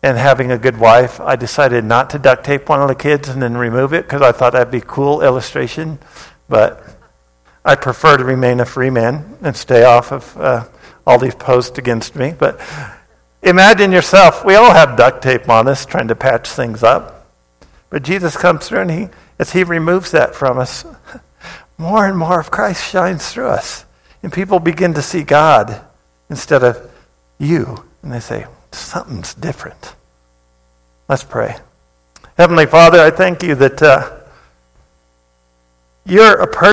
and 0.00 0.16
having 0.16 0.52
a 0.52 0.58
good 0.58 0.78
wife, 0.78 1.20
I 1.20 1.34
decided 1.34 1.84
not 1.84 2.10
to 2.10 2.20
duct 2.20 2.44
tape 2.44 2.68
one 2.68 2.80
of 2.80 2.86
the 2.86 2.94
kids 2.94 3.28
and 3.28 3.42
then 3.42 3.56
remove 3.56 3.92
it 3.92 4.04
because 4.04 4.22
I 4.22 4.30
thought 4.30 4.52
that'd 4.52 4.70
be 4.70 4.78
a 4.78 4.80
cool 4.80 5.22
illustration. 5.22 5.98
But 6.48 6.86
I 7.64 7.74
prefer 7.74 8.16
to 8.16 8.24
remain 8.24 8.60
a 8.60 8.64
free 8.64 8.90
man 8.90 9.38
and 9.42 9.56
stay 9.56 9.82
off 9.82 10.12
of 10.12 10.36
uh, 10.36 10.68
all 11.04 11.18
these 11.18 11.34
posts 11.34 11.76
against 11.78 12.14
me. 12.14 12.32
But 12.38 12.60
imagine 13.42 13.90
yourself, 13.90 14.44
we 14.44 14.54
all 14.54 14.72
have 14.72 14.96
duct 14.96 15.24
tape 15.24 15.48
on 15.48 15.66
us 15.66 15.84
trying 15.84 16.06
to 16.08 16.14
patch 16.14 16.48
things 16.48 16.84
up. 16.84 17.26
But 17.90 18.04
Jesus 18.04 18.36
comes 18.36 18.68
through 18.68 18.82
and 18.82 18.90
he, 18.92 19.08
as 19.40 19.50
he 19.50 19.64
removes 19.64 20.12
that 20.12 20.36
from 20.36 20.58
us, 20.58 20.84
more 21.76 22.06
and 22.06 22.16
more 22.16 22.38
of 22.38 22.52
Christ 22.52 22.88
shines 22.88 23.28
through 23.32 23.48
us. 23.48 23.84
And 24.22 24.32
people 24.32 24.60
begin 24.60 24.94
to 24.94 25.02
see 25.02 25.24
God 25.24 25.86
instead 26.30 26.62
of 26.62 26.90
you. 27.38 27.84
And 28.02 28.12
they 28.12 28.20
say, 28.20 28.46
something's 28.72 29.34
different. 29.34 29.94
Let's 31.08 31.24
pray. 31.24 31.56
Heavenly 32.38 32.66
Father, 32.66 33.00
I 33.00 33.10
thank 33.10 33.42
you 33.42 33.54
that 33.56 33.82
uh, 33.82 34.20
you're 36.06 36.40
a 36.40 36.46
person. 36.46 36.68